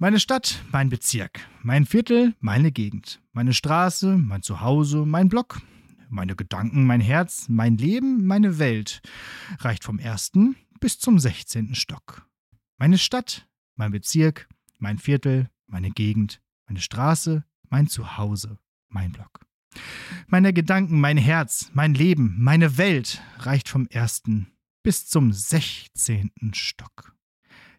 [0.00, 5.60] Meine Stadt, mein Bezirk, mein Viertel, meine Gegend, meine Straße, mein Zuhause, mein Block,
[6.08, 9.02] meine Gedanken, mein Herz, mein Leben, meine Welt
[9.58, 12.24] reicht vom ersten bis zum sechzehnten Stock.
[12.76, 14.48] Meine Stadt, mein Bezirk,
[14.78, 19.40] mein Viertel, meine Gegend, meine Straße, mein Zuhause, mein Block.
[20.28, 24.46] Meine Gedanken, mein Herz, mein Leben, meine Welt reicht vom ersten
[24.84, 27.16] bis zum sechzehnten Stock.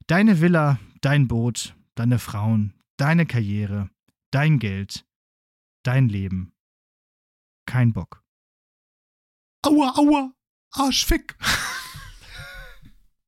[0.07, 3.89] Deine Villa, dein Boot, deine Frauen, deine Karriere,
[4.31, 5.05] dein Geld,
[5.83, 6.53] dein Leben.
[7.65, 8.23] Kein Bock.
[9.63, 10.33] Aua, aua,
[10.71, 11.35] Arschfick.